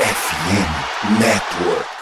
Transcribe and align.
FM 0.00 1.20
Network. 1.20 1.99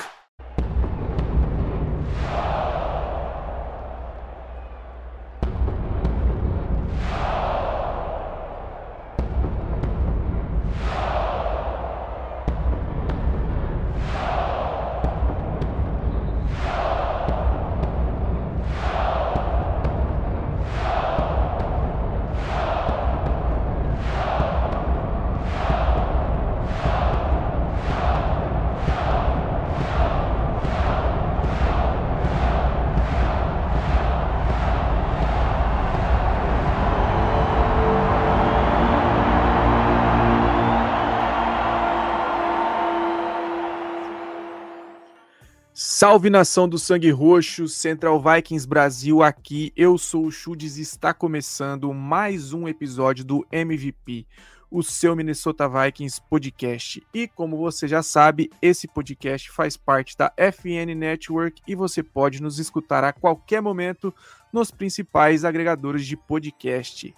Salve 46.01 46.31
nação 46.31 46.69
do 46.69 46.79
Sangue 46.79 47.11
Roxo, 47.11 47.67
Central 47.67 48.23
Vikings 48.23 48.69
Brasil 48.69 49.21
aqui. 49.21 49.73
Eu 49.75 49.99
sou 49.99 50.27
o 50.27 50.31
Chudes 50.31 50.77
e 50.77 50.83
está 50.83 51.13
começando 51.13 51.93
mais 51.93 52.53
um 52.53 52.69
episódio 52.69 53.25
do 53.25 53.45
MVP, 53.51 54.25
o 54.71 54.81
seu 54.81 55.17
Minnesota 55.17 55.69
Vikings 55.69 56.23
podcast. 56.31 57.05
E 57.13 57.27
como 57.27 57.57
você 57.57 57.89
já 57.89 58.01
sabe, 58.01 58.49
esse 58.63 58.87
podcast 58.87 59.51
faz 59.51 59.77
parte 59.77 60.17
da 60.17 60.33
FN 60.37 60.95
Network 60.95 61.61
e 61.67 61.75
você 61.75 62.01
pode 62.01 62.41
nos 62.41 62.61
escutar 62.61 63.03
a 63.03 63.13
qualquer 63.13 63.61
momento 63.61 64.15
nos 64.53 64.71
principais 64.71 65.45
agregadores 65.45 66.07
de 66.07 66.17
podcast. 66.17 67.13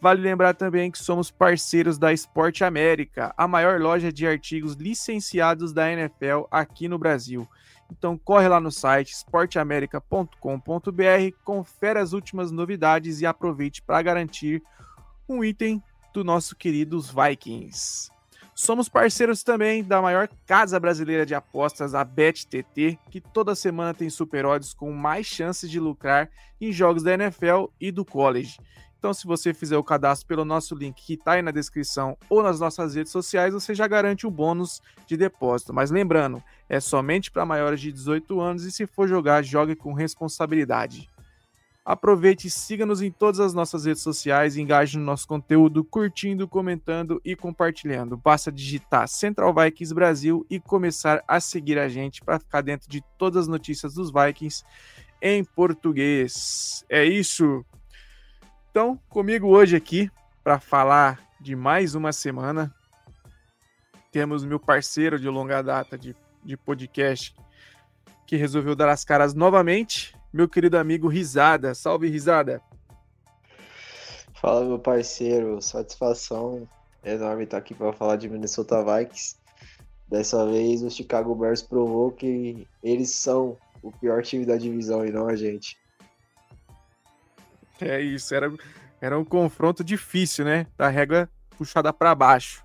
Vale 0.00 0.22
lembrar 0.22 0.54
também 0.54 0.88
que 0.88 1.02
somos 1.02 1.32
parceiros 1.32 1.98
da 1.98 2.12
Esporte 2.12 2.62
América, 2.62 3.34
a 3.36 3.48
maior 3.48 3.80
loja 3.80 4.12
de 4.12 4.24
artigos 4.24 4.74
licenciados 4.74 5.72
da 5.72 5.90
NFL 5.90 6.44
aqui 6.48 6.86
no 6.86 6.96
Brasil. 6.96 7.48
Então 7.90 8.16
corre 8.16 8.48
lá 8.48 8.60
no 8.60 8.70
site 8.70 9.12
esporteamerica.com.br, 9.12 11.36
confere 11.44 11.98
as 11.98 12.12
últimas 12.12 12.50
novidades 12.50 13.20
e 13.20 13.26
aproveite 13.26 13.82
para 13.82 14.02
garantir 14.02 14.62
um 15.28 15.44
item 15.44 15.82
do 16.12 16.24
nosso 16.24 16.56
queridos 16.56 17.10
Vikings. 17.10 18.10
Somos 18.54 18.88
parceiros 18.88 19.42
também 19.42 19.82
da 19.82 20.02
maior 20.02 20.28
casa 20.44 20.78
brasileira 20.78 21.24
de 21.24 21.34
apostas, 21.34 21.94
a 21.94 22.04
BetTT, 22.04 22.98
que 23.10 23.20
toda 23.20 23.54
semana 23.54 23.94
tem 23.94 24.10
super 24.10 24.44
odds 24.44 24.74
com 24.74 24.92
mais 24.92 25.26
chances 25.26 25.70
de 25.70 25.80
lucrar 25.80 26.28
em 26.60 26.70
jogos 26.70 27.02
da 27.02 27.14
NFL 27.14 27.66
e 27.80 27.90
do 27.90 28.04
college. 28.04 28.58
Então, 29.00 29.14
se 29.14 29.26
você 29.26 29.54
fizer 29.54 29.78
o 29.78 29.82
cadastro 29.82 30.28
pelo 30.28 30.44
nosso 30.44 30.74
link 30.74 31.02
que 31.02 31.14
está 31.14 31.32
aí 31.32 31.42
na 31.42 31.50
descrição 31.50 32.18
ou 32.28 32.42
nas 32.42 32.60
nossas 32.60 32.94
redes 32.94 33.10
sociais, 33.10 33.54
você 33.54 33.74
já 33.74 33.86
garante 33.86 34.26
um 34.26 34.30
bônus 34.30 34.82
de 35.06 35.16
depósito. 35.16 35.72
Mas 35.72 35.90
lembrando, 35.90 36.42
é 36.68 36.78
somente 36.80 37.30
para 37.30 37.46
maiores 37.46 37.80
de 37.80 37.90
18 37.90 38.38
anos 38.38 38.64
e 38.64 38.70
se 38.70 38.86
for 38.86 39.08
jogar, 39.08 39.42
jogue 39.42 39.74
com 39.74 39.94
responsabilidade. 39.94 41.08
Aproveite 41.82 42.48
e 42.48 42.50
siga-nos 42.50 43.00
em 43.00 43.10
todas 43.10 43.40
as 43.40 43.54
nossas 43.54 43.86
redes 43.86 44.02
sociais, 44.02 44.58
engaje 44.58 44.98
no 44.98 45.04
nosso 45.04 45.26
conteúdo, 45.26 45.82
curtindo, 45.82 46.46
comentando 46.46 47.22
e 47.24 47.34
compartilhando. 47.34 48.18
Basta 48.18 48.52
digitar 48.52 49.08
Central 49.08 49.54
Vikings 49.54 49.94
Brasil 49.94 50.44
e 50.50 50.60
começar 50.60 51.24
a 51.26 51.40
seguir 51.40 51.78
a 51.78 51.88
gente 51.88 52.20
para 52.20 52.38
ficar 52.38 52.60
dentro 52.60 52.86
de 52.86 53.02
todas 53.16 53.44
as 53.44 53.48
notícias 53.48 53.94
dos 53.94 54.12
Vikings 54.12 54.62
em 55.22 55.42
português. 55.42 56.84
É 56.86 57.02
isso. 57.02 57.64
Então, 58.70 59.00
comigo 59.08 59.48
hoje 59.48 59.74
aqui 59.74 60.08
para 60.44 60.60
falar 60.60 61.20
de 61.40 61.56
mais 61.56 61.96
uma 61.96 62.12
semana, 62.12 62.72
temos 64.12 64.44
meu 64.44 64.60
parceiro 64.60 65.18
de 65.18 65.28
longa 65.28 65.60
data 65.60 65.98
de, 65.98 66.14
de 66.44 66.56
podcast 66.56 67.34
que 68.24 68.36
resolveu 68.36 68.76
dar 68.76 68.88
as 68.88 69.04
caras 69.04 69.34
novamente, 69.34 70.14
meu 70.32 70.48
querido 70.48 70.78
amigo 70.78 71.08
Risada. 71.08 71.74
Salve, 71.74 72.08
Risada! 72.08 72.62
Fala, 74.34 74.64
meu 74.64 74.78
parceiro. 74.78 75.60
Satisfação 75.60 76.68
enorme 77.04 77.42
estar 77.42 77.58
aqui 77.58 77.74
para 77.74 77.92
falar 77.92 78.14
de 78.14 78.28
Minnesota 78.28 78.84
Vikings. 78.84 79.34
Dessa 80.08 80.46
vez, 80.46 80.84
o 80.84 80.90
Chicago 80.90 81.34
Bears 81.34 81.60
provou 81.60 82.12
que 82.12 82.68
eles 82.84 83.10
são 83.10 83.56
o 83.82 83.90
pior 83.90 84.22
time 84.22 84.46
da 84.46 84.56
divisão 84.56 85.04
e 85.04 85.10
não 85.10 85.26
a 85.26 85.34
gente. 85.34 85.79
É 87.88 88.00
isso, 88.00 88.34
era, 88.34 88.52
era 89.00 89.18
um 89.18 89.24
confronto 89.24 89.82
difícil, 89.82 90.44
né? 90.44 90.66
Da 90.76 90.88
régua 90.88 91.28
puxada 91.56 91.92
para 91.92 92.14
baixo. 92.14 92.64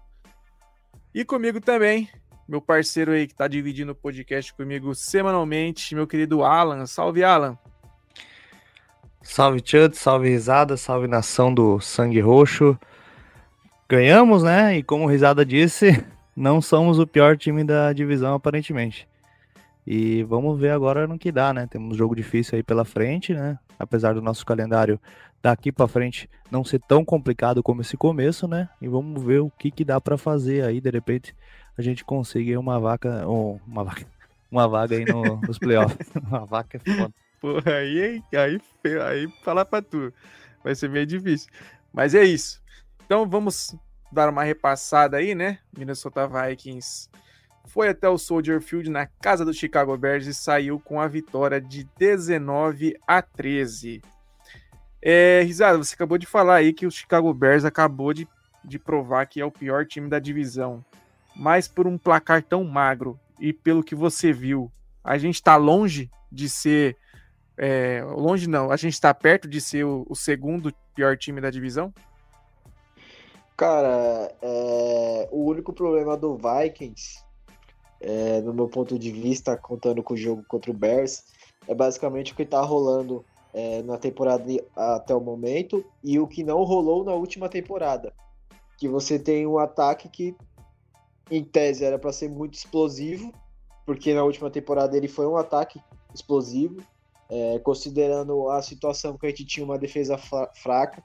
E 1.13 1.23
comigo 1.23 1.61
também, 1.61 2.09
meu 2.47 2.61
parceiro 2.61 3.11
aí 3.11 3.25
que 3.27 3.33
tá 3.33 3.47
dividindo 3.47 3.93
o 3.93 3.95
podcast 3.95 4.53
comigo 4.53 4.93
semanalmente, 4.93 5.95
meu 5.95 6.05
querido 6.05 6.43
Alan. 6.43 6.85
Salve, 6.85 7.23
Alan! 7.23 7.57
Salve, 9.21 9.61
Chud, 9.65 9.97
salve, 9.97 10.29
risada, 10.29 10.77
salve 10.77 11.07
nação 11.07 11.53
do 11.53 11.79
Sangue 11.79 12.19
Roxo. 12.19 12.77
Ganhamos, 13.89 14.43
né? 14.43 14.77
E 14.77 14.83
como 14.83 15.07
Risada 15.07 15.45
disse, 15.45 16.05
não 16.35 16.61
somos 16.61 16.99
o 16.99 17.07
pior 17.07 17.37
time 17.37 17.63
da 17.63 17.91
divisão, 17.91 18.35
aparentemente. 18.35 19.07
E 19.85 20.23
vamos 20.23 20.59
ver 20.59 20.71
agora 20.71 21.07
no 21.07 21.17
que 21.17 21.31
dá, 21.31 21.53
né? 21.53 21.67
Temos 21.67 21.95
um 21.95 21.97
jogo 21.97 22.15
difícil 22.15 22.55
aí 22.55 22.63
pela 22.63 22.85
frente, 22.85 23.33
né? 23.33 23.57
Apesar 23.77 24.13
do 24.13 24.21
nosso 24.21 24.45
calendário 24.45 24.99
daqui 25.41 25.71
para 25.71 25.87
frente 25.87 26.29
não 26.49 26.63
ser 26.63 26.79
tão 26.79 27.05
complicado 27.05 27.61
como 27.61 27.81
esse 27.81 27.95
começo, 27.95 28.47
né? 28.47 28.69
E 28.81 28.87
vamos 28.87 29.21
ver 29.21 29.41
o 29.41 29.49
que 29.49 29.69
que 29.69 29.85
dá 29.85 29.99
para 30.01 30.17
fazer 30.17 30.63
aí, 30.63 30.81
de 30.81 30.89
repente 30.89 31.35
a 31.77 31.81
gente 31.81 32.05
conseguir 32.05 32.57
uma 32.57 32.79
vaca, 32.79 33.27
ou 33.27 33.59
uma 33.67 33.83
vaca, 33.83 34.05
uma 34.49 34.67
vaga 34.67 34.95
aí 34.95 35.05
no, 35.05 35.41
nos 35.41 35.59
playoffs. 35.59 36.09
uma 36.15 36.45
vaca 36.45 36.77
é 36.77 36.95
foda. 36.95 37.13
Porra, 37.41 37.73
aí, 37.75 38.23
aí, 38.33 38.61
aí 39.01 39.27
falar 39.43 39.65
para 39.65 39.83
tu. 39.83 40.11
Vai 40.63 40.73
ser 40.73 40.89
meio 40.89 41.05
difícil. 41.05 41.49
Mas 41.93 42.15
é 42.15 42.23
isso. 42.23 42.61
Então 43.05 43.29
vamos 43.29 43.75
dar 44.11 44.29
uma 44.29 44.43
repassada 44.43 45.17
aí, 45.17 45.35
né? 45.35 45.59
Minnesota 45.77 46.27
Vikings 46.27 47.09
foi 47.67 47.89
até 47.89 48.07
o 48.07 48.17
Soldier 48.17 48.61
Field 48.61 48.89
na 48.89 49.05
casa 49.05 49.43
do 49.43 49.53
Chicago 49.53 49.97
Bears 49.97 50.27
e 50.27 50.33
saiu 50.33 50.79
com 50.79 50.99
a 50.99 51.07
vitória 51.07 51.59
de 51.59 51.87
19 51.97 52.95
a 53.07 53.21
13. 53.21 54.01
É, 55.01 55.41
Risada, 55.43 55.77
você 55.77 55.93
acabou 55.93 56.17
de 56.17 56.25
falar 56.25 56.55
aí 56.55 56.73
que 56.73 56.85
o 56.85 56.91
Chicago 56.91 57.33
Bears 57.33 57.65
acabou 57.65 58.13
de, 58.13 58.27
de 58.63 58.79
provar 58.79 59.25
que 59.25 59.41
é 59.41 59.45
o 59.45 59.51
pior 59.51 59.85
time 59.85 60.09
da 60.09 60.19
divisão. 60.19 60.83
Mas 61.35 61.67
por 61.67 61.85
um 61.85 61.97
placar 61.97 62.41
tão 62.41 62.63
magro 62.63 63.19
e 63.39 63.51
pelo 63.51 63.83
que 63.83 63.95
você 63.95 64.31
viu, 64.31 64.71
a 65.03 65.17
gente 65.17 65.35
está 65.35 65.55
longe 65.57 66.09
de 66.31 66.49
ser. 66.49 66.97
É, 67.57 68.03
longe 68.03 68.49
não, 68.49 68.71
a 68.71 68.77
gente 68.77 68.93
está 68.93 69.13
perto 69.13 69.47
de 69.47 69.61
ser 69.61 69.85
o, 69.85 70.05
o 70.09 70.15
segundo 70.15 70.73
pior 70.93 71.17
time 71.17 71.39
da 71.39 71.49
divisão? 71.49 71.93
Cara, 73.55 74.33
é, 74.41 75.29
o 75.31 75.45
único 75.45 75.71
problema 75.71 76.17
do 76.17 76.37
Vikings 76.37 77.24
é, 78.05 78.39
no 78.39 78.53
meu 78.53 78.67
ponto 78.67 78.99
de 78.99 79.11
vista, 79.11 79.57
contando 79.57 80.03
com 80.03 80.13
o 80.13 80.17
jogo 80.17 80.45
contra 80.47 80.69
o 80.69 80.73
Bears, 80.73 81.23
é 81.67 81.73
basicamente 81.73 82.31
o 82.31 82.35
que 82.35 82.43
está 82.43 82.61
rolando 82.61 83.25
é, 83.51 83.81
na 83.81 83.97
temporada 83.97 84.45
até 84.75 85.15
o 85.15 85.19
momento 85.19 85.83
e 86.03 86.19
o 86.19 86.27
que 86.27 86.43
não 86.43 86.63
rolou 86.63 87.03
na 87.03 87.13
última 87.13 87.49
temporada. 87.49 88.13
Que 88.77 88.87
você 88.87 89.17
tem 89.17 89.47
um 89.47 89.57
ataque 89.57 90.07
que, 90.07 90.35
em 91.31 91.43
tese, 91.43 91.83
era 91.83 91.97
para 91.97 92.13
ser 92.13 92.29
muito 92.29 92.53
explosivo, 92.53 93.33
porque 93.87 94.13
na 94.13 94.23
última 94.23 94.51
temporada 94.51 94.95
ele 94.95 95.07
foi 95.07 95.25
um 95.25 95.35
ataque 95.35 95.81
explosivo, 96.13 96.83
é, 97.27 97.57
considerando 97.57 98.51
a 98.51 98.61
situação 98.61 99.17
que 99.17 99.25
a 99.25 99.29
gente 99.29 99.45
tinha 99.45 99.65
uma 99.65 99.79
defesa 99.79 100.15
fraca, 100.53 101.03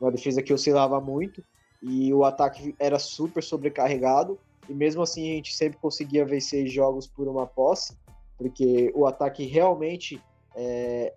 uma 0.00 0.10
defesa 0.10 0.42
que 0.42 0.54
oscilava 0.54 0.98
muito, 1.02 1.44
e 1.82 2.14
o 2.14 2.24
ataque 2.24 2.74
era 2.78 2.98
super 2.98 3.42
sobrecarregado 3.42 4.38
e 4.68 4.74
mesmo 4.74 5.02
assim 5.02 5.32
a 5.32 5.34
gente 5.36 5.54
sempre 5.54 5.78
conseguia 5.78 6.24
vencer 6.24 6.66
jogos 6.66 7.06
por 7.06 7.28
uma 7.28 7.46
posse, 7.46 7.96
porque 8.36 8.92
o 8.94 9.06
ataque 9.06 9.44
realmente, 9.44 10.20
é, 10.54 11.14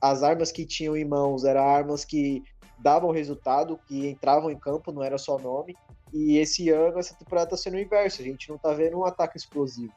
as 0.00 0.22
armas 0.22 0.52
que 0.52 0.66
tinham 0.66 0.96
em 0.96 1.04
mãos 1.04 1.44
eram 1.44 1.62
armas 1.62 2.04
que 2.04 2.42
davam 2.78 3.10
resultado, 3.10 3.78
que 3.86 4.08
entravam 4.08 4.50
em 4.50 4.58
campo, 4.58 4.92
não 4.92 5.02
era 5.02 5.18
só 5.18 5.38
nome. 5.38 5.76
E 6.12 6.38
esse 6.38 6.70
ano, 6.70 6.98
essa 6.98 7.14
temporada 7.14 7.48
está 7.48 7.56
sendo 7.56 7.74
o 7.74 7.80
inverso, 7.80 8.22
a 8.22 8.24
gente 8.24 8.48
não 8.48 8.56
está 8.56 8.72
vendo 8.72 8.98
um 8.98 9.04
ataque 9.04 9.36
explosivo. 9.36 9.92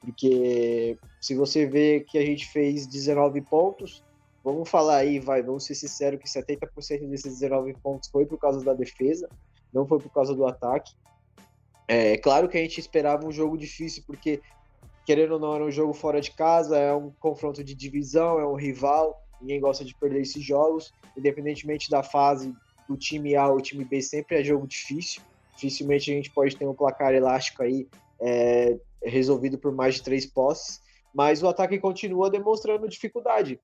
Porque 0.00 0.98
se 1.20 1.34
você 1.34 1.66
vê 1.66 2.00
que 2.00 2.18
a 2.18 2.24
gente 2.24 2.46
fez 2.46 2.86
19 2.86 3.40
pontos, 3.42 4.02
vamos 4.42 4.68
falar 4.68 4.96
aí, 4.96 5.18
vai, 5.18 5.42
vamos 5.42 5.64
ser 5.64 5.74
sinceros 5.74 6.20
que 6.20 6.28
70% 6.28 7.08
desses 7.08 7.38
19 7.38 7.74
pontos 7.74 8.08
foi 8.08 8.26
por 8.26 8.38
causa 8.38 8.64
da 8.64 8.74
defesa, 8.74 9.28
não 9.72 9.86
foi 9.86 10.00
por 10.00 10.10
causa 10.10 10.34
do 10.34 10.46
ataque. 10.46 10.92
É, 11.88 12.12
é 12.12 12.18
claro 12.18 12.48
que 12.48 12.56
a 12.56 12.60
gente 12.60 12.78
esperava 12.78 13.26
um 13.26 13.32
jogo 13.32 13.56
difícil, 13.56 14.02
porque, 14.06 14.40
querendo 15.04 15.32
ou 15.32 15.40
não, 15.40 15.54
era 15.54 15.64
um 15.64 15.70
jogo 15.70 15.92
fora 15.92 16.20
de 16.20 16.30
casa, 16.32 16.78
é 16.78 16.94
um 16.94 17.10
confronto 17.18 17.62
de 17.62 17.74
divisão, 17.74 18.38
é 18.38 18.46
um 18.46 18.54
rival, 18.54 19.20
ninguém 19.40 19.60
gosta 19.60 19.84
de 19.84 19.94
perder 19.94 20.22
esses 20.22 20.42
jogos, 20.42 20.92
independentemente 21.16 21.90
da 21.90 22.02
fase 22.02 22.54
do 22.88 22.96
time 22.96 23.34
A 23.36 23.48
ou 23.48 23.60
time 23.60 23.84
B, 23.84 24.00
sempre 24.00 24.40
é 24.40 24.44
jogo 24.44 24.66
difícil. 24.66 25.22
Dificilmente 25.54 26.10
a 26.10 26.14
gente 26.14 26.30
pode 26.30 26.56
ter 26.56 26.66
um 26.66 26.74
placar 26.74 27.14
elástico 27.14 27.62
aí 27.62 27.88
é, 28.20 28.78
resolvido 29.02 29.58
por 29.58 29.72
mais 29.72 29.96
de 29.96 30.02
três 30.02 30.26
posses, 30.26 30.80
mas 31.14 31.42
o 31.42 31.48
ataque 31.48 31.78
continua 31.78 32.30
demonstrando 32.30 32.88
dificuldade, 32.88 33.60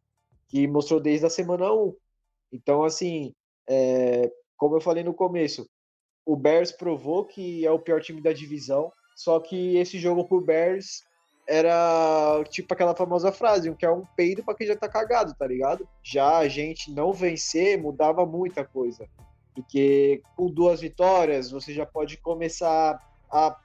que 0.49 0.67
mostrou 0.67 1.01
desde 1.01 1.27
a 1.27 1.31
semana 1.31 1.73
1. 1.73 1.95
Então, 2.53 2.83
assim, 2.85 3.33
é, 3.69 4.31
como 4.57 4.77
eu 4.77 4.81
falei 4.81 5.03
no 5.05 5.15
começo, 5.15 5.69
o 6.29 6.37
Bears 6.37 6.71
provou 6.71 7.25
que 7.25 7.65
é 7.65 7.71
o 7.71 7.79
pior 7.79 8.03
time 8.03 8.21
da 8.21 8.35
divisão, 8.35 8.93
só 9.17 9.41
que 9.41 9.79
esse 9.79 9.99
jogo 9.99 10.27
pro 10.27 10.43
Bears 10.43 11.03
era 11.49 12.45
tipo 12.51 12.75
aquela 12.75 12.95
famosa 12.95 13.33
frase, 13.33 13.75
que 13.75 13.87
é 13.87 13.91
um 13.91 14.05
peido 14.15 14.45
para 14.45 14.55
quem 14.55 14.67
já 14.67 14.77
tá 14.77 14.87
cagado, 14.87 15.35
tá 15.35 15.47
ligado? 15.47 15.89
Já 16.03 16.37
a 16.37 16.47
gente 16.47 16.93
não 16.93 17.15
vencer 17.15 17.81
mudava 17.81 18.27
muita 18.27 18.63
coisa. 18.63 19.09
Porque 19.55 20.21
com 20.37 20.51
duas 20.51 20.83
vitórias 20.83 21.51
você 21.51 21.73
já 21.73 21.87
pode 21.87 22.19
começar 22.19 23.03
a 23.31 23.57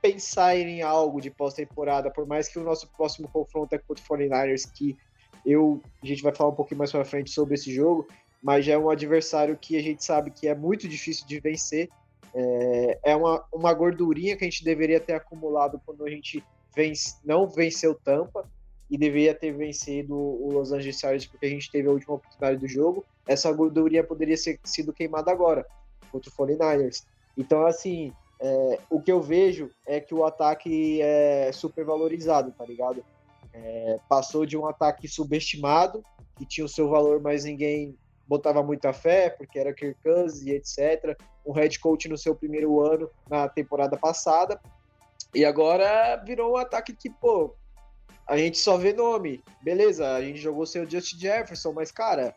pensar 0.00 0.56
em 0.56 0.80
algo 0.80 1.20
de 1.20 1.30
pós-temporada, 1.30 2.10
por 2.10 2.26
mais 2.26 2.48
que 2.48 2.58
o 2.58 2.64
nosso 2.64 2.88
próximo 2.96 3.28
confronto 3.28 3.74
é 3.74 3.78
contra 3.78 4.02
o 4.02 4.16
49ers, 4.16 4.62
que 4.72 4.96
eu, 5.44 5.82
a 6.02 6.06
gente 6.06 6.22
vai 6.22 6.34
falar 6.34 6.50
um 6.50 6.56
pouquinho 6.56 6.78
mais 6.78 6.90
pra 6.90 7.04
frente 7.04 7.30
sobre 7.30 7.54
esse 7.54 7.70
jogo, 7.70 8.08
mas 8.42 8.64
já 8.64 8.74
é 8.74 8.78
um 8.78 8.90
adversário 8.90 9.56
que 9.56 9.76
a 9.76 9.82
gente 9.82 10.04
sabe 10.04 10.30
que 10.30 10.46
é 10.46 10.54
muito 10.54 10.88
difícil 10.88 11.26
de 11.26 11.40
vencer. 11.40 11.88
É, 12.34 12.98
é 13.04 13.16
uma, 13.16 13.44
uma 13.52 13.72
gordurinha 13.72 14.36
que 14.36 14.44
a 14.44 14.48
gente 14.48 14.64
deveria 14.64 15.00
ter 15.00 15.14
acumulado 15.14 15.80
quando 15.84 16.04
a 16.04 16.10
gente 16.10 16.44
vence, 16.74 17.16
não 17.24 17.48
venceu 17.48 17.94
Tampa 17.94 18.48
e 18.90 18.96
deveria 18.96 19.34
ter 19.34 19.52
vencido 19.52 20.14
o 20.14 20.50
Los 20.52 20.72
Angeles 20.72 20.98
Chargers 20.98 21.26
porque 21.26 21.46
a 21.46 21.50
gente 21.50 21.70
teve 21.70 21.88
a 21.88 21.92
última 21.92 22.14
oportunidade 22.14 22.58
do 22.58 22.68
jogo. 22.68 23.04
Essa 23.26 23.52
gordurinha 23.52 24.04
poderia 24.04 24.36
ter 24.36 24.58
sido 24.64 24.92
queimada 24.92 25.30
agora 25.30 25.66
contra 26.10 26.30
o 26.30 26.32
49ers. 26.32 27.04
Então, 27.36 27.66
assim, 27.66 28.12
é, 28.40 28.78
o 28.88 29.00
que 29.00 29.12
eu 29.12 29.20
vejo 29.20 29.70
é 29.86 30.00
que 30.00 30.14
o 30.14 30.24
ataque 30.24 31.02
é 31.02 31.50
super 31.52 31.84
valorizado, 31.84 32.52
tá 32.52 32.64
ligado? 32.64 33.04
É, 33.52 33.98
passou 34.08 34.46
de 34.46 34.56
um 34.56 34.66
ataque 34.66 35.08
subestimado, 35.08 36.02
que 36.36 36.46
tinha 36.46 36.64
o 36.64 36.68
seu 36.68 36.88
valor, 36.88 37.20
mas 37.20 37.44
ninguém 37.44 37.96
botava 38.28 38.62
muita 38.62 38.92
fé, 38.92 39.30
porque 39.30 39.58
era 39.58 39.72
Kirk 39.72 39.98
Cousins 40.02 40.42
e 40.42 40.50
etc. 40.50 41.18
Um 41.46 41.52
head 41.52 41.78
coach 41.80 42.08
no 42.08 42.18
seu 42.18 42.34
primeiro 42.34 42.80
ano 42.80 43.10
na 43.28 43.48
temporada 43.48 43.96
passada, 43.96 44.60
e 45.34 45.44
agora 45.44 46.16
virou 46.24 46.52
um 46.52 46.56
ataque 46.56 46.94
que, 46.94 47.10
pô, 47.10 47.54
a 48.26 48.36
gente 48.36 48.58
só 48.58 48.76
vê 48.76 48.92
nome. 48.92 49.42
Beleza, 49.62 50.14
a 50.14 50.20
gente 50.20 50.38
jogou 50.38 50.66
sem 50.66 50.82
o 50.82 50.90
Justin 50.90 51.18
Jefferson, 51.18 51.72
mas, 51.72 51.90
cara, 51.90 52.34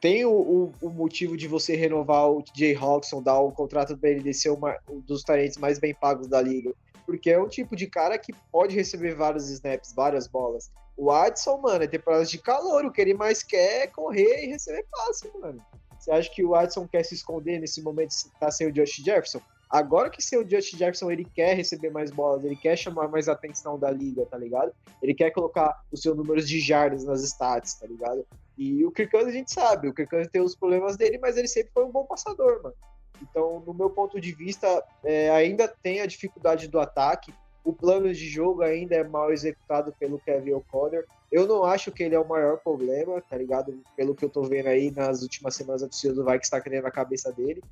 tem 0.00 0.24
o, 0.24 0.32
o, 0.32 0.72
o 0.82 0.90
motivo 0.90 1.36
de 1.36 1.46
você 1.46 1.76
renovar 1.76 2.28
o 2.28 2.42
Jay 2.54 2.74
Hawkson, 2.74 3.22
dar 3.22 3.38
o 3.38 3.52
contrato 3.52 3.96
para 3.96 4.10
ele 4.10 4.34
ser 4.34 4.50
uma, 4.50 4.76
um 4.90 5.00
dos 5.00 5.22
talentos 5.22 5.58
mais 5.58 5.78
bem 5.78 5.94
pagos 5.94 6.26
da 6.26 6.40
liga. 6.40 6.74
Porque 7.06 7.30
é 7.30 7.40
um 7.40 7.48
tipo 7.48 7.76
de 7.76 7.86
cara 7.86 8.18
que 8.18 8.32
pode 8.50 8.74
receber 8.74 9.14
vários 9.14 9.48
snaps, 9.48 9.92
várias 9.94 10.26
bolas. 10.26 10.72
O 10.96 11.10
Adson, 11.10 11.58
mano, 11.58 11.84
é 11.84 11.86
temporada 11.86 12.24
de 12.24 12.38
calor. 12.38 12.84
O 12.84 12.92
que 12.92 13.00
ele 13.00 13.14
mais 13.14 13.42
quer 13.42 13.82
é 13.82 13.86
correr 13.86 14.44
e 14.44 14.48
receber 14.48 14.86
passe, 14.90 15.30
mano. 15.38 15.60
Você 15.98 16.10
acha 16.10 16.30
que 16.30 16.44
o 16.44 16.54
Adson 16.54 16.86
quer 16.86 17.04
se 17.04 17.14
esconder 17.14 17.60
nesse 17.60 17.80
momento 17.80 18.10
estar 18.10 18.30
tá 18.38 18.50
sem 18.50 18.66
o 18.66 18.72
Josh 18.72 18.96
Jefferson? 18.96 19.40
Agora 19.72 20.10
que 20.10 20.22
seu 20.22 20.46
Justin 20.46 20.76
Jefferson 20.76 21.10
ele 21.10 21.24
quer 21.24 21.54
receber 21.54 21.88
mais 21.88 22.10
bolas, 22.10 22.44
ele 22.44 22.54
quer 22.54 22.76
chamar 22.76 23.08
mais 23.08 23.26
atenção 23.26 23.78
da 23.78 23.90
liga, 23.90 24.26
tá 24.26 24.36
ligado? 24.36 24.70
Ele 25.02 25.14
quer 25.14 25.30
colocar 25.30 25.80
os 25.90 26.02
seus 26.02 26.14
números 26.14 26.46
de 26.46 26.60
jardas 26.60 27.04
nas 27.04 27.22
stats, 27.22 27.74
tá 27.76 27.86
ligado? 27.86 28.26
E 28.58 28.84
o 28.84 28.92
Kirk 28.92 29.16
a 29.16 29.30
gente 29.30 29.50
sabe, 29.50 29.88
o 29.88 29.94
Kirk 29.94 30.28
tem 30.28 30.42
os 30.42 30.54
problemas 30.54 30.98
dele, 30.98 31.16
mas 31.16 31.38
ele 31.38 31.48
sempre 31.48 31.72
foi 31.72 31.86
um 31.86 31.90
bom 31.90 32.04
passador, 32.04 32.62
mano. 32.62 32.74
Então, 33.22 33.62
no 33.66 33.72
meu 33.72 33.88
ponto 33.88 34.20
de 34.20 34.32
vista, 34.32 34.84
é, 35.02 35.30
ainda 35.30 35.66
tem 35.66 36.02
a 36.02 36.06
dificuldade 36.06 36.68
do 36.68 36.78
ataque. 36.78 37.32
O 37.64 37.72
plano 37.72 38.12
de 38.12 38.28
jogo 38.28 38.62
ainda 38.62 38.96
é 38.96 39.04
mal 39.04 39.32
executado 39.32 39.94
pelo 39.98 40.18
Kevin 40.18 40.52
O'Connor. 40.54 41.04
Eu 41.30 41.46
não 41.46 41.64
acho 41.64 41.92
que 41.92 42.02
ele 42.02 42.14
é 42.14 42.18
o 42.18 42.28
maior 42.28 42.58
problema, 42.58 43.20
tá 43.22 43.36
ligado? 43.36 43.80
Pelo 43.96 44.14
que 44.14 44.24
eu 44.24 44.28
tô 44.28 44.42
vendo 44.42 44.66
aí 44.66 44.90
nas 44.90 45.22
últimas 45.22 45.54
semanas, 45.54 45.82
a 45.82 45.88
torcida 45.88 46.14
do 46.14 46.24
Vikings 46.24 46.44
está 46.44 46.60
criando 46.60 46.86
a 46.86 46.90
cabeça 46.90 47.32
dele. 47.32 47.62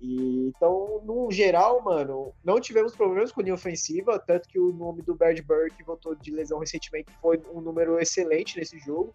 E, 0.00 0.46
então, 0.48 1.02
no 1.04 1.30
geral, 1.30 1.82
mano, 1.82 2.32
não 2.44 2.60
tivemos 2.60 2.94
problemas 2.94 3.32
com 3.32 3.40
linha 3.40 3.54
ofensiva, 3.54 4.18
tanto 4.18 4.48
que 4.48 4.58
o 4.58 4.72
nome 4.72 5.02
do 5.02 5.14
Brad 5.14 5.40
Burke, 5.40 5.76
que 5.76 5.82
voltou 5.82 6.14
de 6.14 6.30
lesão 6.30 6.58
recentemente, 6.58 7.10
foi 7.20 7.42
um 7.52 7.60
número 7.60 7.98
excelente 7.98 8.58
nesse 8.58 8.78
jogo. 8.78 9.12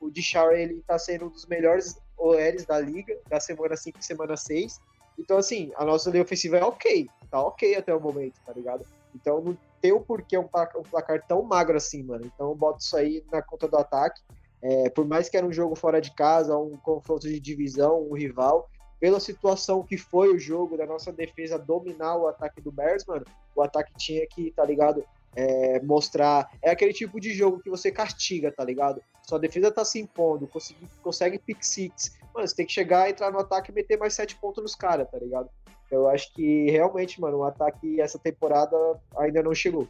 O 0.00 0.10
Dishar, 0.10 0.52
ele 0.52 0.82
tá 0.86 0.98
sendo 0.98 1.26
um 1.26 1.30
dos 1.30 1.46
melhores 1.46 1.98
OLs 2.18 2.66
da 2.66 2.80
liga, 2.80 3.16
da 3.28 3.40
semana 3.40 3.76
5 3.76 3.98
e 3.98 4.04
semana 4.04 4.36
6. 4.36 4.80
Então, 5.18 5.38
assim, 5.38 5.72
a 5.76 5.84
nossa 5.84 6.10
linha 6.10 6.24
ofensiva 6.24 6.58
é 6.58 6.64
ok, 6.64 7.08
tá 7.30 7.40
ok 7.40 7.76
até 7.76 7.94
o 7.94 8.00
momento, 8.00 8.34
tá 8.44 8.52
ligado? 8.52 8.84
Então, 9.20 9.40
não 9.40 9.56
tem 9.80 9.92
o 9.92 10.00
porquê 10.00 10.38
um 10.38 10.46
placar, 10.46 10.80
um 10.80 10.84
placar 10.84 11.26
tão 11.26 11.42
magro 11.42 11.76
assim, 11.76 12.02
mano. 12.02 12.24
Então, 12.26 12.50
eu 12.50 12.54
boto 12.54 12.80
isso 12.80 12.96
aí 12.96 13.24
na 13.32 13.42
conta 13.42 13.66
do 13.66 13.76
ataque. 13.76 14.20
É, 14.62 14.88
por 14.90 15.06
mais 15.06 15.28
que 15.28 15.36
era 15.36 15.46
um 15.46 15.52
jogo 15.52 15.74
fora 15.74 16.00
de 16.00 16.14
casa, 16.14 16.56
um 16.56 16.76
confronto 16.76 17.28
de 17.28 17.38
divisão, 17.38 18.02
um 18.02 18.14
rival, 18.14 18.68
pela 18.98 19.20
situação 19.20 19.82
que 19.82 19.96
foi 19.96 20.34
o 20.34 20.38
jogo 20.38 20.76
da 20.76 20.86
nossa 20.86 21.12
defesa 21.12 21.58
dominar 21.58 22.16
o 22.16 22.26
ataque 22.26 22.60
do 22.60 22.72
Bears, 22.72 23.04
mano, 23.06 23.24
o 23.54 23.62
ataque 23.62 23.92
tinha 23.96 24.26
que, 24.26 24.50
tá 24.52 24.64
ligado? 24.64 25.04
É, 25.34 25.80
mostrar. 25.82 26.50
É 26.62 26.70
aquele 26.70 26.94
tipo 26.94 27.20
de 27.20 27.34
jogo 27.34 27.60
que 27.60 27.68
você 27.68 27.90
castiga, 27.92 28.50
tá 28.50 28.64
ligado? 28.64 29.02
Sua 29.22 29.38
defesa 29.38 29.70
tá 29.70 29.84
se 29.84 30.00
impondo, 30.00 30.46
consegue, 30.46 30.88
consegue 31.02 31.38
pick 31.38 31.62
six. 31.62 32.16
Mano, 32.34 32.48
você 32.48 32.56
tem 32.56 32.64
que 32.64 32.72
chegar, 32.72 33.10
entrar 33.10 33.30
no 33.30 33.38
ataque 33.38 33.70
e 33.70 33.74
meter 33.74 33.98
mais 33.98 34.14
sete 34.14 34.34
pontos 34.36 34.62
nos 34.62 34.74
caras, 34.74 35.10
tá 35.10 35.18
ligado? 35.18 35.50
Eu 35.90 36.08
acho 36.08 36.32
que 36.34 36.70
realmente, 36.70 37.20
mano, 37.20 37.38
o 37.38 37.44
ataque 37.44 38.00
essa 38.00 38.18
temporada 38.18 38.76
ainda 39.16 39.42
não 39.42 39.54
chegou. 39.54 39.88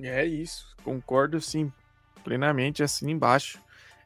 É 0.00 0.24
isso, 0.24 0.76
concordo 0.84 1.40
sim, 1.40 1.72
plenamente 2.24 2.82
assim 2.82 3.10
embaixo. 3.10 3.60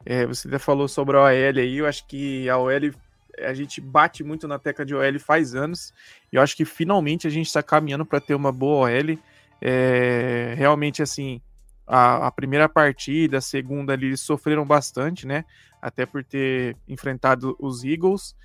É, 0.05 0.25
você 0.25 0.47
até 0.47 0.57
falou 0.57 0.87
sobre 0.87 1.17
a 1.17 1.21
OL 1.21 1.27
aí, 1.27 1.77
eu 1.77 1.85
acho 1.85 2.07
que 2.07 2.49
a 2.49 2.57
OL 2.57 2.91
a 3.39 3.53
gente 3.53 3.79
bate 3.81 4.23
muito 4.23 4.47
na 4.47 4.59
tecla 4.59 4.85
de 4.85 4.93
OL 4.93 5.19
faz 5.19 5.55
anos, 5.55 5.93
e 6.31 6.35
eu 6.35 6.41
acho 6.41 6.55
que 6.55 6.65
finalmente 6.65 7.27
a 7.27 7.29
gente 7.29 7.47
está 7.47 7.63
caminhando 7.63 8.05
para 8.05 8.19
ter 8.19 8.35
uma 8.35 8.51
boa 8.51 8.89
OL. 8.89 9.17
É, 9.61 10.53
realmente, 10.57 11.03
assim, 11.03 11.41
a, 11.85 12.27
a, 12.27 12.31
primeira 12.31 12.67
partida, 12.67 13.37
a 13.37 13.41
segunda 13.41 13.93
ali, 13.93 14.07
eles 14.07 14.21
sofreram 14.21 14.65
bastante, 14.65 15.27
né? 15.27 15.45
Até 15.81 16.05
por 16.05 16.23
ter 16.23 16.75
enfrentado 16.87 17.55
os 17.59 17.83
Eagles, 17.83 18.35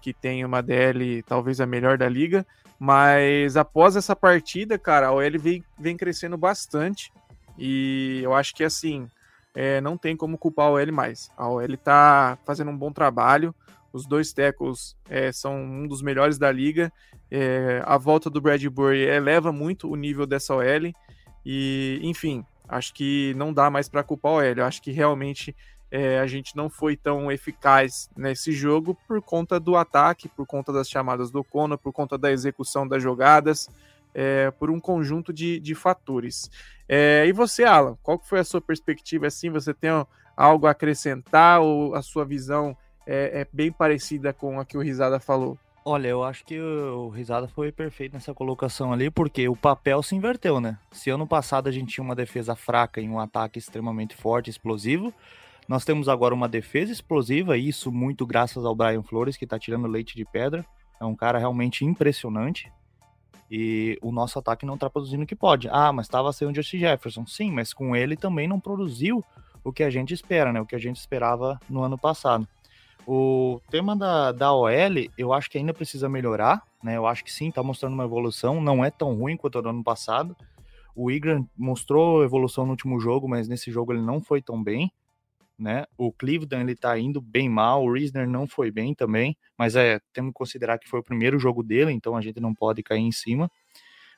que 0.00 0.12
tem 0.12 0.44
uma 0.44 0.62
DL 0.62 1.22
talvez 1.22 1.60
a 1.60 1.66
melhor 1.66 1.98
da 1.98 2.08
liga. 2.08 2.46
Mas 2.78 3.56
após 3.56 3.94
essa 3.94 4.16
partida, 4.16 4.78
cara, 4.78 5.08
a 5.08 5.12
OL 5.12 5.38
vem, 5.38 5.62
vem 5.78 5.96
crescendo 5.96 6.36
bastante. 6.36 7.12
E 7.58 8.20
eu 8.22 8.32
acho 8.32 8.54
que 8.54 8.64
assim, 8.64 9.06
é, 9.54 9.80
não 9.80 9.96
tem 9.96 10.16
como 10.16 10.38
culpar 10.38 10.66
a 10.66 10.70
OL 10.70 10.92
mais. 10.92 11.30
A 11.36 11.48
OL 11.48 11.76
tá 11.76 12.38
fazendo 12.44 12.70
um 12.70 12.76
bom 12.76 12.90
trabalho. 12.90 13.54
Os 13.92 14.06
dois 14.06 14.32
tackles 14.32 14.96
é, 15.08 15.30
são 15.32 15.56
um 15.56 15.86
dos 15.86 16.00
melhores 16.00 16.38
da 16.38 16.50
liga. 16.50 16.92
É, 17.30 17.82
a 17.84 17.98
volta 17.98 18.30
do 18.30 18.40
Bradbury 18.40 19.02
eleva 19.02 19.52
muito 19.52 19.90
o 19.90 19.96
nível 19.96 20.26
dessa 20.26 20.54
OL. 20.54 20.92
E, 21.44 22.00
enfim, 22.02 22.44
acho 22.68 22.94
que 22.94 23.34
não 23.36 23.52
dá 23.52 23.68
mais 23.68 23.88
para 23.88 24.02
culpar 24.02 24.32
o 24.32 24.36
OL. 24.36 24.42
Eu 24.42 24.64
acho 24.64 24.80
que 24.80 24.90
realmente 24.90 25.54
é, 25.90 26.20
a 26.20 26.26
gente 26.26 26.56
não 26.56 26.70
foi 26.70 26.96
tão 26.96 27.30
eficaz 27.32 28.08
nesse 28.16 28.52
jogo 28.52 28.96
por 29.08 29.20
conta 29.20 29.58
do 29.58 29.76
ataque, 29.76 30.28
por 30.28 30.46
conta 30.46 30.72
das 30.72 30.88
chamadas 30.88 31.30
do 31.30 31.42
Cono, 31.42 31.76
por 31.76 31.92
conta 31.92 32.16
da 32.16 32.30
execução 32.30 32.86
das 32.86 33.02
jogadas, 33.02 33.68
é, 34.14 34.50
por 34.52 34.70
um 34.70 34.78
conjunto 34.78 35.32
de, 35.32 35.58
de 35.58 35.74
fatores. 35.74 36.50
É, 36.88 37.24
e 37.26 37.32
você, 37.32 37.64
Alan, 37.64 37.96
qual 38.02 38.18
foi 38.18 38.38
a 38.40 38.44
sua 38.44 38.60
perspectiva? 38.60 39.26
Assim, 39.26 39.50
você 39.50 39.74
tem 39.74 39.90
algo 40.36 40.66
a 40.66 40.70
acrescentar 40.70 41.60
ou 41.60 41.94
a 41.94 42.02
sua 42.02 42.24
visão 42.24 42.76
é, 43.06 43.40
é 43.40 43.46
bem 43.52 43.72
parecida 43.72 44.32
com 44.32 44.60
a 44.60 44.64
que 44.64 44.76
o 44.76 44.80
Risada 44.80 45.18
falou. 45.18 45.58
Olha, 45.84 46.08
eu 46.08 46.22
acho 46.22 46.44
que 46.44 46.60
o 46.60 47.08
Risada 47.08 47.48
foi 47.48 47.72
perfeito 47.72 48.12
nessa 48.12 48.34
colocação 48.34 48.92
ali, 48.92 49.10
porque 49.10 49.48
o 49.48 49.56
papel 49.56 50.02
se 50.02 50.14
inverteu, 50.14 50.60
né? 50.60 50.78
Se 50.92 51.08
ano 51.10 51.26
passado 51.26 51.68
a 51.68 51.72
gente 51.72 51.94
tinha 51.94 52.04
uma 52.04 52.14
defesa 52.14 52.54
fraca 52.54 53.00
e 53.00 53.08
um 53.08 53.18
ataque 53.18 53.58
extremamente 53.58 54.14
forte, 54.14 54.50
explosivo, 54.50 55.12
nós 55.68 55.84
temos 55.84 56.08
agora 56.08 56.34
uma 56.34 56.48
defesa 56.48 56.92
explosiva, 56.92 57.56
e 57.56 57.68
isso 57.68 57.92
muito 57.92 58.26
graças 58.26 58.64
ao 58.64 58.74
Brian 58.74 59.02
Flores, 59.02 59.36
que 59.36 59.46
tá 59.46 59.58
tirando 59.58 59.86
leite 59.86 60.16
de 60.16 60.24
pedra. 60.24 60.64
É 61.00 61.04
um 61.04 61.14
cara 61.14 61.38
realmente 61.38 61.84
impressionante. 61.84 62.70
E 63.50 63.98
o 64.00 64.12
nosso 64.12 64.38
ataque 64.38 64.64
não 64.64 64.78
tá 64.78 64.88
produzindo 64.88 65.24
o 65.24 65.26
que 65.26 65.34
pode. 65.34 65.68
Ah, 65.70 65.92
mas 65.92 66.06
estava 66.06 66.32
sem 66.32 66.46
o 66.46 66.54
Justin 66.54 66.78
Jefferson. 66.78 67.26
Sim, 67.26 67.50
mas 67.50 67.72
com 67.72 67.96
ele 67.96 68.16
também 68.16 68.46
não 68.46 68.60
produziu 68.60 69.24
o 69.64 69.72
que 69.72 69.82
a 69.82 69.90
gente 69.90 70.14
espera, 70.14 70.52
né? 70.52 70.60
O 70.60 70.66
que 70.66 70.76
a 70.76 70.78
gente 70.78 70.96
esperava 70.96 71.58
no 71.68 71.82
ano 71.82 71.98
passado. 71.98 72.46
O 73.06 73.60
tema 73.70 73.96
da, 73.96 74.30
da 74.30 74.52
OL, 74.52 74.70
eu 75.18 75.32
acho 75.32 75.50
que 75.50 75.58
ainda 75.58 75.74
precisa 75.74 76.08
melhorar, 76.08 76.62
né? 76.82 76.96
Eu 76.96 77.06
acho 77.06 77.24
que 77.24 77.32
sim, 77.32 77.50
tá 77.50 77.62
mostrando 77.62 77.94
uma 77.94 78.04
evolução, 78.04 78.60
não 78.60 78.84
é 78.84 78.90
tão 78.90 79.14
ruim 79.14 79.36
quanto 79.36 79.56
o 79.56 79.68
ano 79.68 79.82
passado. 79.82 80.36
O 80.94 81.10
Igram 81.10 81.46
mostrou 81.56 82.22
evolução 82.22 82.64
no 82.64 82.72
último 82.72 83.00
jogo, 83.00 83.28
mas 83.28 83.48
nesse 83.48 83.70
jogo 83.70 83.92
ele 83.92 84.02
não 84.02 84.20
foi 84.20 84.42
tão 84.42 84.62
bem, 84.62 84.92
né? 85.60 85.84
O 85.96 86.10
Cleveland 86.10 86.64
ele 86.64 86.74
tá 86.74 86.98
indo 86.98 87.20
bem 87.20 87.48
mal, 87.48 87.84
o 87.84 87.92
Risner 87.92 88.26
não 88.26 88.48
foi 88.48 88.70
bem 88.70 88.94
também, 88.94 89.36
mas 89.58 89.76
é, 89.76 90.00
temos 90.12 90.30
que 90.30 90.38
considerar 90.38 90.78
que 90.78 90.88
foi 90.88 91.00
o 91.00 91.04
primeiro 91.04 91.38
jogo 91.38 91.62
dele, 91.62 91.92
então 91.92 92.16
a 92.16 92.22
gente 92.22 92.40
não 92.40 92.54
pode 92.54 92.82
cair 92.82 93.02
em 93.02 93.12
cima. 93.12 93.50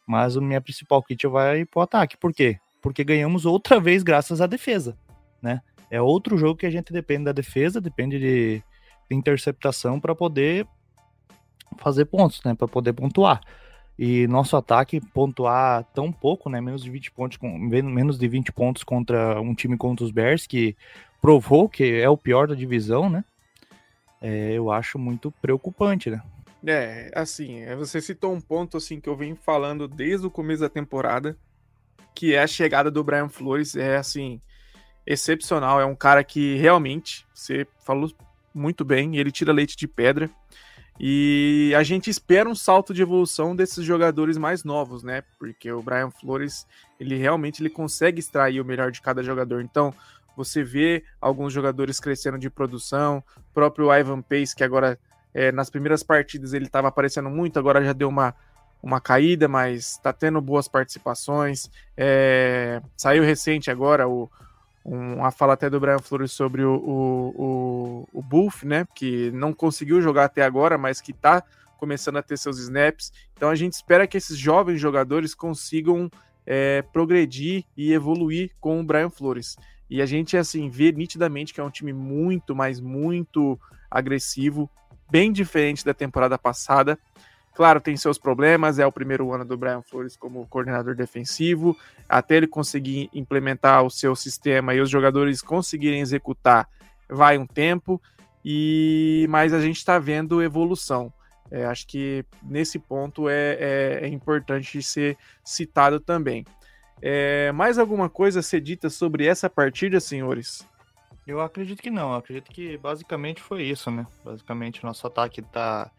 Mas 0.06 0.36
a 0.36 0.40
minha 0.40 0.60
principal 0.60 1.02
kit 1.02 1.26
vai 1.26 1.64
pro 1.64 1.80
ataque. 1.80 2.16
Por 2.16 2.32
quê? 2.32 2.58
Porque 2.80 3.04
ganhamos 3.04 3.44
outra 3.44 3.80
vez 3.80 4.02
graças 4.02 4.40
à 4.40 4.46
defesa, 4.46 4.96
né? 5.40 5.60
É 5.90 6.00
outro 6.00 6.38
jogo 6.38 6.56
que 6.56 6.66
a 6.66 6.70
gente 6.70 6.92
depende 6.92 7.24
da 7.24 7.32
defesa, 7.32 7.80
depende 7.80 8.18
de, 8.18 8.62
de 9.10 9.16
interceptação 9.16 10.00
para 10.00 10.14
poder 10.14 10.66
fazer 11.78 12.06
pontos, 12.06 12.40
né? 12.44 12.54
Para 12.54 12.68
poder 12.68 12.92
pontuar. 12.92 13.40
E 13.98 14.26
nosso 14.26 14.56
ataque 14.56 15.00
pontuar 15.00 15.84
tão 15.92 16.10
pouco, 16.10 16.48
né? 16.48 16.60
Menos 16.60 16.82
de 16.82 16.90
20 16.90 17.10
pontos, 17.12 17.38
menos 17.40 18.18
de 18.18 18.26
20 18.26 18.52
pontos 18.52 18.82
contra 18.82 19.40
um 19.40 19.54
time 19.54 19.76
contra 19.76 20.04
os 20.04 20.10
Bears 20.10 20.46
que 20.46 20.76
provou 21.22 21.68
que 21.68 21.84
é 21.84 22.10
o 22.10 22.16
pior 22.16 22.48
da 22.48 22.54
divisão, 22.54 23.08
né? 23.08 23.24
É, 24.20 24.52
eu 24.52 24.72
acho 24.72 24.98
muito 24.98 25.30
preocupante, 25.40 26.10
né? 26.10 26.20
É, 26.66 27.10
assim, 27.14 27.60
é, 27.60 27.74
você 27.74 28.00
citou 28.00 28.32
um 28.32 28.40
ponto 28.40 28.76
assim 28.76 29.00
que 29.00 29.08
eu 29.08 29.16
venho 29.16 29.36
falando 29.36 29.88
desde 29.88 30.26
o 30.26 30.30
começo 30.30 30.62
da 30.62 30.68
temporada, 30.68 31.36
que 32.14 32.34
é 32.34 32.42
a 32.42 32.46
chegada 32.46 32.90
do 32.90 33.02
Brian 33.02 33.28
Flores, 33.28 33.74
é 33.74 33.96
assim, 33.96 34.40
excepcional, 35.06 35.80
é 35.80 35.86
um 35.86 35.94
cara 35.94 36.22
que 36.22 36.56
realmente, 36.56 37.26
você 37.32 37.66
falou 37.84 38.12
muito 38.54 38.84
bem, 38.84 39.16
ele 39.16 39.32
tira 39.32 39.52
leite 39.52 39.76
de 39.76 39.88
pedra. 39.88 40.28
E 41.00 41.72
a 41.76 41.82
gente 41.82 42.10
espera 42.10 42.48
um 42.48 42.54
salto 42.54 42.92
de 42.92 43.02
evolução 43.02 43.56
desses 43.56 43.84
jogadores 43.84 44.36
mais 44.36 44.62
novos, 44.62 45.02
né? 45.02 45.24
Porque 45.38 45.72
o 45.72 45.82
Brian 45.82 46.10
Flores, 46.10 46.66
ele 47.00 47.16
realmente 47.16 47.62
ele 47.62 47.70
consegue 47.70 48.20
extrair 48.20 48.60
o 48.60 48.64
melhor 48.64 48.92
de 48.92 49.00
cada 49.00 49.22
jogador. 49.22 49.62
Então, 49.62 49.92
você 50.36 50.62
vê 50.62 51.04
alguns 51.20 51.52
jogadores 51.52 52.00
crescendo 52.00 52.38
de 52.38 52.50
produção, 52.50 53.22
próprio 53.52 53.92
Ivan 53.92 54.22
Pace, 54.22 54.54
que 54.54 54.64
agora 54.64 54.98
é, 55.34 55.50
nas 55.52 55.70
primeiras 55.70 56.02
partidas 56.02 56.52
ele 56.52 56.66
estava 56.66 56.88
aparecendo 56.88 57.30
muito, 57.30 57.58
agora 57.58 57.84
já 57.84 57.92
deu 57.92 58.08
uma, 58.08 58.34
uma 58.82 59.00
caída, 59.00 59.48
mas 59.48 59.92
está 59.92 60.12
tendo 60.12 60.40
boas 60.40 60.68
participações. 60.68 61.70
É, 61.96 62.82
saiu 62.96 63.22
recente 63.22 63.70
agora 63.70 64.08
o, 64.08 64.30
uma 64.84 65.30
fala 65.30 65.54
até 65.54 65.70
do 65.70 65.78
Brian 65.78 65.98
Flores 65.98 66.32
sobre 66.32 66.62
o, 66.64 66.74
o, 66.74 67.34
o, 67.36 68.08
o 68.12 68.22
Buff, 68.22 68.66
né? 68.66 68.86
Que 68.94 69.30
não 69.30 69.52
conseguiu 69.52 70.00
jogar 70.00 70.24
até 70.24 70.42
agora, 70.42 70.76
mas 70.76 71.00
que 71.00 71.12
está 71.12 71.42
começando 71.78 72.16
a 72.16 72.22
ter 72.22 72.36
seus 72.36 72.58
snaps. 72.58 73.12
Então 73.36 73.48
a 73.48 73.54
gente 73.54 73.74
espera 73.74 74.06
que 74.06 74.16
esses 74.16 74.36
jovens 74.36 74.80
jogadores 74.80 75.34
consigam 75.34 76.10
é, 76.44 76.82
progredir 76.92 77.64
e 77.76 77.92
evoluir 77.92 78.50
com 78.60 78.80
o 78.80 78.84
Brian 78.84 79.10
Flores. 79.10 79.56
E 79.92 80.00
a 80.00 80.06
gente, 80.06 80.38
assim, 80.38 80.70
vê 80.70 80.90
nitidamente 80.90 81.52
que 81.52 81.60
é 81.60 81.62
um 81.62 81.68
time 81.68 81.92
muito, 81.92 82.56
mas 82.56 82.80
muito 82.80 83.60
agressivo, 83.90 84.70
bem 85.10 85.30
diferente 85.30 85.84
da 85.84 85.92
temporada 85.92 86.38
passada. 86.38 86.98
Claro, 87.54 87.78
tem 87.78 87.94
seus 87.94 88.16
problemas, 88.16 88.78
é 88.78 88.86
o 88.86 88.90
primeiro 88.90 89.30
ano 89.34 89.44
do 89.44 89.54
Brian 89.54 89.82
Flores 89.82 90.16
como 90.16 90.46
coordenador 90.46 90.94
defensivo, 90.94 91.76
até 92.08 92.38
ele 92.38 92.46
conseguir 92.46 93.10
implementar 93.12 93.84
o 93.84 93.90
seu 93.90 94.16
sistema 94.16 94.74
e 94.74 94.80
os 94.80 94.88
jogadores 94.88 95.42
conseguirem 95.42 96.00
executar, 96.00 96.66
vai 97.06 97.36
um 97.36 97.46
tempo, 97.46 98.00
e 98.42 99.26
mas 99.28 99.52
a 99.52 99.60
gente 99.60 99.76
está 99.76 99.98
vendo 99.98 100.42
evolução. 100.42 101.12
É, 101.50 101.66
acho 101.66 101.86
que 101.86 102.24
nesse 102.42 102.78
ponto 102.78 103.28
é, 103.28 103.58
é, 103.60 103.98
é, 104.04 104.08
importante 104.08 104.82
ser 104.82 105.18
citado 105.44 106.00
também. 106.00 106.46
É, 107.04 107.50
mais 107.50 107.78
alguma 107.78 108.08
coisa 108.08 108.38
a 108.38 108.42
ser 108.42 108.60
dita 108.60 108.88
sobre 108.88 109.26
essa 109.26 109.50
partida, 109.50 109.98
senhores? 109.98 110.64
Eu 111.26 111.40
acredito 111.40 111.82
que 111.82 111.90
não, 111.90 112.12
eu 112.12 112.16
acredito 112.16 112.50
que 112.50 112.76
basicamente 112.78 113.42
foi 113.42 113.64
isso, 113.64 113.90
né? 113.90 114.06
Basicamente, 114.24 114.84
nosso 114.84 115.04
ataque 115.06 115.42
tá 115.42 115.90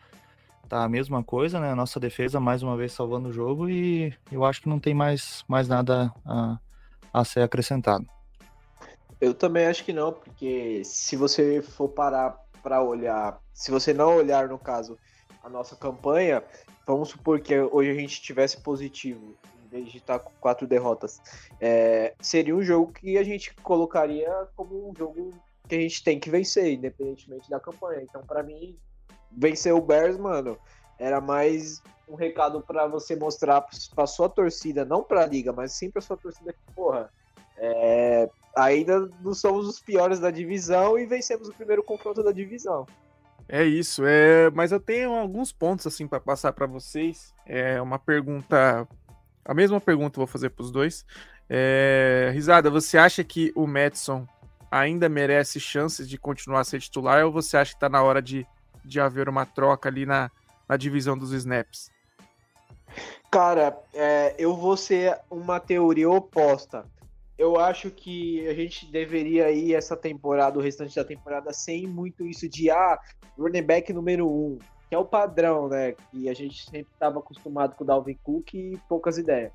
tá 0.69 0.86
a 0.86 0.89
mesma 0.89 1.22
coisa, 1.22 1.60
né? 1.60 1.72
A 1.72 1.75
nossa 1.75 2.00
defesa 2.00 2.39
mais 2.39 2.63
uma 2.63 2.77
vez 2.77 2.93
salvando 2.93 3.29
o 3.29 3.33
jogo 3.33 3.69
e 3.69 4.13
eu 4.31 4.45
acho 4.45 4.62
que 4.62 4.69
não 4.69 4.79
tem 4.79 4.93
mais, 4.93 5.43
mais 5.48 5.67
nada 5.67 6.13
a, 6.25 6.57
a 7.13 7.25
ser 7.25 7.41
acrescentado. 7.41 8.05
Eu 9.19 9.33
também 9.33 9.65
acho 9.67 9.83
que 9.83 9.93
não, 9.93 10.12
porque 10.12 10.81
se 10.83 11.15
você 11.15 11.62
for 11.62 11.89
parar 11.89 12.38
para 12.62 12.81
olhar, 12.81 13.39
se 13.53 13.72
você 13.72 13.93
não 13.93 14.15
olhar 14.15 14.48
no 14.48 14.57
caso 14.57 14.98
a 15.43 15.50
nossa 15.50 15.75
campanha, 15.75 16.41
vamos 16.88 17.10
supor 17.10 17.39
que 17.41 17.57
hoje 17.60 17.91
a 17.91 17.93
gente 17.93 18.22
tivesse 18.22 18.62
positivo 18.62 19.36
vez 19.74 19.92
de 19.92 19.98
estar 19.98 20.20
com 20.20 20.32
quatro 20.39 20.68
derrotas, 20.68 21.20
é, 21.60 22.13
seria 22.22 22.56
um 22.56 22.62
jogo 22.62 22.94
que 22.94 23.18
a 23.18 23.24
gente 23.24 23.53
colocaria 23.56 24.30
como 24.56 24.89
um 24.89 24.96
jogo 24.96 25.34
que 25.68 25.75
a 25.75 25.80
gente 25.80 26.03
tem 26.03 26.20
que 26.20 26.30
vencer, 26.30 26.74
independentemente 26.74 27.50
da 27.50 27.60
campanha. 27.60 28.01
Então, 28.01 28.22
para 28.22 28.44
mim, 28.44 28.77
vencer 29.32 29.74
o 29.74 29.82
Bears, 29.82 30.18
mano, 30.18 30.58
era 31.00 31.20
mais 31.20 31.82
um 32.08 32.15
recado 32.15 32.62
para 32.62 32.86
você 32.86 33.15
mostrar 33.15 33.65
pra 33.96 34.06
sua 34.06 34.30
torcida, 34.30 34.86
não 34.86 35.03
pra 35.03 35.25
liga, 35.25 35.51
mas 35.51 35.74
sim 35.74 35.89
pra 35.89 36.01
sua 36.01 36.18
torcida 36.18 36.53
que, 36.53 36.74
porra, 36.75 37.10
é, 37.58 38.30
ainda 38.56 39.10
não 39.22 39.34
somos 39.34 39.68
os 39.68 39.80
piores 39.80 40.20
da 40.20 40.30
divisão 40.30 41.00
e 41.00 41.06
vencemos 41.06 41.48
o 41.48 41.53
primeiro 41.53 41.84
confronto 41.84 42.22
da 42.22 42.32
divisão. 42.32 42.86
É 43.48 43.63
isso, 43.63 44.03
é, 44.06 44.50
mas 44.51 44.72
eu 44.72 44.80
tenho 44.80 45.12
alguns 45.12 45.51
pontos 45.51 45.86
assim 45.86 46.08
para 46.08 46.20
passar 46.20 46.53
para 46.53 46.65
vocês. 46.65 47.34
É 47.46 47.82
uma 47.82 48.00
pergunta, 48.00 48.88
a 49.46 49.54
mesma 49.54 49.80
pergunta 49.80 50.18
vou 50.18 50.28
fazer 50.28 50.50
para 50.50 50.64
os 50.64 50.72
dois. 50.72 51.06
É, 51.50 52.32
Risada, 52.34 52.70
você 52.70 52.98
acha 52.98 53.24
que 53.24 53.52
o 53.56 53.68
Madison 53.68 54.28
ainda 54.72 55.08
merece 55.08 55.60
chances 55.60 56.10
de 56.10 56.18
continuar 56.18 56.62
a 56.62 56.64
ser 56.64 56.80
titular 56.80 57.26
ou 57.26 57.32
você 57.32 57.58
acha 57.58 57.72
que 57.72 57.78
está 57.78 57.90
na 57.90 58.02
hora 58.02 58.22
de 58.22 58.48
de 58.84 59.00
haver 59.00 59.30
uma 59.30 59.46
troca 59.46 59.90
ali 59.90 60.06
na, 60.06 60.30
na 60.68 60.76
divisão 60.76 61.18
dos 61.18 61.32
snaps? 61.32 61.92
Cara, 63.32 63.78
é, 63.94 64.36
eu 64.38 64.56
vou 64.56 64.78
ser 64.78 65.18
uma 65.30 65.60
teoria 65.60 66.10
oposta. 66.10 66.86
Eu 67.38 67.60
acho 67.60 67.90
que 67.90 68.48
a 68.48 68.54
gente 68.54 68.86
deveria 68.92 69.52
ir 69.52 69.74
essa 69.74 69.98
temporada, 69.98 70.60
o 70.60 70.62
restante 70.62 70.96
da 70.96 71.04
temporada, 71.04 71.52
sem 71.52 71.88
muito 71.88 72.28
isso 72.28 72.48
de 72.48 72.70
ah, 72.70 73.00
running 73.38 73.64
back 73.64 73.92
número 73.92 74.30
um, 74.30 74.60
que 74.94 74.96
é 74.96 75.00
o 75.00 75.06
padrão, 75.06 75.68
né? 75.68 75.94
Que 76.12 76.30
a 76.30 76.36
gente 76.36 76.66
sempre 76.66 76.94
estava 76.94 77.18
acostumado 77.18 77.76
com 77.76 77.84
o 77.84 77.88
Dalvin 77.88 78.14
Cook 78.22 78.54
e 78.54 78.80
poucas 78.88 79.18
ideias. 79.18 79.52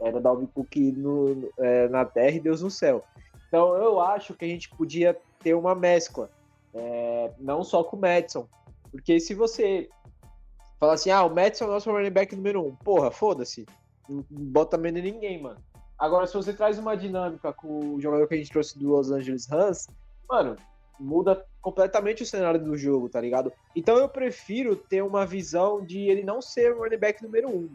Era 0.00 0.20
Dalvin 0.20 0.46
Cook 0.46 0.76
no, 0.96 1.50
é, 1.58 1.88
na 1.88 2.04
terra 2.04 2.36
e 2.36 2.40
Deus 2.40 2.62
no 2.62 2.70
céu. 2.70 3.04
Então 3.48 3.74
eu 3.74 3.98
acho 4.00 4.32
que 4.32 4.44
a 4.44 4.48
gente 4.48 4.70
podia 4.70 5.18
ter 5.40 5.54
uma 5.54 5.74
mescla. 5.74 6.30
É, 6.72 7.32
não 7.40 7.64
só 7.64 7.82
com 7.82 7.96
o 7.96 8.00
Madison. 8.00 8.46
Porque 8.92 9.18
se 9.18 9.34
você 9.34 9.88
fala 10.78 10.94
assim, 10.94 11.10
ah, 11.10 11.24
o 11.24 11.34
Madison 11.34 11.64
é 11.64 11.66
o 11.66 11.70
nosso 11.72 11.90
running 11.90 12.10
back 12.10 12.36
número 12.36 12.64
um, 12.64 12.76
porra, 12.76 13.10
foda-se. 13.10 13.66
Não 14.08 14.24
bota 14.30 14.78
medo 14.78 14.98
em 14.98 15.02
ninguém, 15.02 15.42
mano. 15.42 15.58
Agora, 15.98 16.28
se 16.28 16.34
você 16.34 16.52
traz 16.52 16.78
uma 16.78 16.96
dinâmica 16.96 17.52
com 17.52 17.96
o 17.96 18.00
jogador 18.00 18.28
que 18.28 18.34
a 18.34 18.36
gente 18.36 18.52
trouxe 18.52 18.78
do 18.78 18.88
Los 18.88 19.10
Angeles 19.10 19.48
Rams, 19.48 19.88
mano, 20.28 20.54
muda 21.00 21.44
completamente 21.60 22.22
o 22.22 22.26
cenário 22.26 22.62
do 22.62 22.76
jogo, 22.76 23.08
tá 23.08 23.20
ligado? 23.20 23.52
Então 23.74 23.96
eu 23.96 24.08
prefiro 24.08 24.76
ter 24.76 25.02
uma 25.02 25.26
visão 25.26 25.84
de 25.84 25.98
ele 26.00 26.22
não 26.22 26.40
ser 26.42 26.72
o 26.72 26.78
running 26.78 26.98
back 26.98 27.22
número 27.22 27.48
um. 27.48 27.68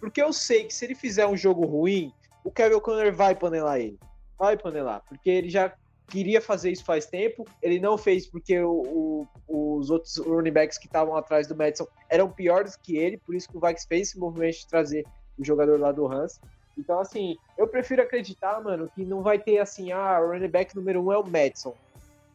Porque 0.00 0.22
eu 0.22 0.32
sei 0.32 0.64
que 0.64 0.74
se 0.74 0.84
ele 0.84 0.94
fizer 0.94 1.26
um 1.26 1.36
jogo 1.36 1.64
ruim, 1.64 2.12
o 2.42 2.50
Kevin 2.50 2.74
O'Connor 2.74 3.12
vai 3.12 3.34
panelar 3.34 3.78
ele. 3.78 3.98
Vai 4.38 4.56
panelar. 4.56 5.02
Porque 5.08 5.30
ele 5.30 5.48
já 5.48 5.72
queria 6.08 6.40
fazer 6.40 6.70
isso 6.70 6.84
faz 6.84 7.06
tempo, 7.06 7.46
ele 7.62 7.80
não 7.80 7.96
fez 7.96 8.26
porque 8.26 8.60
o, 8.60 9.26
o, 9.48 9.78
os 9.78 9.88
outros 9.88 10.18
running 10.18 10.52
backs 10.52 10.76
que 10.76 10.86
estavam 10.86 11.16
atrás 11.16 11.46
do 11.46 11.56
Madison 11.56 11.86
eram 12.10 12.30
piores 12.30 12.76
que 12.76 12.98
ele, 12.98 13.16
por 13.16 13.34
isso 13.34 13.48
que 13.48 13.56
o 13.56 13.60
Vikes 13.60 13.86
fez 13.86 14.08
esse 14.08 14.18
movimento 14.18 14.58
de 14.58 14.66
trazer 14.66 15.06
o 15.38 15.44
jogador 15.44 15.80
lá 15.80 15.90
do 15.90 16.06
Hans. 16.06 16.38
Então, 16.76 17.00
assim, 17.00 17.36
eu 17.56 17.66
prefiro 17.66 18.02
acreditar, 18.02 18.60
mano, 18.62 18.90
que 18.94 19.04
não 19.04 19.22
vai 19.22 19.38
ter 19.38 19.58
assim, 19.58 19.92
ah, 19.92 20.20
o 20.20 20.32
running 20.32 20.48
back 20.48 20.74
número 20.74 21.02
um 21.02 21.12
é 21.12 21.18
o 21.18 21.26
Madison. 21.26 21.74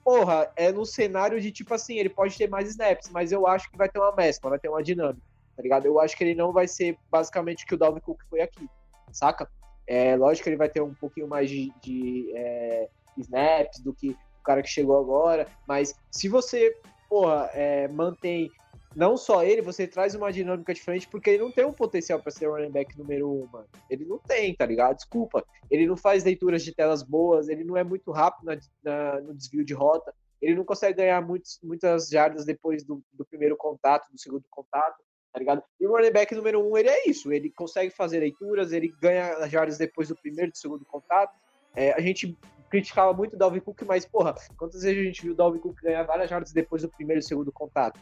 Porra, 0.08 0.50
é 0.56 0.72
no 0.72 0.86
cenário 0.86 1.38
de 1.42 1.52
tipo 1.52 1.74
assim, 1.74 1.98
ele 1.98 2.08
pode 2.08 2.38
ter 2.38 2.50
mais 2.50 2.70
snaps, 2.70 3.10
mas 3.10 3.34
eu 3.34 3.46
acho 3.46 3.70
que 3.70 3.78
vai 3.78 3.90
ter 3.90 4.00
uma 4.00 4.16
mescla, 4.16 4.52
vai 4.52 4.58
ter 4.58 4.70
uma 4.70 4.82
dinâmica, 4.82 5.22
tá 5.54 5.62
ligado? 5.62 5.86
Eu 5.86 6.00
acho 6.00 6.16
que 6.16 6.24
ele 6.24 6.34
não 6.34 6.54
vai 6.54 6.66
ser 6.66 6.98
basicamente 7.12 7.66
o 7.66 7.68
que 7.68 7.76
o 7.76 7.78
Dalvin 7.78 8.00
Cook 8.00 8.22
foi 8.30 8.40
aqui, 8.40 8.70
saca? 9.12 9.52
É 9.86 10.16
lógico 10.16 10.46
que 10.46 10.50
ele 10.50 10.56
vai 10.56 10.70
ter 10.70 10.80
um 10.80 10.94
pouquinho 10.94 11.28
mais 11.28 11.50
de, 11.50 11.74
de 11.82 12.32
é, 12.34 12.88
snaps 13.18 13.82
do 13.82 13.94
que 13.94 14.12
o 14.12 14.44
cara 14.46 14.64
que 14.64 14.70
chegou 14.70 14.98
agora. 14.98 15.46
Mas 15.68 15.94
se 16.10 16.30
você, 16.30 16.74
porra, 17.10 17.50
é, 17.54 17.90
mantém 17.90 18.50
não 18.98 19.16
só 19.16 19.44
ele, 19.44 19.62
você 19.62 19.86
traz 19.86 20.16
uma 20.16 20.34
dinâmica 20.34 20.74
diferente, 20.74 21.08
porque 21.08 21.30
ele 21.30 21.44
não 21.44 21.52
tem 21.52 21.64
um 21.64 21.72
potencial 21.72 22.20
para 22.20 22.32
ser 22.32 22.48
running 22.48 22.72
back 22.72 22.98
número 22.98 23.32
um, 23.32 23.46
mano. 23.46 23.68
Ele 23.88 24.04
não 24.04 24.18
tem, 24.18 24.56
tá 24.56 24.66
ligado? 24.66 24.96
Desculpa. 24.96 25.46
Ele 25.70 25.86
não 25.86 25.96
faz 25.96 26.24
leituras 26.24 26.64
de 26.64 26.74
telas 26.74 27.04
boas, 27.04 27.48
ele 27.48 27.64
não 27.64 27.78
é 27.78 27.84
muito 27.84 28.12
rápido 28.12 28.46
na, 28.46 28.58
na, 28.84 29.22
no 29.22 29.36
desvio 29.36 29.64
de 29.64 29.76
rota. 29.76 30.12
ele 30.42 30.56
não 30.56 30.66
consegue 30.66 30.98
ganhar 30.98 31.22
muitos, 31.22 31.60
muitas 31.62 32.10
jardas 32.10 32.44
depois 32.44 32.84
do, 32.84 33.04
do 33.14 33.24
primeiro 33.24 33.56
contato, 33.56 34.12
do 34.12 34.20
segundo 34.20 34.46
contato, 34.50 34.98
tá 35.32 35.38
ligado? 35.38 35.62
E 35.80 35.86
o 35.86 35.92
running 35.92 36.12
back 36.12 36.34
número 36.34 36.68
um, 36.68 36.76
ele 36.76 36.90
é 36.90 37.08
isso, 37.08 37.32
ele 37.32 37.52
consegue 37.52 37.92
fazer 37.92 38.22
leituras, 38.22 38.72
ele 38.72 38.92
ganha 39.00 39.48
jardas 39.48 39.78
depois 39.78 40.08
do 40.08 40.16
primeiro 40.16 40.52
do 40.52 40.58
segundo 40.58 40.84
contato. 40.84 41.38
É, 41.76 41.94
a 41.94 42.02
gente 42.02 42.36
criticava 42.68 43.14
muito 43.14 43.36
o 43.36 43.38
Dalvin 43.38 43.60
Cook, 43.60 43.84
mas, 43.84 44.08
porra, 44.08 44.34
quantas 44.58 44.82
vezes 44.82 45.00
a 45.00 45.04
gente 45.04 45.22
viu 45.22 45.34
o 45.34 45.36
Dalvin 45.36 45.60
Cook 45.60 45.80
ganhar 45.84 46.02
várias 46.02 46.32
jardas 46.32 46.52
depois 46.52 46.82
do 46.82 46.90
primeiro 46.90 47.20
e 47.20 47.24
segundo 47.24 47.52
contato? 47.52 48.00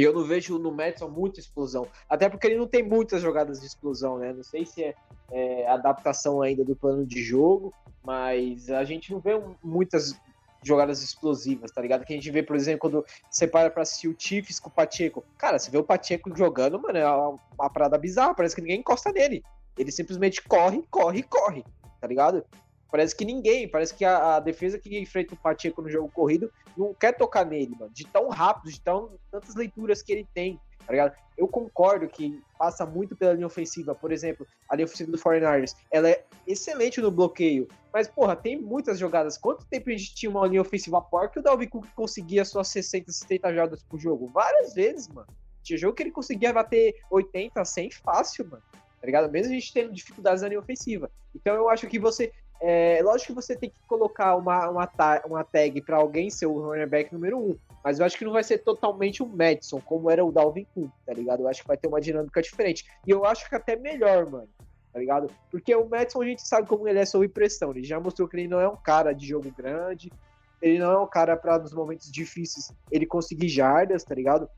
E 0.00 0.02
eu 0.02 0.14
não 0.14 0.24
vejo 0.24 0.58
no 0.58 0.72
Madison 0.72 1.10
muita 1.10 1.40
explosão. 1.40 1.86
Até 2.08 2.26
porque 2.26 2.46
ele 2.46 2.56
não 2.56 2.66
tem 2.66 2.82
muitas 2.82 3.20
jogadas 3.20 3.60
de 3.60 3.66
explosão, 3.66 4.16
né? 4.16 4.32
Não 4.32 4.42
sei 4.42 4.64
se 4.64 4.82
é, 4.82 4.94
é 5.30 5.68
adaptação 5.68 6.40
ainda 6.40 6.64
do 6.64 6.74
plano 6.74 7.04
de 7.04 7.22
jogo, 7.22 7.70
mas 8.02 8.70
a 8.70 8.82
gente 8.82 9.12
não 9.12 9.20
vê 9.20 9.38
muitas 9.62 10.18
jogadas 10.62 11.02
explosivas, 11.02 11.70
tá 11.70 11.82
ligado? 11.82 12.06
Que 12.06 12.14
a 12.14 12.16
gente 12.16 12.30
vê, 12.30 12.42
por 12.42 12.56
exemplo, 12.56 12.80
quando 12.80 13.04
você 13.30 13.46
para 13.46 13.70
pra 13.70 13.82
assistir 13.82 14.08
o 14.08 14.16
Chiefs 14.18 14.58
com 14.58 14.70
o 14.70 14.72
Pacheco. 14.72 15.22
Cara, 15.36 15.58
você 15.58 15.70
vê 15.70 15.76
o 15.76 15.84
Pacheco 15.84 16.34
jogando, 16.34 16.80
mano, 16.80 16.96
é 16.96 17.06
uma, 17.06 17.68
parada 17.68 17.98
bizarra, 17.98 18.34
parece 18.34 18.54
que 18.54 18.62
ninguém 18.62 18.80
encosta 18.80 19.12
nele. 19.12 19.44
Ele 19.76 19.92
simplesmente 19.92 20.40
corre, 20.42 20.82
corre, 20.90 21.22
corre, 21.24 21.62
tá 22.00 22.06
ligado? 22.06 22.42
Parece 22.90 23.14
que 23.14 23.26
ninguém, 23.26 23.68
parece 23.68 23.94
que 23.94 24.04
a, 24.04 24.36
a, 24.36 24.40
defesa 24.40 24.78
que 24.78 24.98
enfrenta 24.98 25.34
o 25.34 25.36
Pacheco 25.36 25.82
no 25.82 25.90
jogo 25.90 26.10
corrido 26.10 26.50
não 26.76 26.94
quer 26.94 27.12
tocar 27.12 27.44
nele, 27.44 27.74
mano. 27.78 27.92
De 27.92 28.06
tão 28.06 28.28
rápido, 28.28 28.70
de 28.70 28.80
tão 28.80 29.18
tantas 29.30 29.54
leituras 29.54 30.02
que 30.02 30.12
ele 30.12 30.26
tem, 30.34 30.60
tá 30.86 30.92
ligado? 30.92 31.16
Eu 31.36 31.48
concordo 31.48 32.08
que 32.08 32.42
passa 32.58 32.84
muito 32.84 33.16
pela 33.16 33.32
linha 33.32 33.46
ofensiva. 33.46 33.94
Por 33.94 34.12
exemplo, 34.12 34.46
a 34.68 34.76
linha 34.76 34.84
ofensiva 34.84 35.10
do 35.10 35.18
49ers, 35.18 35.74
ela 35.90 36.08
é 36.08 36.24
excelente 36.46 37.00
no 37.00 37.10
bloqueio. 37.10 37.66
Mas, 37.92 38.08
porra, 38.08 38.36
tem 38.36 38.60
muitas 38.60 38.98
jogadas. 38.98 39.38
Quanto 39.38 39.64
tempo 39.66 39.88
a 39.88 39.92
gente 39.92 40.14
tinha 40.14 40.30
uma 40.30 40.46
linha 40.46 40.60
ofensiva 40.60 41.00
porca 41.00 41.34
que 41.34 41.40
o 41.40 41.42
Dalvin 41.42 41.68
Cook 41.68 41.86
conseguia 41.94 42.44
suas 42.44 42.68
60, 42.68 43.10
70 43.10 43.54
jardas 43.54 43.82
por 43.82 43.98
jogo? 43.98 44.28
Várias 44.28 44.74
vezes, 44.74 45.08
mano. 45.08 45.28
Tinha 45.62 45.78
jogo 45.78 45.94
que 45.94 46.02
ele 46.02 46.10
conseguia 46.10 46.52
bater 46.52 46.94
80, 47.10 47.64
100 47.64 47.90
fácil, 47.90 48.48
mano 48.48 48.62
tá 49.00 49.06
ligado? 49.06 49.30
Mesmo 49.30 49.52
a 49.52 49.54
gente 49.54 49.72
tendo 49.72 49.92
dificuldades 49.92 50.42
na 50.42 50.48
linha 50.48 50.60
ofensiva. 50.60 51.10
Então 51.34 51.54
eu 51.54 51.68
acho 51.68 51.86
que 51.86 51.98
você 51.98 52.32
é, 52.60 53.00
lógico 53.02 53.32
que 53.32 53.42
você 53.42 53.56
tem 53.56 53.70
que 53.70 53.80
colocar 53.86 54.36
uma, 54.36 54.68
uma, 54.68 54.88
uma 55.24 55.44
tag 55.44 55.80
para 55.80 55.96
alguém 55.96 56.28
ser 56.28 56.46
o 56.46 56.60
running 56.60 56.86
back 56.86 57.12
número 57.12 57.38
um, 57.38 57.58
mas 57.82 57.98
eu 57.98 58.04
acho 58.04 58.18
que 58.18 58.24
não 58.24 58.32
vai 58.32 58.44
ser 58.44 58.58
totalmente 58.58 59.22
o 59.22 59.26
Madison, 59.26 59.80
como 59.80 60.10
era 60.10 60.24
o 60.24 60.30
Dalvin 60.30 60.66
Cook, 60.74 60.90
tá 61.06 61.14
ligado? 61.14 61.40
Eu 61.40 61.48
acho 61.48 61.62
que 61.62 61.68
vai 61.68 61.78
ter 61.78 61.88
uma 61.88 62.00
dinâmica 62.00 62.42
diferente. 62.42 62.84
E 63.06 63.10
eu 63.10 63.24
acho 63.24 63.48
que 63.48 63.54
até 63.54 63.76
melhor, 63.76 64.28
mano, 64.30 64.48
tá 64.92 64.98
ligado? 64.98 65.30
Porque 65.50 65.74
o 65.74 65.88
Madison 65.88 66.20
a 66.20 66.26
gente 66.26 66.46
sabe 66.46 66.68
como 66.68 66.86
ele 66.86 66.98
é 66.98 67.06
sob 67.06 67.26
pressão. 67.28 67.70
Ele 67.70 67.84
já 67.84 67.98
mostrou 67.98 68.28
que 68.28 68.36
ele 68.36 68.48
não 68.48 68.60
é 68.60 68.68
um 68.68 68.76
cara 68.76 69.14
de 69.14 69.26
jogo 69.26 69.50
grande, 69.56 70.12
ele 70.60 70.78
não 70.78 70.92
é 70.92 70.98
um 70.98 71.06
cara 71.06 71.36
para 71.36 71.58
nos 71.58 71.72
momentos 71.72 72.10
difíceis 72.10 72.70
ele 72.90 73.06
conseguir 73.06 73.48
jardas, 73.48 74.04
tá 74.04 74.14
ligado? 74.14 74.48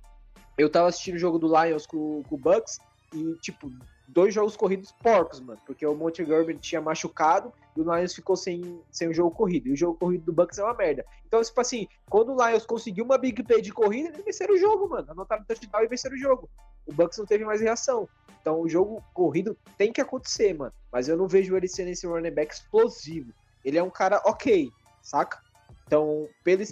Eu 0.58 0.68
tava 0.68 0.88
assistindo 0.88 1.14
o 1.14 1.18
jogo 1.18 1.38
do 1.38 1.46
Lions 1.46 1.86
com, 1.86 2.22
com 2.24 2.34
o 2.34 2.38
Bucks 2.38 2.80
e, 3.14 3.34
tipo, 3.36 3.70
dois 4.08 4.34
jogos 4.34 4.56
corridos 4.56 4.92
porcos, 4.92 5.40
mano. 5.40 5.60
Porque 5.66 5.86
o 5.86 5.94
Montgomery 5.94 6.58
tinha 6.58 6.80
machucado 6.80 7.52
e 7.76 7.80
o 7.80 7.94
Lions 7.94 8.14
ficou 8.14 8.36
sem, 8.36 8.80
sem 8.90 9.08
o 9.08 9.14
jogo 9.14 9.30
corrido. 9.30 9.68
E 9.68 9.72
o 9.72 9.76
jogo 9.76 9.98
corrido 9.98 10.24
do 10.24 10.32
Bucks 10.32 10.58
é 10.58 10.64
uma 10.64 10.74
merda. 10.74 11.04
Então, 11.26 11.42
tipo 11.42 11.60
assim, 11.60 11.88
quando 12.08 12.34
o 12.34 12.46
Lions 12.46 12.66
conseguiu 12.66 13.04
uma 13.04 13.18
big 13.18 13.42
play 13.42 13.62
de 13.62 13.72
corrida, 13.72 14.08
eles 14.08 14.24
venceram 14.24 14.54
o 14.54 14.58
jogo, 14.58 14.88
mano. 14.88 15.10
Anotaram 15.10 15.42
o 15.42 15.46
touchdown 15.46 15.82
e 15.82 15.88
venceram 15.88 16.16
o 16.16 16.18
jogo. 16.18 16.48
O 16.86 16.92
Bucks 16.92 17.18
não 17.18 17.26
teve 17.26 17.44
mais 17.44 17.60
reação. 17.60 18.08
Então, 18.40 18.60
o 18.60 18.68
jogo 18.68 19.02
corrido 19.14 19.56
tem 19.78 19.92
que 19.92 20.00
acontecer, 20.00 20.52
mano. 20.52 20.72
Mas 20.90 21.08
eu 21.08 21.16
não 21.16 21.28
vejo 21.28 21.56
ele 21.56 21.68
sendo 21.68 21.88
esse 21.88 22.06
running 22.06 22.32
back 22.32 22.52
explosivo. 22.52 23.32
Ele 23.64 23.78
é 23.78 23.82
um 23.82 23.90
cara 23.90 24.20
ok, 24.26 24.70
saca? 25.00 25.40
Então, 25.86 26.28
pelo, 26.42 26.64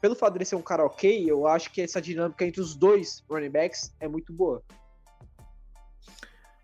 pelo 0.00 0.14
fato 0.14 0.32
de 0.32 0.38
ele 0.38 0.44
ser 0.44 0.56
um 0.56 0.62
cara 0.62 0.84
ok, 0.84 1.30
eu 1.30 1.46
acho 1.46 1.70
que 1.70 1.82
essa 1.82 2.00
dinâmica 2.00 2.44
entre 2.44 2.60
os 2.60 2.74
dois 2.74 3.22
running 3.28 3.50
backs 3.50 3.92
é 4.00 4.08
muito 4.08 4.32
boa. 4.32 4.62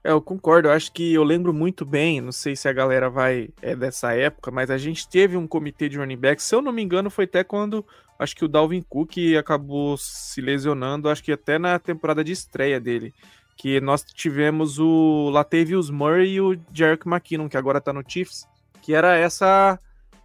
É, 0.03 0.11
eu 0.13 0.21
concordo, 0.21 0.69
eu 0.69 0.73
acho 0.73 0.91
que 0.93 1.13
eu 1.13 1.23
lembro 1.23 1.53
muito 1.53 1.85
bem, 1.85 2.23
não 2.23 2.33
sei 2.33 2.57
se 2.57 2.67
a 2.67 2.73
galera 2.73 3.11
vai 3.11 3.51
é 3.61 3.77
dessa 3.77 4.15
época, 4.15 4.51
mas 4.51 4.71
a 4.71 4.79
gente 4.79 5.07
teve 5.07 5.37
um 5.37 5.47
comitê 5.47 5.91
de 5.91 5.99
running 5.99 6.17
backs, 6.17 6.45
se 6.45 6.55
eu 6.55 6.63
não 6.63 6.73
me 6.73 6.83
engano 6.83 7.11
foi 7.11 7.25
até 7.25 7.45
quando, 7.45 7.85
acho 8.19 8.35
que 8.35 8.45
o 8.45 8.49
Dalvin 8.49 8.81
Cook 8.81 9.19
acabou 9.39 9.99
se 9.99 10.41
lesionando, 10.41 11.11
acho 11.11 11.23
que 11.23 11.33
até 11.33 11.59
na 11.59 11.79
temporada 11.79 12.25
de 12.25 12.33
estreia 12.33 12.81
dele, 12.81 13.13
que 13.59 13.79
nós 13.79 14.03
tivemos 14.03 14.79
o 14.79 15.29
Latavius 15.29 15.91
Murray 15.91 16.33
e 16.33 16.41
o 16.41 16.59
Jerick 16.73 17.07
McKinnon, 17.07 17.49
que 17.49 17.59
agora 17.59 17.79
tá 17.79 17.93
no 17.93 18.03
Chiefs, 18.07 18.49
que 18.81 18.95
era 18.95 19.17
essa 19.17 19.79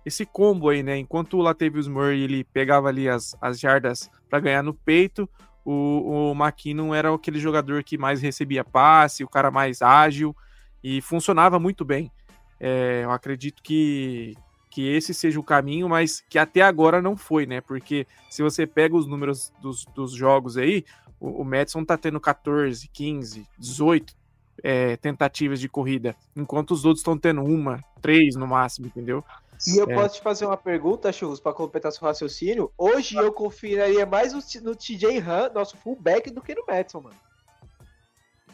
esse 0.06 0.24
combo 0.24 0.70
aí, 0.70 0.84
né, 0.84 0.98
enquanto 0.98 1.36
o 1.36 1.42
Latavius 1.42 1.88
Murray 1.88 2.22
ele 2.22 2.44
pegava 2.44 2.88
ali 2.88 3.10
as, 3.10 3.36
as 3.42 3.60
jardas 3.60 4.10
para 4.30 4.40
ganhar 4.40 4.62
no 4.62 4.74
peito, 4.74 5.28
o, 5.66 6.32
o 6.32 6.36
McKinnon 6.36 6.94
era 6.94 7.14
aquele 7.14 7.40
jogador 7.40 7.84
que 7.84 7.98
mais 7.98 8.22
recebia 8.22 8.64
passe, 8.64 9.24
o 9.24 9.28
cara 9.28 9.50
mais 9.50 9.82
ágil 9.82 10.36
e 10.84 11.02
funcionava 11.02 11.60
muito 11.60 11.84
bem. 11.84 12.12
É, 12.60 13.02
eu 13.04 13.12
acredito 13.12 13.64
que, 13.64 14.36
que 14.70 14.88
esse 14.88 15.14
seja 15.14 15.40
o 15.40 15.44
caminho, 15.44 15.90
mas 15.90 16.24
que 16.30 16.38
até 16.38 16.62
agora 16.62 17.02
não 17.02 17.18
foi, 17.18 17.48
né? 17.48 17.60
Porque 17.60 18.06
se 18.30 18.44
você 18.44 18.68
pega 18.68 18.96
os 18.96 19.08
números 19.08 19.52
dos, 19.60 19.86
dos 19.96 20.14
jogos 20.14 20.56
aí, 20.56 20.86
o, 21.20 21.42
o 21.42 21.44
Madison 21.44 21.84
tá 21.84 21.98
tendo 21.98 22.20
14, 22.20 22.88
15, 22.88 23.48
18 23.58 24.16
é, 24.64 24.96
tentativas 24.98 25.60
de 25.60 25.68
corrida, 25.68 26.16
enquanto 26.36 26.72
os 26.72 26.86
outros 26.86 27.02
estão 27.02 27.18
tendo 27.18 27.44
uma, 27.44 27.84
três 28.02 28.36
no 28.36 28.48
máximo, 28.48 28.88
entendeu? 28.88 29.24
E 29.68 29.78
eu 29.78 29.90
é. 29.90 29.94
posso 29.94 30.16
te 30.16 30.22
fazer 30.22 30.46
uma 30.46 30.58
pergunta, 30.58 31.12
Churros, 31.12 31.40
para 31.40 31.54
completar 31.54 31.92
seu 31.92 32.08
raciocínio? 32.08 32.72
Hoje 32.78 33.16
eu 33.16 33.32
confiaria 33.32 34.06
mais 34.06 34.34
no, 34.34 34.76
TJ 34.76 35.20
Han, 35.20 35.52
nosso 35.54 35.78
fullback, 35.78 36.30
do 36.30 36.42
que 36.42 36.54
no 36.54 36.64
Madison, 36.68 37.02
mano. 37.02 37.16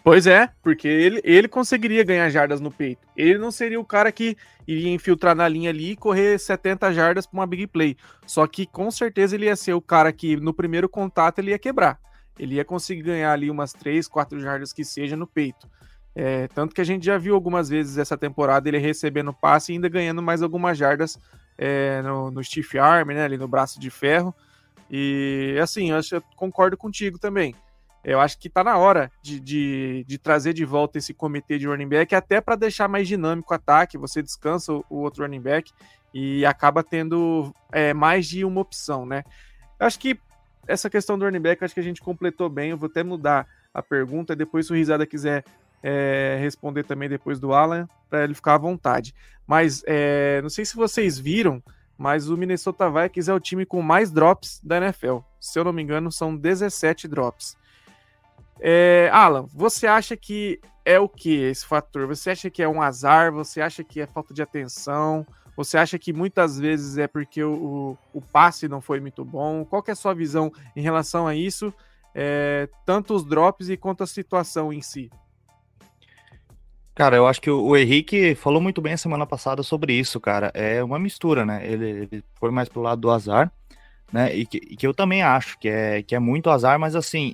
Pois 0.04 0.26
é, 0.26 0.50
porque 0.64 0.88
ele, 0.88 1.22
ele 1.24 1.48
conseguiria 1.48 2.04
ganhar 2.04 2.28
jardas 2.30 2.60
no 2.60 2.72
peito. 2.72 3.08
Ele 3.16 3.38
não 3.38 3.52
seria 3.52 3.80
o 3.80 3.86
cara 3.86 4.12
que 4.12 4.36
iria 4.68 4.90
infiltrar 4.90 5.36
na 5.36 5.48
linha 5.48 5.70
ali 5.70 5.92
e 5.92 5.96
correr 5.96 6.40
70 6.40 6.92
jardas 6.92 7.28
para 7.28 7.40
uma 7.40 7.46
big 7.46 7.68
play. 7.68 7.96
Só 8.26 8.48
que 8.48 8.66
com 8.66 8.90
certeza 8.90 9.36
ele 9.36 9.46
ia 9.46 9.56
ser 9.56 9.74
o 9.74 9.82
cara 9.82 10.12
que 10.12 10.36
no 10.38 10.54
primeiro 10.54 10.90
contato 10.90 11.38
ele 11.38 11.52
ia 11.52 11.60
quebrar. 11.60 12.00
Ele 12.40 12.56
ia 12.56 12.66
conseguir 12.66 13.04
ganhar 13.04 13.32
ali 13.32 13.52
umas 13.52 13.74
3, 13.74 14.08
4 14.08 14.40
jardas 14.40 14.74
que 14.74 14.84
seja 14.84 15.16
no 15.16 15.28
peito. 15.28 15.70
É, 16.16 16.48
tanto 16.50 16.76
que 16.76 16.82
a 16.82 16.84
gente 16.84 17.06
já 17.06 17.18
viu 17.18 17.36
algumas 17.36 17.70
vezes 17.70 17.98
essa 17.98 18.18
temporada 18.18 18.68
ele 18.68 18.78
recebendo 18.78 19.34
passe 19.34 19.72
e 19.72 19.76
ainda 19.76 19.88
ganhando 19.88 20.22
mais 20.22 20.42
algumas 20.42 20.78
jardas 20.78 21.18
é, 21.58 22.02
no, 22.02 22.30
no 22.32 22.44
stiff 22.44 22.78
arm, 22.78 23.10
né, 23.10 23.24
ali 23.24 23.38
no 23.38 23.48
braço 23.48 23.80
de 23.80 23.90
ferro. 23.90 24.36
E 24.90 25.58
assim, 25.62 25.92
eu, 25.92 25.98
acho, 25.98 26.16
eu 26.16 26.24
concordo 26.36 26.76
contigo 26.76 27.18
também. 27.18 27.56
Eu 28.04 28.20
acho 28.20 28.38
que 28.40 28.50
tá 28.50 28.64
na 28.64 28.78
hora 28.78 29.12
de, 29.22 29.40
de, 29.40 30.04
de 30.08 30.18
trazer 30.18 30.54
de 30.54 30.66
volta 30.66 30.98
esse 30.98 31.14
comitê 31.14 31.58
de 31.58 31.68
running 31.68 31.88
back, 31.88 32.16
até 32.16 32.42
para 32.42 32.56
deixar 32.56 32.88
mais 32.88 33.08
dinâmico 33.08 33.54
o 33.54 33.56
ataque. 33.56 33.98
Você 33.98 34.22
descansa 34.22 34.74
o, 34.74 34.84
o 34.90 34.96
outro 34.98 35.24
running 35.24 35.40
back 35.40 35.72
e 36.14 36.46
acaba 36.46 36.84
tendo 36.84 37.54
é, 37.72 37.94
mais 37.94 38.26
de 38.26 38.44
uma 38.44 38.60
opção, 38.60 39.06
né? 39.06 39.24
Eu 39.80 39.86
acho 39.86 40.00
que 40.00 40.20
essa 40.68 40.90
questão 40.90 41.18
do 41.18 41.26
running 41.26 41.40
back, 41.40 41.64
acho 41.64 41.74
que 41.74 41.80
a 41.80 41.84
gente 41.84 42.02
completou 42.02 42.50
bem. 42.50 42.72
Eu 42.72 42.78
vou 42.78 42.90
até 42.90 43.04
mudar 43.04 43.48
a 43.74 43.82
pergunta. 43.82 44.36
Depois, 44.36 44.66
se 44.66 44.72
o 44.72 44.76
Risada 44.76 45.06
quiser 45.06 45.44
é, 45.84 46.38
responder 46.40 46.84
também 46.84 47.10
depois 47.10 47.40
do 47.40 47.54
Alan, 47.54 47.88
para 48.10 48.24
ele 48.24 48.34
ficar 48.34 48.56
à 48.56 48.58
vontade. 48.58 49.14
Mas 49.48 49.84
é, 49.86 50.42
não 50.42 50.50
sei 50.50 50.66
se 50.66 50.76
vocês 50.76 51.18
viram, 51.18 51.62
mas 51.98 52.30
o 52.30 52.38
Minnesota 52.38 52.90
Vikings 52.90 53.30
é 53.30 53.34
o 53.34 53.40
time 53.40 53.66
com 53.66 53.82
mais 53.82 54.12
drops 54.12 54.60
da 54.64 54.78
NFL. 54.78 55.20
Se 55.40 55.60
eu 55.60 55.64
não 55.64 55.74
me 55.74 55.82
engano, 55.82 56.12
são 56.12 56.36
17 56.36 57.08
drops. 57.08 57.56
É, 58.60 59.10
Alan, 59.12 59.48
você 59.54 59.88
acha 59.88 60.16
que 60.16 60.60
é 60.86 61.00
o 61.00 61.10
que 61.10 61.42
esse 61.42 61.66
fator? 61.66 62.08
Você 62.08 62.32
acha 62.32 62.50
que 62.50 62.62
é 62.62 62.68
um 62.68 62.82
azar? 62.82 63.32
Você 63.32 63.62
acha 63.62 63.84
que 63.84 64.02
é 64.02 64.08
falta 64.08 64.34
de 64.34 64.42
atenção? 64.42 65.26
Você 65.56 65.78
acha 65.78 66.00
que 66.00 66.14
muitas 66.14 66.60
vezes 66.60 66.98
é 66.98 67.08
porque 67.08 67.44
o, 67.44 67.98
o, 68.14 68.22
passe 68.22 68.68
não 68.68 68.82
foi 68.82 69.00
muito 69.00 69.24
bom? 69.26 69.66
Qual 69.66 69.84
é 69.88 69.92
a 69.92 69.96
sua 69.96 70.14
visão 70.14 70.52
em 70.76 70.82
relação 70.82 71.28
a 71.28 71.36
isso? 71.36 71.74
É, 72.16 72.70
tanto 72.86 73.14
os 73.14 73.26
drops 73.26 73.70
e 73.70 73.78
quanto 73.78 74.04
a 74.04 74.08
situação 74.08 74.72
em 74.72 74.82
si? 74.82 75.12
Cara, 76.94 77.16
eu 77.16 77.26
acho 77.26 77.42
que 77.42 77.50
o, 77.50 77.76
Henrique 77.76 78.36
falou 78.36 78.62
muito 78.62 78.82
bem 78.82 78.94
a 78.94 78.98
semana 78.98 79.26
passada 79.26 79.64
sobre 79.64 79.94
isso, 79.94 80.20
cara. 80.20 80.52
É 80.54 80.84
uma 80.84 81.00
mistura, 81.00 81.46
né? 81.46 81.66
Ele, 81.66 81.90
ele 81.90 82.24
foi 82.36 82.52
mais 82.52 82.68
pro 82.68 82.82
lado 82.82 83.02
do 83.02 83.10
azar, 83.10 83.52
né? 84.12 84.36
E 84.36 84.46
que, 84.46 84.58
e 84.58 84.76
que, 84.76 84.86
eu 84.86 84.94
também 84.94 85.24
acho 85.24 85.58
que 85.58 85.70
é, 85.70 86.04
que 86.04 86.14
é 86.14 86.20
muito 86.20 86.50
azar, 86.50 86.78
mas 86.78 86.96
assim, 86.96 87.34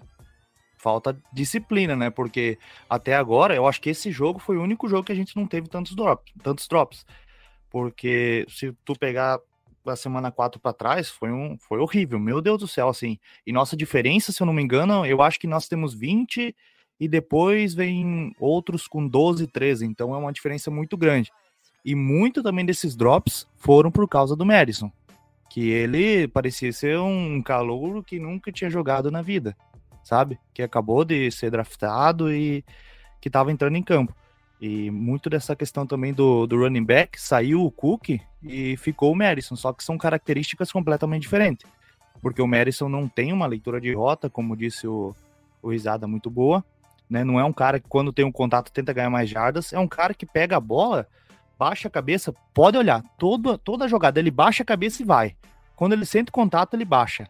falta 0.77 1.17
disciplina, 1.33 1.95
né? 1.95 2.09
Porque 2.11 2.59
até 2.87 3.15
agora, 3.15 3.55
eu 3.55 3.67
acho 3.67 3.81
que 3.81 3.89
esse 3.89 4.11
jogo 4.11 4.39
foi 4.39 4.57
o 4.57 4.61
único 4.61 4.87
jogo 4.87 5.03
que 5.05 5.11
a 5.11 5.15
gente 5.15 5.35
não 5.35 5.47
teve 5.47 5.67
tantos 5.67 5.95
drops. 5.95 6.31
Tantos 6.43 6.67
drops. 6.67 7.05
Porque 7.69 8.45
se 8.47 8.71
tu 8.85 8.93
pegar 8.97 9.39
a 9.87 9.95
semana 9.95 10.31
4 10.31 10.59
para 10.59 10.73
trás, 10.73 11.09
foi, 11.09 11.31
um, 11.31 11.57
foi 11.57 11.79
horrível. 11.79 12.19
Meu 12.19 12.41
Deus 12.41 12.59
do 12.59 12.67
céu, 12.67 12.89
assim. 12.89 13.17
E 13.45 13.51
nossa 13.51 13.75
diferença, 13.75 14.31
se 14.31 14.41
eu 14.41 14.45
não 14.45 14.53
me 14.53 14.61
engano, 14.61 15.05
eu 15.05 15.21
acho 15.21 15.39
que 15.39 15.47
nós 15.47 15.67
temos 15.67 15.93
20 15.95 16.55
e 16.99 17.07
depois 17.07 17.73
vem 17.73 18.33
outros 18.39 18.87
com 18.87 19.07
12, 19.07 19.47
13, 19.47 19.85
então 19.85 20.13
é 20.13 20.17
uma 20.17 20.33
diferença 20.33 20.71
muito 20.71 20.97
grande. 20.97 21.31
E 21.85 21.95
muito 21.95 22.41
também 22.41 22.65
desses 22.65 22.95
drops 22.95 23.47
foram 23.55 23.91
por 23.91 24.07
causa 24.07 24.35
do 24.35 24.45
Madison, 24.45 24.91
que 25.49 25.69
ele 25.69 26.27
parecia 26.27 26.73
ser 26.73 26.99
um 26.99 27.41
calouro 27.41 28.03
que 28.03 28.19
nunca 28.19 28.51
tinha 28.51 28.69
jogado 28.69 29.11
na 29.11 29.21
vida, 29.21 29.55
sabe? 30.03 30.39
Que 30.53 30.63
acabou 30.63 31.05
de 31.05 31.29
ser 31.31 31.51
draftado 31.51 32.33
e 32.33 32.63
que 33.21 33.29
estava 33.29 33.51
entrando 33.51 33.77
em 33.77 33.83
campo. 33.83 34.13
E 34.59 34.89
muito 34.89 35.29
dessa 35.29 35.55
questão 35.55 35.85
também 35.85 36.13
do, 36.13 36.47
do 36.47 36.57
running 36.57 36.83
back, 36.83 37.21
saiu 37.21 37.63
o 37.63 37.71
Cook 37.71 38.19
e 38.43 38.75
ficou 38.77 39.11
o 39.11 39.15
Madison, 39.15 39.55
só 39.55 39.71
que 39.71 39.83
são 39.83 39.97
características 39.97 40.71
completamente 40.71 41.21
diferentes. 41.21 41.69
Porque 42.21 42.41
o 42.41 42.47
Madison 42.47 42.89
não 42.89 43.07
tem 43.07 43.31
uma 43.31 43.45
leitura 43.45 43.79
de 43.79 43.93
rota, 43.93 44.29
como 44.29 44.57
disse 44.57 44.87
o, 44.87 45.15
o 45.61 45.69
Risada, 45.69 46.07
muito 46.07 46.29
boa. 46.29 46.65
Né? 47.09 47.23
Não 47.23 47.39
é 47.39 47.43
um 47.43 47.53
cara 47.53 47.79
que, 47.79 47.87
quando 47.87 48.13
tem 48.13 48.25
um 48.25 48.31
contato, 48.31 48.71
tenta 48.71 48.93
ganhar 48.93 49.09
mais 49.09 49.29
jardas. 49.29 49.73
É 49.73 49.79
um 49.79 49.87
cara 49.87 50.13
que 50.13 50.25
pega 50.25 50.57
a 50.57 50.59
bola, 50.59 51.07
baixa 51.57 51.87
a 51.87 51.91
cabeça, 51.91 52.33
pode 52.53 52.77
olhar, 52.77 53.03
toda, 53.17 53.57
toda 53.57 53.87
jogada, 53.87 54.19
ele 54.19 54.31
baixa 54.31 54.63
a 54.63 54.65
cabeça 54.65 55.01
e 55.01 55.05
vai. 55.05 55.35
Quando 55.75 55.93
ele 55.93 56.05
sente 56.05 56.31
contato, 56.31 56.73
ele 56.73 56.85
baixa. 56.85 57.27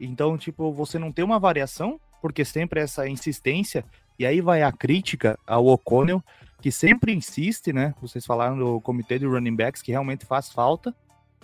Então, 0.00 0.36
tipo, 0.36 0.72
você 0.72 0.98
não 0.98 1.10
tem 1.10 1.24
uma 1.24 1.38
variação, 1.38 1.98
porque 2.20 2.44
sempre 2.44 2.80
essa 2.80 3.08
insistência, 3.08 3.84
e 4.18 4.26
aí 4.26 4.40
vai 4.40 4.62
a 4.62 4.72
crítica 4.72 5.38
ao 5.46 5.66
O'Connell, 5.66 6.22
que 6.60 6.70
sempre 6.70 7.14
insiste, 7.14 7.72
né? 7.72 7.94
Vocês 8.00 8.24
falaram 8.24 8.58
do 8.58 8.80
comitê 8.80 9.18
de 9.18 9.26
running 9.26 9.54
backs, 9.54 9.82
que 9.82 9.92
realmente 9.92 10.24
faz 10.24 10.50
falta, 10.50 10.94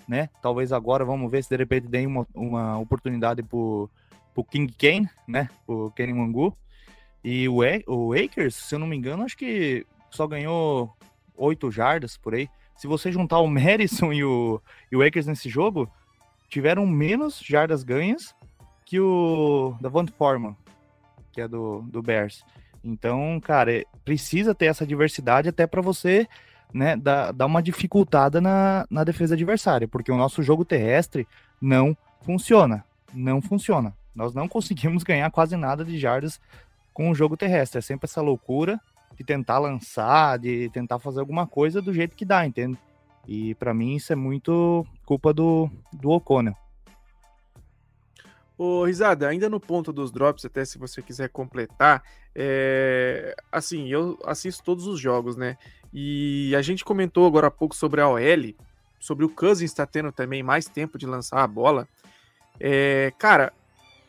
né? 0.09 0.29
Talvez 0.42 0.73
agora 0.73 1.05
vamos 1.05 1.31
ver 1.31 1.42
se 1.42 1.51
de 1.51 1.57
repente 1.57 1.88
tem 1.88 2.07
uma, 2.07 2.27
uma 2.35 2.79
oportunidade 2.79 3.42
pro, 3.42 3.88
pro 4.35 4.45
King 4.45 4.73
Kane, 4.73 5.09
né? 5.27 5.49
Pro 5.66 5.92
Kenny 5.95 6.12
Mangu. 6.12 6.57
E 7.25 7.49
o, 7.49 7.59
o 7.87 8.13
Akers, 8.13 8.55
se 8.55 8.75
eu 8.75 8.79
não 8.79 8.87
me 8.87 8.97
engano, 8.97 9.23
acho 9.23 9.37
que 9.37 9.87
só 10.11 10.27
ganhou 10.27 10.93
8 11.37 11.71
jardas 11.71 12.17
por 12.17 12.35
aí. 12.35 12.49
Se 12.77 12.87
você 12.87 13.13
juntar 13.13 13.39
o 13.39 13.47
Madison 13.49 14.13
e 14.13 14.25
o, 14.25 14.61
e 14.91 14.97
o 14.97 15.03
Akers 15.03 15.27
nesse 15.27 15.49
jogo, 15.49 15.91
tiveram 16.49 16.87
menos 16.87 17.41
jardas 17.41 17.83
ganhas 17.83 18.35
que 18.85 19.01
o 19.01 19.75
Davant 19.81 20.11
Foreman, 20.19 20.57
que 21.33 21.41
é 21.41 21.49
do, 21.49 21.83
do 21.83 22.03
Bears. 22.03 22.45
Então, 22.85 23.41
cara, 23.41 23.85
precisa 24.05 24.55
ter 24.55 24.67
essa 24.67 24.87
diversidade 24.87 25.49
até 25.49 25.67
para 25.67 25.81
você 25.81 26.27
né, 26.75 26.97
dar, 26.97 27.33
dar 27.33 27.47
uma 27.47 27.63
dificultada 27.63 28.41
na, 28.41 28.87
na 28.91 29.05
defesa 29.05 29.35
adversária, 29.35 29.87
porque 29.87 30.11
o 30.11 30.17
nosso 30.17 30.43
jogo 30.43 30.65
terrestre 30.65 31.27
não 31.61 31.97
funciona. 32.23 32.85
Não 33.15 33.41
funciona. 33.41 33.95
Nós 34.15 34.35
não 34.35 34.49
conseguimos 34.49 35.03
ganhar 35.03 35.31
quase 35.31 35.57
nada 35.57 35.85
de 35.85 35.99
jardas 35.99 36.41
com 36.93 37.11
o 37.11 37.15
jogo 37.15 37.37
terrestre. 37.37 37.79
É 37.79 37.83
sempre 37.83 38.07
essa 38.07 38.21
loucura 38.21 38.81
de 39.17 39.25
tentar 39.25 39.59
lançar, 39.59 40.39
de 40.39 40.71
tentar 40.71 40.99
fazer 40.99 41.21
alguma 41.21 41.47
coisa 41.47 41.81
do 41.81 41.93
jeito 41.93 42.17
que 42.17 42.25
dá, 42.25 42.47
entende? 42.47 42.79
E 43.27 43.55
para 43.55 43.73
mim 43.73 43.97
isso 43.97 44.13
é 44.13 44.17
muito 44.17 44.87
culpa 45.05 45.33
do, 45.33 45.71
do 45.93 46.11
O'Connell. 46.11 46.57
Ô, 48.57 48.85
Risada, 48.85 49.29
ainda 49.29 49.49
no 49.49 49.59
ponto 49.59 49.93
dos 49.93 50.13
drops, 50.13 50.45
até 50.45 50.65
se 50.65 50.79
você 50.79 51.03
quiser 51.03 51.29
completar, 51.29 52.03
é... 52.35 53.35
assim, 53.51 53.89
eu 53.89 54.19
assisto 54.25 54.63
todos 54.63 54.87
os 54.87 55.01
jogos, 55.01 55.37
né? 55.37 55.57
E 55.93 56.55
a 56.57 56.63
gente 56.63 56.85
comentou 56.85 57.27
agora 57.27 57.49
há 57.49 57.51
pouco 57.51 57.75
sobre 57.75 58.01
a 58.01 58.09
OL, 58.09 58.55
sobre 59.01 59.25
o 59.25 59.29
Cousins 59.29 59.71
estar 59.71 59.87
tá 59.87 59.93
tendo 59.93 60.13
também 60.13 60.43
mais 60.43 60.67
tempo 60.67 60.99
de 60.99 61.07
lançar 61.07 61.43
a 61.43 61.47
bola. 61.47 61.89
É... 62.61 63.13
Cara, 63.19 63.53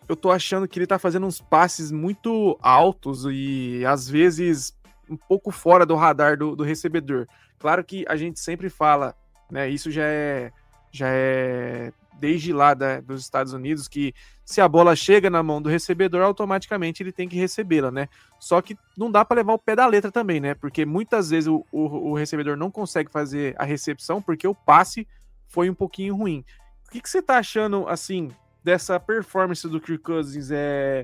eu 0.08 0.16
tô 0.16 0.32
achando 0.32 0.68
que 0.68 0.78
ele 0.78 0.88
tá 0.88 1.00
fazendo 1.00 1.26
uns 1.26 1.40
passes 1.40 1.92
muito 1.92 2.58
altos 2.62 3.26
e 3.30 3.84
às 3.86 4.08
vezes 4.08 4.76
um 5.10 5.18
pouco 5.18 5.52
fora 5.52 5.86
do 5.86 5.96
radar 5.96 6.38
do, 6.38 6.56
do 6.56 6.64
recebedor. 6.64 7.28
Claro 7.60 7.84
que 7.84 8.06
a 8.08 8.16
gente 8.16 8.40
sempre 8.40 8.70
fala, 8.70 9.16
né? 9.50 9.70
Isso 9.70 9.92
já 9.92 10.04
é 10.06 10.52
já 10.92 11.08
é 11.10 11.92
desde 12.20 12.54
lá 12.54 12.74
da, 12.74 13.02
dos 13.02 13.22
Estados 13.22 13.54
Unidos 13.54 13.88
que 13.88 14.14
se 14.46 14.62
a 14.62 14.68
bola 14.68 14.96
chega 14.96 15.30
na 15.30 15.42
mão 15.42 15.62
do 15.62 15.70
recebedor, 15.70 16.22
automaticamente 16.22 17.02
ele 17.02 17.12
tem 17.12 17.28
que 17.28 17.36
recebê-la, 17.36 17.92
né? 17.92 18.08
Só 18.40 18.62
que 18.62 18.78
não 18.98 19.10
dá 19.10 19.24
para 19.26 19.38
levar 19.38 19.54
o 19.54 19.60
pé 19.60 19.76
da 19.76 19.86
letra 19.86 20.12
também, 20.12 20.40
né? 20.40 20.54
Porque 20.54 20.86
muitas 20.86 21.30
vezes 21.30 21.48
o, 21.48 21.66
o, 21.72 22.12
o, 22.12 22.14
recebedor 22.14 22.58
não 22.58 22.70
consegue 22.70 23.10
fazer 23.10 23.56
a 23.58 23.64
recepção 23.64 24.22
porque 24.22 24.48
o 24.48 24.56
passe 24.56 25.08
foi 25.48 25.70
um 25.70 25.74
pouquinho 25.74 26.16
ruim. 26.16 26.44
O 26.88 26.92
que, 26.92 27.02
que 27.02 27.10
você 27.10 27.22
tá 27.22 27.38
achando, 27.38 27.88
assim, 27.88 28.30
dessa 28.64 29.00
performance 29.00 29.68
do 29.68 29.80
Kirk 29.80 30.04
Cousins 30.04 30.50
é, 30.52 31.04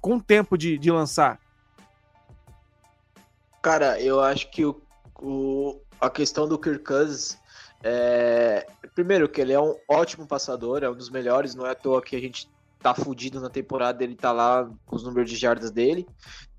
com 0.00 0.18
tempo 0.18 0.56
de, 0.56 0.78
de 0.78 0.90
lançar? 0.90 1.40
Cara, 3.62 4.00
eu 4.00 4.20
acho 4.20 4.50
que 4.50 4.64
o, 4.64 4.80
o, 5.20 5.80
a 6.00 6.08
questão 6.08 6.48
do 6.48 6.58
Kirk 6.58 6.84
Cousins 6.84 7.38
é, 7.82 8.66
primeiro, 8.94 9.28
que 9.28 9.40
ele 9.40 9.52
é 9.52 9.60
um 9.60 9.74
ótimo 9.88 10.26
passador, 10.26 10.82
é 10.82 10.90
um 10.90 10.94
dos 10.94 11.10
melhores, 11.10 11.54
não 11.54 11.66
é 11.66 11.70
à 11.70 11.74
toa 11.74 12.02
que 12.02 12.14
a 12.14 12.20
gente 12.20 12.48
tá 12.78 12.94
fudido 12.94 13.40
na 13.40 13.50
temporada, 13.50 14.02
ele 14.02 14.14
tá 14.14 14.32
lá 14.32 14.70
com 14.86 14.96
os 14.96 15.02
números 15.02 15.30
de 15.30 15.36
jardas 15.36 15.70
dele. 15.70 16.06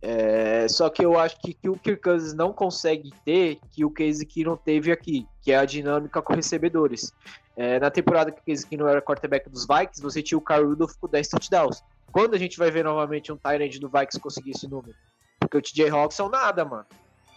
É, 0.01 0.67
só 0.67 0.89
que 0.89 1.03
eu 1.03 1.19
acho 1.19 1.39
que, 1.39 1.53
que 1.53 1.69
o 1.69 1.77
Kirk 1.77 2.01
Cousins 2.01 2.33
não 2.33 2.53
consegue 2.53 3.11
ter 3.25 3.59
que 3.71 3.83
o 3.83 3.89
Casey 3.89 4.27
não 4.43 4.55
teve 4.55 4.91
aqui, 4.91 5.27
que 5.41 5.51
é 5.51 5.57
a 5.57 5.65
dinâmica 5.65 6.21
com 6.21 6.33
recebedores. 6.33 7.13
É, 7.55 7.79
na 7.79 7.91
temporada 7.91 8.31
que 8.31 8.41
Casey 8.45 8.77
não 8.77 8.87
era 8.87 9.01
quarterback 9.01 9.49
dos 9.49 9.65
Vikings, 9.67 10.01
você 10.01 10.21
tinha 10.21 10.37
o 10.37 10.41
Carl 10.41 10.67
Rudolph 10.67 10.93
com 10.99 11.07
10 11.07 11.27
touchdowns. 11.27 11.83
Quando 12.11 12.33
a 12.33 12.37
gente 12.37 12.57
vai 12.57 12.71
ver 12.71 12.83
novamente 12.83 13.31
um 13.31 13.37
Tyrant 13.37 13.77
do 13.79 13.89
Vikings 13.89 14.19
conseguir 14.19 14.51
esse 14.51 14.67
número? 14.67 14.95
Porque 15.39 15.57
o 15.57 15.61
TJ 15.61 15.89
Hawkinson 15.89 16.29
nada, 16.29 16.63
mano 16.63 16.85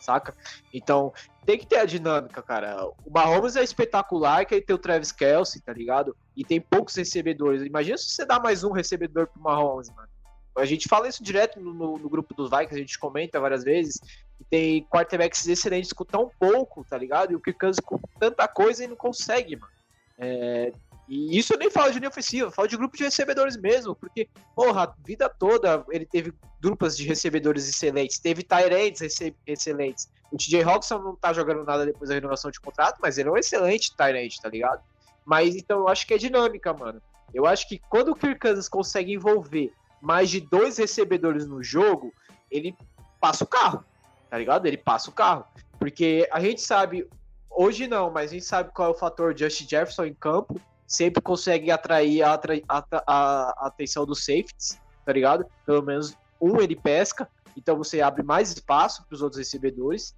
saca? 0.04 0.34
Então, 0.72 1.12
tem 1.44 1.58
que 1.58 1.66
ter 1.66 1.78
a 1.78 1.84
dinâmica, 1.84 2.42
cara. 2.42 2.86
O 3.04 3.10
Mahomes 3.10 3.56
é 3.56 3.64
espetacular, 3.64 4.44
que 4.44 4.54
aí 4.54 4.60
tem 4.60 4.76
o 4.76 4.78
Travis 4.78 5.10
Kelsey, 5.10 5.62
tá 5.62 5.72
ligado? 5.72 6.14
E 6.36 6.44
tem 6.44 6.60
poucos 6.60 6.94
recebedores. 6.94 7.62
Imagina 7.62 7.96
se 7.96 8.10
você 8.10 8.26
dá 8.26 8.38
mais 8.38 8.62
um 8.62 8.72
recebedor 8.72 9.26
pro 9.26 9.42
Mahomes, 9.42 9.88
mano. 9.90 10.08
A 10.56 10.64
gente 10.64 10.88
fala 10.88 11.08
isso 11.08 11.24
direto 11.24 11.58
no, 11.58 11.74
no, 11.74 11.98
no 11.98 12.08
grupo 12.08 12.32
dos 12.32 12.48
Vikings, 12.48 12.76
a 12.76 12.78
gente 12.78 12.98
comenta 12.98 13.40
várias 13.40 13.64
vezes. 13.64 14.00
Tem 14.48 14.84
quarterbacks 14.84 15.46
excelentes 15.48 15.92
com 15.92 16.04
tão 16.04 16.30
pouco, 16.38 16.84
tá 16.84 16.96
ligado? 16.96 17.32
E 17.32 17.34
o 17.34 17.40
Kirk 17.40 17.58
com 17.82 17.98
tanta 18.20 18.46
coisa 18.46 18.84
e 18.84 18.86
não 18.86 18.94
consegue, 18.94 19.56
mano. 19.56 19.72
É, 20.18 20.72
e 21.08 21.38
isso 21.38 21.52
eu 21.52 21.58
nem 21.58 21.70
falo 21.70 21.92
de 21.92 21.98
linha 21.98 22.08
ofensiva, 22.08 22.50
falo 22.50 22.68
de 22.68 22.76
grupo 22.76 22.96
de 22.96 23.04
recebedores 23.04 23.56
mesmo, 23.56 23.94
porque, 23.94 24.28
porra, 24.54 24.84
a 24.84 24.94
vida 25.04 25.28
toda 25.28 25.84
ele 25.90 26.06
teve 26.06 26.32
duplas 26.60 26.96
de 26.96 27.06
recebedores 27.06 27.68
excelentes, 27.68 28.18
teve 28.18 28.42
Tyrants 28.42 29.00
excelentes. 29.46 30.10
O 30.32 30.36
TJ 30.36 30.62
Hawkinson 30.62 30.98
não 30.98 31.14
tá 31.14 31.32
jogando 31.32 31.64
nada 31.64 31.84
depois 31.84 32.08
da 32.08 32.14
renovação 32.14 32.50
de 32.50 32.60
contrato, 32.60 32.98
mas 33.02 33.18
ele 33.18 33.28
é 33.28 33.32
um 33.32 33.36
excelente 33.36 33.94
Tyrant, 33.96 34.36
tá 34.42 34.48
ligado? 34.48 34.82
Mas 35.24 35.54
então 35.54 35.80
eu 35.80 35.88
acho 35.88 36.06
que 36.06 36.14
é 36.14 36.18
dinâmica, 36.18 36.72
mano. 36.72 37.02
Eu 37.32 37.46
acho 37.46 37.68
que 37.68 37.78
quando 37.90 38.10
o 38.10 38.14
Kirk 38.14 38.40
Cousins 38.40 38.68
consegue 38.68 39.12
envolver 39.12 39.72
mais 40.00 40.30
de 40.30 40.40
dois 40.40 40.78
recebedores 40.78 41.46
no 41.46 41.62
jogo, 41.62 42.12
ele 42.50 42.76
passa 43.20 43.44
o 43.44 43.46
carro, 43.46 43.84
tá 44.30 44.38
ligado? 44.38 44.66
Ele 44.66 44.76
passa 44.76 45.10
o 45.10 45.12
carro. 45.12 45.44
Porque 45.78 46.28
a 46.30 46.40
gente 46.40 46.60
sabe, 46.60 47.08
hoje 47.56 47.86
não, 47.86 48.10
mas 48.10 48.30
a 48.30 48.34
gente 48.34 48.44
sabe 48.44 48.70
qual 48.72 48.88
é 48.88 48.90
o 48.92 48.98
fator 48.98 49.36
Justin 49.36 49.68
Jefferson 49.68 50.04
em 50.04 50.14
campo 50.14 50.60
sempre 50.86 51.22
consegue 51.22 51.70
atrair 51.70 52.22
a, 52.22 52.40
a, 52.68 52.84
a, 53.06 53.66
atenção 53.66 54.04
dos 54.06 54.24
safeties, 54.24 54.78
tá 55.04 55.12
ligado? 55.12 55.46
Pelo 55.64 55.82
menos 55.82 56.16
um 56.40 56.60
ele 56.60 56.76
pesca, 56.76 57.28
então 57.56 57.76
você 57.76 58.00
abre 58.00 58.22
mais 58.22 58.50
espaço 58.50 59.04
para 59.06 59.14
os 59.14 59.22
outros 59.22 59.38
recebedores. 59.38 60.14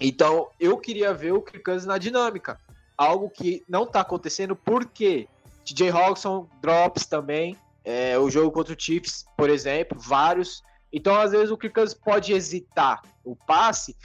Então 0.00 0.48
eu 0.58 0.76
queria 0.76 1.14
ver 1.14 1.32
o 1.32 1.42
Kirk 1.42 1.64
Cousins 1.64 1.86
na 1.86 1.98
dinâmica, 1.98 2.58
algo 2.96 3.30
que 3.30 3.64
não 3.68 3.84
está 3.84 4.00
acontecendo 4.00 4.54
porque 4.54 5.28
TJ 5.64 5.90
Hawkinson 5.90 6.48
drops 6.60 7.06
também, 7.06 7.56
é, 7.84 8.18
o 8.18 8.28
jogo 8.28 8.50
contra 8.50 8.74
o 8.74 8.76
Chiefs, 8.78 9.24
por 9.36 9.48
exemplo, 9.48 9.98
vários. 9.98 10.62
Então 10.92 11.14
às 11.14 11.30
vezes 11.30 11.50
o 11.50 11.56
Kirk 11.56 11.74
Cousins 11.74 11.98
pode 11.98 12.32
hesitar 12.32 13.00
o 13.24 13.34
passe 13.34 13.96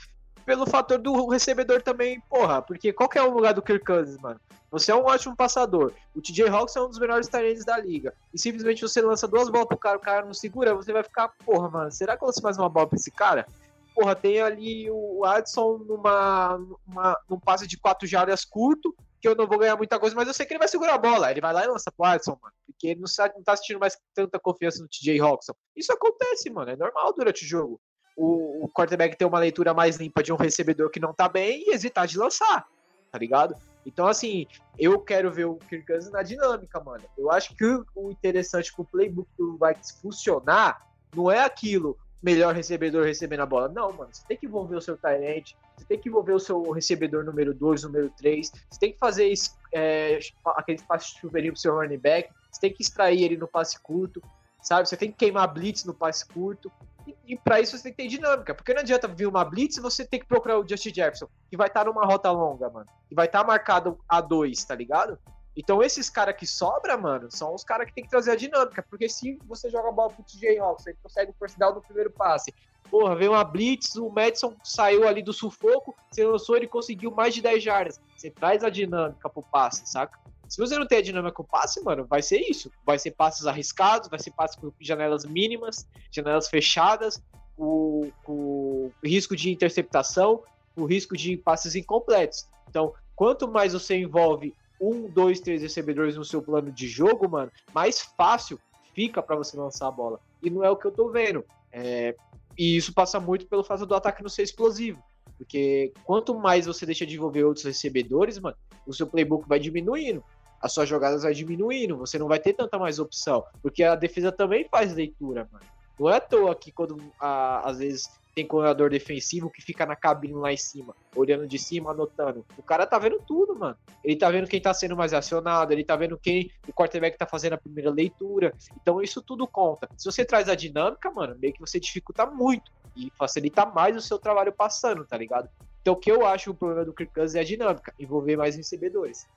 pelo 0.51 0.65
fator 0.65 0.97
do 0.97 1.29
recebedor 1.29 1.81
também, 1.81 2.19
porra, 2.29 2.61
porque 2.61 2.91
qual 2.91 3.07
que 3.07 3.17
é 3.17 3.23
o 3.23 3.31
lugar 3.31 3.53
do 3.53 3.61
Kirk 3.61 3.85
Cousins, 3.85 4.17
mano? 4.17 4.37
Você 4.69 4.91
é 4.91 4.95
um 4.95 5.05
ótimo 5.05 5.33
passador. 5.33 5.93
O 6.13 6.21
TJ 6.21 6.49
Hawks 6.49 6.75
é 6.75 6.81
um 6.81 6.89
dos 6.89 6.99
melhores 6.99 7.29
talentos 7.29 7.63
da 7.63 7.77
liga. 7.77 8.13
E 8.33 8.37
simplesmente 8.37 8.81
você 8.81 8.99
lança 8.99 9.29
duas 9.29 9.47
bolas 9.47 9.69
pro 9.69 9.77
cara, 9.77 9.97
o 9.97 10.01
cara 10.01 10.25
não 10.25 10.33
segura, 10.33 10.75
você 10.75 10.91
vai 10.91 11.03
ficar, 11.03 11.29
porra, 11.45 11.69
mano, 11.69 11.89
será 11.89 12.17
que 12.17 12.23
eu 12.23 12.25
lanço 12.25 12.43
mais 12.43 12.57
uma 12.57 12.67
bola 12.67 12.85
pra 12.85 12.97
esse 12.97 13.09
cara? 13.09 13.47
Porra, 13.95 14.13
tem 14.13 14.41
ali 14.41 14.91
o 14.91 15.23
Adson 15.23 15.77
numa, 15.87 16.57
numa, 16.85 17.17
num 17.29 17.39
passe 17.39 17.65
de 17.65 17.77
quatro 17.77 18.05
jardas 18.05 18.43
curto, 18.43 18.93
que 19.21 19.29
eu 19.29 19.35
não 19.35 19.47
vou 19.47 19.57
ganhar 19.57 19.77
muita 19.77 19.97
coisa, 19.97 20.13
mas 20.17 20.27
eu 20.27 20.33
sei 20.33 20.45
que 20.45 20.51
ele 20.51 20.59
vai 20.59 20.67
segurar 20.67 20.95
a 20.95 20.97
bola. 20.97 21.31
Ele 21.31 21.39
vai 21.39 21.53
lá 21.53 21.63
e 21.63 21.67
lança 21.67 21.89
pro 21.95 22.05
Adson, 22.05 22.37
mano. 22.41 22.53
Porque 22.65 22.87
ele 22.87 22.99
não, 22.99 23.07
sabe, 23.07 23.35
não 23.35 23.43
tá 23.43 23.55
sentindo 23.55 23.79
mais 23.79 23.97
tanta 24.13 24.37
confiança 24.37 24.81
no 24.81 24.89
TJ 24.89 25.17
Hawkson. 25.21 25.53
Isso 25.77 25.93
acontece, 25.93 26.49
mano. 26.49 26.71
É 26.71 26.75
normal 26.75 27.13
durante 27.13 27.45
o 27.45 27.47
jogo. 27.47 27.79
O, 28.15 28.65
o 28.65 28.69
quarterback 28.69 29.15
ter 29.15 29.25
uma 29.25 29.39
leitura 29.39 29.73
mais 29.73 29.97
limpa 29.97 30.21
de 30.21 30.31
um 30.31 30.35
recebedor 30.35 30.89
que 30.89 30.99
não 30.99 31.13
tá 31.13 31.29
bem 31.29 31.63
e 31.67 31.73
hesitar 31.73 32.05
de 32.07 32.17
lançar, 32.17 32.67
tá 33.11 33.17
ligado? 33.17 33.55
Então, 33.85 34.07
assim, 34.07 34.45
eu 34.77 34.99
quero 34.99 35.31
ver 35.31 35.45
o 35.45 35.55
Kirk 35.55 35.85
Cousins 35.87 36.11
na 36.11 36.21
dinâmica, 36.21 36.79
mano. 36.79 37.03
Eu 37.17 37.31
acho 37.31 37.55
que 37.55 37.65
o 37.95 38.11
interessante 38.11 38.73
pro 38.73 38.85
playbook 38.85 39.27
do 39.37 39.57
Vikings 39.57 39.99
funcionar 40.01 40.85
não 41.15 41.31
é 41.31 41.43
aquilo, 41.43 41.97
melhor 42.21 42.53
recebedor 42.53 43.05
recebendo 43.05 43.41
a 43.41 43.45
bola. 43.45 43.67
Não, 43.67 43.91
mano, 43.91 44.09
você 44.11 44.23
tem 44.27 44.37
que 44.37 44.45
envolver 44.45 44.75
o 44.75 44.81
seu 44.81 44.97
talent, 44.97 45.53
você 45.75 45.85
tem 45.85 45.99
que 45.99 46.09
envolver 46.09 46.33
o 46.33 46.39
seu 46.39 46.69
recebedor 46.71 47.23
número 47.23 47.53
2, 47.53 47.83
número 47.83 48.09
3, 48.17 48.51
você 48.69 48.79
tem 48.79 48.93
que 48.93 48.99
fazer 48.99 49.33
é, 49.73 50.19
aquele 50.45 50.81
passe 50.83 51.17
chuveirinho 51.19 51.53
pro 51.53 51.61
seu 51.61 51.75
running 51.75 51.97
back, 51.97 52.29
você 52.51 52.61
tem 52.61 52.73
que 52.73 52.83
extrair 52.83 53.23
ele 53.23 53.37
no 53.37 53.47
passe 53.47 53.79
curto, 53.81 54.21
sabe? 54.61 54.87
Você 54.87 54.95
tem 54.95 55.11
que 55.11 55.17
queimar 55.17 55.51
blitz 55.51 55.83
no 55.85 55.93
passe 55.93 56.25
curto. 56.27 56.71
E, 57.07 57.15
e 57.25 57.37
para 57.37 57.59
isso 57.59 57.77
você 57.77 57.83
tem 57.83 57.91
que 57.93 58.03
ter 58.03 58.07
dinâmica, 58.07 58.53
porque 58.53 58.73
não 58.73 58.81
adianta 58.81 59.07
vir 59.07 59.27
uma 59.27 59.43
blitz 59.43 59.77
e 59.77 59.81
você 59.81 60.05
tem 60.05 60.19
que 60.19 60.25
procurar 60.25 60.59
o 60.59 60.67
Justin 60.67 60.93
Jefferson, 60.93 61.27
que 61.49 61.57
vai 61.57 61.67
estar 61.67 61.83
tá 61.83 61.89
numa 61.89 62.05
rota 62.05 62.31
longa, 62.31 62.69
mano. 62.69 62.87
Que 63.07 63.15
vai 63.15 63.25
estar 63.25 63.41
tá 63.41 63.47
marcado 63.47 63.99
a 64.07 64.21
2, 64.21 64.63
tá 64.63 64.75
ligado? 64.75 65.17
Então 65.55 65.83
esses 65.83 66.09
caras 66.09 66.35
que 66.35 66.47
sobra, 66.47 66.97
mano, 66.97 67.29
são 67.29 67.53
os 67.53 67.63
caras 67.63 67.87
que 67.87 67.93
tem 67.93 68.03
que 68.03 68.09
trazer 68.09 68.31
a 68.31 68.35
dinâmica, 68.35 68.83
porque 68.89 69.09
se 69.09 69.37
você 69.45 69.69
joga 69.69 69.89
a 69.89 69.91
bola 69.91 70.09
pro 70.09 70.23
TJ 70.23 70.59
Hawks, 70.59 70.85
você 70.85 70.93
consegue 71.03 71.31
o 71.31 71.35
first 71.37 71.57
down 71.57 71.75
no 71.75 71.81
primeiro 71.81 72.11
passe. 72.11 72.53
Porra, 72.89 73.15
veio 73.15 73.31
uma 73.31 73.43
blitz, 73.43 73.95
o 73.95 74.09
Madison 74.09 74.55
saiu 74.63 75.07
ali 75.07 75.21
do 75.21 75.33
sufoco, 75.33 75.95
você 76.09 76.25
lançou, 76.25 76.55
ele 76.57 76.67
conseguiu 76.67 77.11
mais 77.11 77.33
de 77.33 77.41
10 77.41 77.63
jardas. 77.63 78.01
Você 78.17 78.29
traz 78.29 78.63
a 78.63 78.69
dinâmica 78.69 79.29
pro 79.29 79.43
passe, 79.43 79.85
saca? 79.85 80.19
Se 80.51 80.59
você 80.59 80.77
não 80.77 80.85
tem 80.85 80.97
a 80.97 81.01
dinâmica 81.01 81.31
com 81.31 81.45
passe, 81.45 81.81
mano, 81.81 82.05
vai 82.05 82.21
ser 82.21 82.39
isso. 82.41 82.69
Vai 82.85 82.99
ser 82.99 83.11
passes 83.11 83.47
arriscados, 83.47 84.09
vai 84.09 84.19
ser 84.19 84.31
passes 84.31 84.57
com 84.57 84.69
janelas 84.81 85.23
mínimas, 85.23 85.87
janelas 86.11 86.49
fechadas, 86.49 87.23
com, 87.55 88.11
com 88.25 88.91
risco 89.01 89.33
de 89.33 89.49
interceptação, 89.49 90.43
com 90.75 90.83
risco 90.83 91.15
de 91.15 91.37
passes 91.37 91.73
incompletos. 91.73 92.49
Então, 92.69 92.93
quanto 93.15 93.47
mais 93.47 93.71
você 93.71 93.95
envolve 93.95 94.53
um, 94.77 95.07
dois, 95.07 95.39
três 95.39 95.61
recebedores 95.61 96.17
no 96.17 96.25
seu 96.25 96.41
plano 96.41 96.69
de 96.69 96.85
jogo, 96.85 97.29
mano, 97.29 97.49
mais 97.73 98.01
fácil 98.01 98.59
fica 98.93 99.23
para 99.23 99.37
você 99.37 99.55
lançar 99.55 99.87
a 99.87 99.91
bola. 99.91 100.19
E 100.43 100.49
não 100.49 100.65
é 100.65 100.69
o 100.69 100.75
que 100.75 100.85
eu 100.85 100.91
tô 100.91 101.07
vendo. 101.07 101.45
É... 101.71 102.13
E 102.57 102.75
isso 102.75 102.93
passa 102.93 103.21
muito 103.21 103.47
pelo 103.47 103.63
fato 103.63 103.85
do 103.85 103.95
ataque 103.95 104.21
não 104.21 104.29
ser 104.29 104.43
explosivo. 104.43 105.01
Porque 105.37 105.93
quanto 106.03 106.37
mais 106.37 106.65
você 106.65 106.85
deixa 106.85 107.05
de 107.05 107.15
envolver 107.15 107.45
outros 107.45 107.63
recebedores, 107.63 108.37
mano, 108.37 108.57
o 108.85 108.93
seu 108.93 109.07
playbook 109.07 109.47
vai 109.47 109.57
diminuindo 109.57 110.21
as 110.61 110.73
suas 110.73 110.87
jogadas 110.87 111.23
vai 111.23 111.33
diminuindo, 111.33 111.97
você 111.97 112.19
não 112.19 112.27
vai 112.27 112.39
ter 112.39 112.53
tanta 112.53 112.77
mais 112.77 112.99
opção, 112.99 113.43
porque 113.61 113.83
a 113.83 113.95
defesa 113.95 114.31
também 114.31 114.67
faz 114.69 114.93
leitura, 114.93 115.47
mano. 115.51 115.65
Não 115.99 116.09
é 116.09 116.15
à 116.15 116.21
toa 116.21 116.55
que 116.55 116.71
quando 116.71 116.97
a, 117.19 117.69
às 117.69 117.77
vezes 117.79 118.09
tem 118.33 118.47
coordenador 118.47 118.89
defensivo 118.89 119.49
que 119.49 119.61
fica 119.61 119.85
na 119.85 119.95
cabine 119.95 120.33
lá 120.33 120.51
em 120.51 120.57
cima, 120.57 120.95
olhando 121.15 121.45
de 121.45 121.59
cima, 121.59 121.91
anotando. 121.91 122.45
O 122.57 122.63
cara 122.63 122.87
tá 122.87 122.97
vendo 122.97 123.19
tudo, 123.27 123.55
mano. 123.55 123.77
Ele 124.03 124.15
tá 124.15 124.29
vendo 124.29 124.47
quem 124.47 124.61
tá 124.61 124.73
sendo 124.73 124.95
mais 124.95 125.13
acionado, 125.13 125.71
ele 125.71 125.83
tá 125.83 125.95
vendo 125.95 126.17
quem 126.17 126.49
o 126.67 126.73
quarterback 126.73 127.17
tá 127.17 127.25
fazendo 127.25 127.53
a 127.53 127.57
primeira 127.57 127.91
leitura. 127.91 128.53
Então 128.81 129.01
isso 129.01 129.21
tudo 129.21 129.47
conta. 129.47 129.89
Se 129.97 130.05
você 130.09 130.23
traz 130.23 130.47
a 130.47 130.55
dinâmica, 130.55 131.11
mano, 131.11 131.37
meio 131.39 131.53
que 131.53 131.59
você 131.59 131.79
dificulta 131.79 132.25
muito 132.25 132.71
e 132.95 133.11
facilita 133.17 133.65
mais 133.65 133.95
o 133.95 134.01
seu 134.01 134.17
trabalho 134.17 134.53
passando, 134.53 135.05
tá 135.05 135.17
ligado? 135.17 135.49
Então 135.81 135.93
o 135.93 135.97
que 135.97 136.11
eu 136.11 136.25
acho 136.25 136.51
o 136.51 136.55
problema 136.55 136.85
do 136.85 136.93
Kirk 136.93 137.13
Cousins 137.13 137.35
é 137.35 137.39
a 137.41 137.43
dinâmica, 137.43 137.93
envolver 137.99 138.37
mais 138.37 138.55
recebedores. 138.55 139.27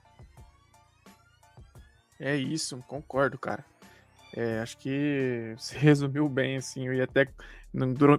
É 2.19 2.37
isso, 2.37 2.83
concordo, 2.87 3.39
cara. 3.39 3.65
É, 4.37 4.61
acho 4.61 4.77
que 4.79 5.55
se 5.59 5.77
resumiu 5.77 6.29
bem, 6.29 6.57
assim. 6.57 6.89
Ia 6.93 7.05
até. 7.05 7.29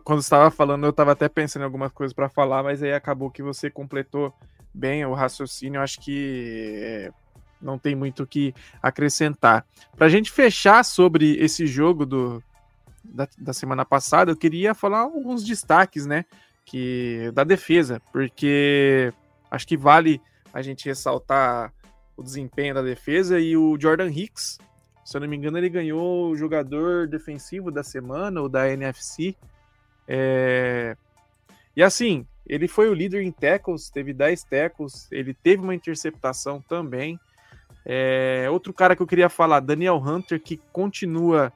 Quando 0.04 0.20
estava 0.20 0.52
falando, 0.52 0.86
eu 0.86 0.90
estava 0.90 1.14
até 1.14 1.30
pensando 1.30 1.62
em 1.62 1.66
algumas 1.66 1.92
coisas 1.92 2.14
para 2.14 2.30
falar, 2.30 2.62
mas 2.62 2.84
aí 2.84 2.94
acabou 2.94 3.32
que 3.32 3.42
você 3.42 3.70
completou 3.70 4.34
bem 4.74 5.06
o 5.06 5.14
raciocínio. 5.14 5.82
Acho 5.82 6.00
que 6.02 6.74
é, 6.82 7.12
não 7.62 7.80
tem 7.80 7.96
muito 7.96 8.24
o 8.24 8.28
que 8.28 8.54
acrescentar. 8.82 9.66
Para 9.96 10.08
a 10.08 10.10
gente 10.10 10.32
fechar 10.32 10.84
sobre 10.84 11.38
esse 11.38 11.66
jogo 11.66 12.06
do, 12.06 12.44
da, 13.04 13.28
da, 13.38 13.54
semana 13.54 13.86
passada, 13.86 14.32
eu 14.32 14.36
queria 14.36 14.74
falar 14.74 15.00
alguns 15.00 15.44
destaques, 15.44 16.06
né? 16.06 16.26
Que, 16.66 17.32
da 17.34 17.44
defesa, 17.44 18.02
porque 18.12 19.14
acho 19.52 19.68
que 19.68 19.78
vale 19.78 20.20
a 20.52 20.64
gente 20.64 20.86
ressaltar 20.86 21.72
o 22.18 22.24
desempenho 22.24 22.74
da 22.74 22.82
defesa 22.82 23.40
e 23.40 23.56
o 23.56 23.78
Jordan 23.80 24.10
Hicks, 24.10 24.58
se 25.04 25.16
eu 25.16 25.22
não 25.22 25.28
me 25.28 25.36
engano, 25.36 25.58
ele 25.58 25.70
ganhou 25.70 26.32
o 26.32 26.36
jogador 26.36 27.08
defensivo 27.08 27.70
da 27.70 27.84
semana 27.84 28.42
ou 28.42 28.50
da 28.50 28.70
NFC. 28.72 29.36
É... 30.08 30.98
E 31.76 31.84
assim, 31.84 32.26
ele 32.48 32.68
foi 32.68 32.90
o 32.90 32.94
líder 32.94 33.22
em 33.22 33.32
tackles, 33.32 33.90
teve 33.90 34.14
10 34.14 34.44
tackles, 34.46 35.08
ele 35.12 35.34
teve 35.34 35.62
uma 35.62 35.76
interceptação 35.76 36.60
também. 36.60 37.20
É... 37.86 38.48
Outro 38.50 38.74
cara 38.74 38.96
que 38.96 39.02
eu 39.02 39.08
queria 39.08 39.30
falar, 39.30 39.60
Daniel 39.60 39.98
Hunter, 39.98 40.42
que 40.42 40.58
continua 40.74 41.54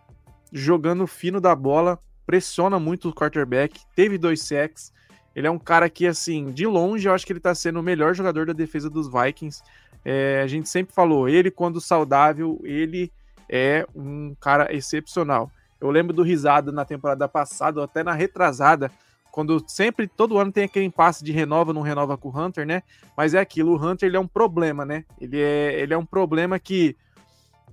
jogando 0.51 1.07
fino 1.07 1.41
da 1.41 1.55
bola, 1.55 1.99
pressiona 2.25 2.79
muito 2.79 3.09
o 3.09 3.13
quarterback, 3.13 3.81
teve 3.95 4.17
dois 4.17 4.43
sacks. 4.43 4.93
Ele 5.35 5.47
é 5.47 5.51
um 5.51 5.57
cara 5.59 5.89
que, 5.89 6.05
assim, 6.05 6.51
de 6.51 6.67
longe, 6.67 7.07
eu 7.07 7.13
acho 7.13 7.25
que 7.25 7.33
ele 7.33 7.39
tá 7.39 7.55
sendo 7.55 7.79
o 7.79 7.83
melhor 7.83 8.13
jogador 8.13 8.45
da 8.45 8.53
defesa 8.53 8.89
dos 8.89 9.07
Vikings. 9.11 9.63
É, 10.03 10.41
a 10.41 10.47
gente 10.47 10.69
sempre 10.69 10.93
falou, 10.93 11.27
ele 11.27 11.51
quando 11.51 11.81
saudável, 11.81 12.59
ele 12.63 13.11
é 13.49 13.85
um 13.95 14.35
cara 14.39 14.73
excepcional. 14.73 15.51
Eu 15.79 15.89
lembro 15.89 16.13
do 16.13 16.23
risado 16.23 16.71
na 16.71 16.85
temporada 16.85 17.27
passada, 17.27 17.79
ou 17.79 17.83
até 17.83 18.03
na 18.03 18.13
retrasada, 18.13 18.91
quando 19.31 19.63
sempre, 19.67 20.07
todo 20.07 20.37
ano 20.37 20.51
tem 20.51 20.65
aquele 20.65 20.85
impasse 20.85 21.23
de 21.23 21.31
renova, 21.31 21.73
não 21.73 21.81
renova 21.81 22.17
com 22.17 22.29
o 22.29 22.37
Hunter, 22.37 22.65
né? 22.65 22.83
Mas 23.15 23.33
é 23.33 23.39
aquilo, 23.39 23.71
o 23.71 23.81
Hunter 23.81 24.07
ele 24.07 24.17
é 24.17 24.19
um 24.19 24.27
problema, 24.27 24.85
né? 24.85 25.05
Ele 25.19 25.39
é, 25.39 25.79
ele 25.79 25.93
é 25.93 25.97
um 25.97 26.05
problema 26.05 26.59
que, 26.59 26.95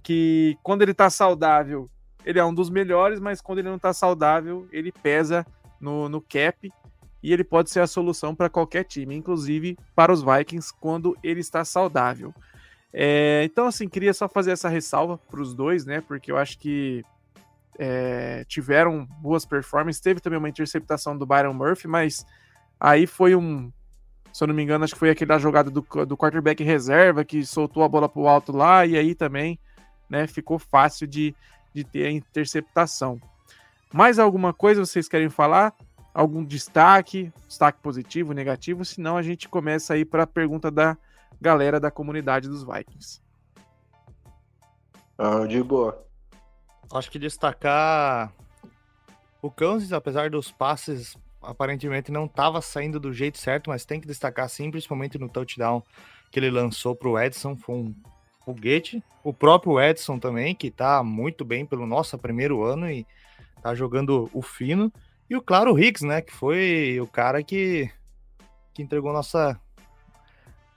que 0.02 0.56
quando 0.62 0.82
ele 0.82 0.94
tá 0.94 1.10
saudável, 1.10 1.90
ele 2.24 2.38
é 2.38 2.44
um 2.44 2.54
dos 2.54 2.70
melhores, 2.70 3.18
mas 3.20 3.40
quando 3.40 3.60
ele 3.60 3.70
não 3.70 3.78
tá 3.78 3.92
saudável, 3.92 4.68
ele 4.70 4.92
pesa 4.92 5.46
no, 5.80 6.08
no 6.08 6.20
cap 6.20 6.70
e 7.26 7.32
ele 7.32 7.42
pode 7.42 7.70
ser 7.70 7.80
a 7.80 7.88
solução 7.88 8.36
para 8.36 8.48
qualquer 8.48 8.84
time, 8.84 9.12
inclusive 9.16 9.76
para 9.96 10.12
os 10.12 10.22
Vikings 10.22 10.72
quando 10.80 11.18
ele 11.24 11.40
está 11.40 11.64
saudável. 11.64 12.32
É, 12.92 13.42
então, 13.42 13.66
assim, 13.66 13.88
queria 13.88 14.14
só 14.14 14.28
fazer 14.28 14.52
essa 14.52 14.68
ressalva 14.68 15.18
para 15.18 15.40
os 15.40 15.52
dois, 15.52 15.84
né? 15.84 16.00
Porque 16.00 16.30
eu 16.30 16.36
acho 16.36 16.56
que 16.56 17.04
é, 17.80 18.44
tiveram 18.46 19.04
boas 19.18 19.44
performances. 19.44 20.00
Teve 20.00 20.20
também 20.20 20.38
uma 20.38 20.48
interceptação 20.48 21.18
do 21.18 21.26
Byron 21.26 21.52
Murphy, 21.52 21.88
mas 21.88 22.24
aí 22.78 23.08
foi 23.08 23.34
um. 23.34 23.72
Se 24.32 24.44
eu 24.44 24.46
não 24.46 24.54
me 24.54 24.62
engano, 24.62 24.84
acho 24.84 24.94
que 24.94 25.00
foi 25.00 25.10
aquela 25.10 25.36
jogada 25.36 25.68
do, 25.68 25.84
do 26.06 26.16
quarterback 26.16 26.62
reserva 26.62 27.24
que 27.24 27.44
soltou 27.44 27.82
a 27.82 27.88
bola 27.88 28.08
para 28.08 28.22
o 28.22 28.28
alto 28.28 28.52
lá, 28.52 28.86
e 28.86 28.96
aí 28.96 29.16
também 29.16 29.58
né, 30.08 30.28
ficou 30.28 30.60
fácil 30.60 31.08
de, 31.08 31.34
de 31.74 31.82
ter 31.82 32.06
a 32.06 32.10
interceptação. 32.12 33.20
Mais 33.92 34.16
alguma 34.20 34.54
coisa 34.54 34.86
vocês 34.86 35.08
querem 35.08 35.28
falar? 35.28 35.74
Algum 36.16 36.42
destaque, 36.42 37.30
destaque 37.46 37.78
positivo, 37.82 38.32
negativo, 38.32 38.86
senão 38.86 39.18
a 39.18 39.22
gente 39.22 39.50
começa 39.50 39.92
aí 39.92 40.02
para 40.02 40.22
a 40.22 40.26
pergunta 40.26 40.70
da 40.70 40.96
galera 41.38 41.78
da 41.78 41.90
comunidade 41.90 42.48
dos 42.48 42.64
Vikings. 42.64 43.20
Ah, 45.18 45.44
de 45.46 45.62
boa. 45.62 46.06
Acho 46.90 47.10
que 47.10 47.18
destacar 47.18 48.32
o 49.42 49.50
Kansas, 49.50 49.92
apesar 49.92 50.30
dos 50.30 50.50
passes 50.50 51.18
aparentemente 51.42 52.10
não 52.10 52.24
estava 52.24 52.62
saindo 52.62 52.98
do 52.98 53.12
jeito 53.12 53.36
certo, 53.36 53.68
mas 53.68 53.84
tem 53.84 54.00
que 54.00 54.06
destacar 54.06 54.48
sim, 54.48 54.70
principalmente 54.70 55.18
no 55.18 55.28
touchdown 55.28 55.82
que 56.30 56.40
ele 56.40 56.50
lançou 56.50 56.96
para 56.96 57.08
o 57.10 57.18
Edson, 57.20 57.56
foi 57.56 57.74
um 57.74 57.94
foguete. 58.42 59.04
O 59.22 59.34
próprio 59.34 59.78
Edson 59.78 60.18
também, 60.18 60.54
que 60.54 60.68
está 60.68 61.02
muito 61.02 61.44
bem 61.44 61.66
pelo 61.66 61.86
nosso 61.86 62.16
primeiro 62.16 62.64
ano 62.64 62.90
e 62.90 63.06
está 63.54 63.74
jogando 63.74 64.30
o 64.32 64.40
fino. 64.40 64.90
E 65.28 65.36
o 65.36 65.42
Claro 65.42 65.78
Hicks, 65.78 66.02
né? 66.02 66.20
Que 66.22 66.32
foi 66.32 66.98
o 67.00 67.06
cara 67.06 67.42
que, 67.42 67.90
que 68.72 68.82
entregou 68.82 69.12
nossa, 69.12 69.60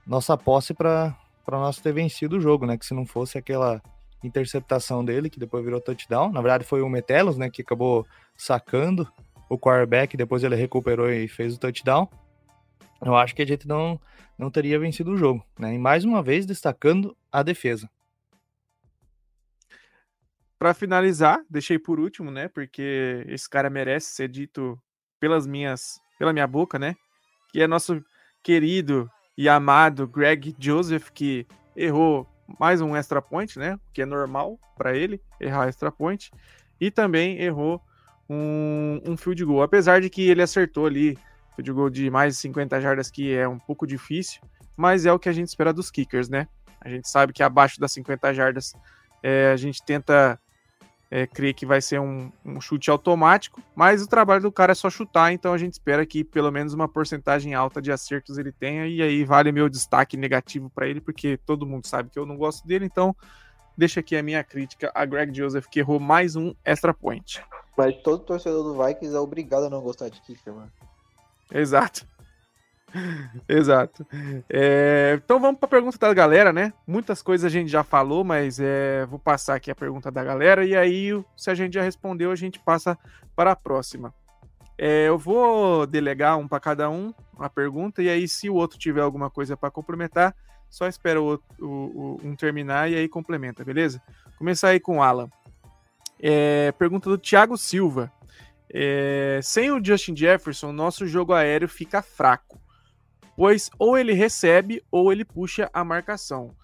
nossa 0.06 0.36
posse 0.36 0.74
para 0.74 1.14
nós 1.48 1.78
ter 1.78 1.92
vencido 1.92 2.36
o 2.36 2.40
jogo, 2.40 2.66
né? 2.66 2.76
Que 2.76 2.84
se 2.84 2.94
não 2.94 3.06
fosse 3.06 3.38
aquela 3.38 3.80
interceptação 4.22 5.04
dele, 5.04 5.30
que 5.30 5.38
depois 5.38 5.64
virou 5.64 5.80
touchdown, 5.80 6.30
na 6.30 6.42
verdade 6.42 6.64
foi 6.64 6.82
o 6.82 6.88
Metelos, 6.88 7.36
né? 7.36 7.48
Que 7.48 7.62
acabou 7.62 8.06
sacando 8.36 9.10
o 9.48 9.58
quarterback, 9.58 10.16
depois 10.16 10.42
ele 10.44 10.56
recuperou 10.56 11.10
e 11.10 11.28
fez 11.28 11.54
o 11.54 11.58
touchdown. 11.58 12.08
Eu 13.02 13.16
acho 13.16 13.34
que 13.34 13.42
a 13.42 13.46
gente 13.46 13.66
não, 13.66 14.00
não 14.36 14.50
teria 14.50 14.78
vencido 14.78 15.12
o 15.12 15.16
jogo, 15.16 15.44
né? 15.58 15.74
E 15.74 15.78
mais 15.78 16.04
uma 16.04 16.22
vez 16.22 16.44
destacando 16.44 17.16
a 17.32 17.42
defesa 17.42 17.88
para 20.60 20.74
finalizar, 20.74 21.42
deixei 21.48 21.78
por 21.78 21.98
último, 21.98 22.30
né? 22.30 22.46
Porque 22.46 23.24
esse 23.28 23.48
cara 23.48 23.70
merece 23.70 24.08
ser 24.08 24.28
dito 24.28 24.78
pelas 25.18 25.46
minhas, 25.46 25.98
pela 26.18 26.34
minha 26.34 26.46
boca, 26.46 26.78
né? 26.78 26.94
Que 27.50 27.62
é 27.62 27.66
nosso 27.66 28.04
querido 28.42 29.10
e 29.38 29.48
amado 29.48 30.06
Greg 30.06 30.54
Joseph, 30.58 31.08
que 31.14 31.46
errou 31.74 32.28
mais 32.58 32.82
um 32.82 32.94
extra 32.94 33.22
point, 33.22 33.58
né? 33.58 33.80
Que 33.94 34.02
é 34.02 34.06
normal 34.06 34.60
para 34.76 34.94
ele 34.94 35.18
errar 35.40 35.66
extra 35.66 35.90
point. 35.90 36.30
E 36.78 36.90
também 36.90 37.40
errou 37.40 37.80
um, 38.28 39.00
um 39.06 39.16
field 39.16 39.42
goal. 39.46 39.62
Apesar 39.62 40.02
de 40.02 40.10
que 40.10 40.28
ele 40.28 40.42
acertou 40.42 40.84
ali 40.84 41.16
field 41.56 41.72
goal 41.72 41.88
de 41.88 42.10
mais 42.10 42.34
de 42.34 42.40
50 42.42 42.82
jardas, 42.82 43.10
que 43.10 43.32
é 43.32 43.48
um 43.48 43.58
pouco 43.58 43.86
difícil, 43.86 44.42
mas 44.76 45.06
é 45.06 45.12
o 45.12 45.18
que 45.18 45.30
a 45.30 45.32
gente 45.32 45.48
espera 45.48 45.72
dos 45.72 45.90
kickers, 45.90 46.28
né? 46.28 46.46
A 46.82 46.90
gente 46.90 47.08
sabe 47.08 47.32
que 47.32 47.42
abaixo 47.42 47.80
das 47.80 47.92
50 47.92 48.34
jardas 48.34 48.74
é, 49.22 49.50
a 49.52 49.56
gente 49.56 49.82
tenta 49.82 50.38
é, 51.10 51.26
crê 51.26 51.52
que 51.52 51.66
vai 51.66 51.80
ser 51.80 52.00
um, 52.00 52.30
um, 52.44 52.60
chute 52.60 52.88
automático, 52.88 53.60
mas 53.74 54.00
o 54.02 54.06
trabalho 54.06 54.42
do 54.42 54.52
cara 54.52 54.72
é 54.72 54.74
só 54.74 54.88
chutar, 54.88 55.32
então 55.32 55.52
a 55.52 55.58
gente 55.58 55.72
espera 55.72 56.06
que 56.06 56.22
pelo 56.22 56.52
menos 56.52 56.72
uma 56.72 56.86
porcentagem 56.86 57.52
alta 57.52 57.82
de 57.82 57.90
acertos 57.90 58.38
ele 58.38 58.52
tenha, 58.52 58.86
e 58.86 59.02
aí 59.02 59.24
vale 59.24 59.50
meu 59.50 59.68
destaque 59.68 60.16
negativo 60.16 60.70
para 60.70 60.86
ele, 60.86 61.00
porque 61.00 61.36
todo 61.36 61.66
mundo 61.66 61.86
sabe 61.86 62.10
que 62.10 62.18
eu 62.18 62.24
não 62.24 62.36
gosto 62.36 62.66
dele, 62.66 62.84
então 62.84 63.14
deixa 63.76 63.98
aqui 63.98 64.16
a 64.16 64.22
minha 64.22 64.44
crítica 64.44 64.92
a 64.94 65.04
Greg 65.04 65.36
Joseph, 65.36 65.66
que 65.66 65.80
errou 65.80 65.98
mais 65.98 66.36
um 66.36 66.54
extra 66.64 66.94
point. 66.94 67.42
Mas 67.76 67.96
todo 68.02 68.24
torcedor 68.24 68.62
do 68.62 68.84
Vikings 68.84 69.16
é 69.16 69.18
obrigado 69.18 69.64
a 69.64 69.70
não 69.70 69.80
gostar 69.80 70.10
de 70.10 70.20
kicker, 70.20 70.54
mano. 70.54 70.70
Exato. 71.52 72.06
Exato. 73.48 74.06
É, 74.48 75.18
então 75.22 75.40
vamos 75.40 75.58
para 75.58 75.66
a 75.66 75.70
pergunta 75.70 75.98
da 75.98 76.12
galera, 76.12 76.52
né? 76.52 76.72
Muitas 76.86 77.22
coisas 77.22 77.44
a 77.44 77.48
gente 77.48 77.70
já 77.70 77.82
falou, 77.82 78.24
mas 78.24 78.58
é, 78.60 79.06
vou 79.06 79.18
passar 79.18 79.54
aqui 79.54 79.70
a 79.70 79.74
pergunta 79.74 80.10
da 80.10 80.22
galera 80.22 80.64
e 80.64 80.76
aí, 80.76 81.10
se 81.36 81.50
a 81.50 81.54
gente 81.54 81.74
já 81.74 81.82
respondeu, 81.82 82.30
a 82.30 82.36
gente 82.36 82.58
passa 82.58 82.98
para 83.34 83.52
a 83.52 83.56
próxima. 83.56 84.14
É, 84.76 85.08
eu 85.08 85.18
vou 85.18 85.86
delegar 85.86 86.38
um 86.38 86.48
para 86.48 86.60
cada 86.60 86.88
um 86.88 87.12
a 87.38 87.48
pergunta 87.48 88.02
e 88.02 88.08
aí, 88.08 88.26
se 88.26 88.48
o 88.50 88.54
outro 88.54 88.78
tiver 88.78 89.02
alguma 89.02 89.30
coisa 89.30 89.56
para 89.56 89.70
complementar, 89.70 90.34
só 90.68 90.86
espera 90.86 91.20
o, 91.20 91.34
o, 91.58 91.66
o, 91.66 92.20
um 92.22 92.34
terminar 92.34 92.90
e 92.90 92.94
aí 92.94 93.08
complementa, 93.08 93.64
beleza? 93.64 94.00
Começar 94.38 94.68
aí 94.68 94.80
com 94.80 94.98
o 94.98 95.02
Alan. 95.02 95.28
É, 96.22 96.72
pergunta 96.72 97.08
do 97.08 97.18
Thiago 97.18 97.56
Silva. 97.56 98.12
É, 98.72 99.40
sem 99.42 99.70
o 99.72 99.84
Justin 99.84 100.14
Jefferson, 100.14 100.70
nosso 100.70 101.06
jogo 101.06 101.32
aéreo 101.32 101.68
fica 101.68 102.00
fraco 102.02 102.59
pois 103.36 103.70
ou 103.78 103.96
ele 103.96 104.12
recebe 104.12 104.82
ou 104.90 105.12
ele 105.12 105.24
puxa 105.24 105.70
a 105.72 105.84
marcação. 105.84 106.54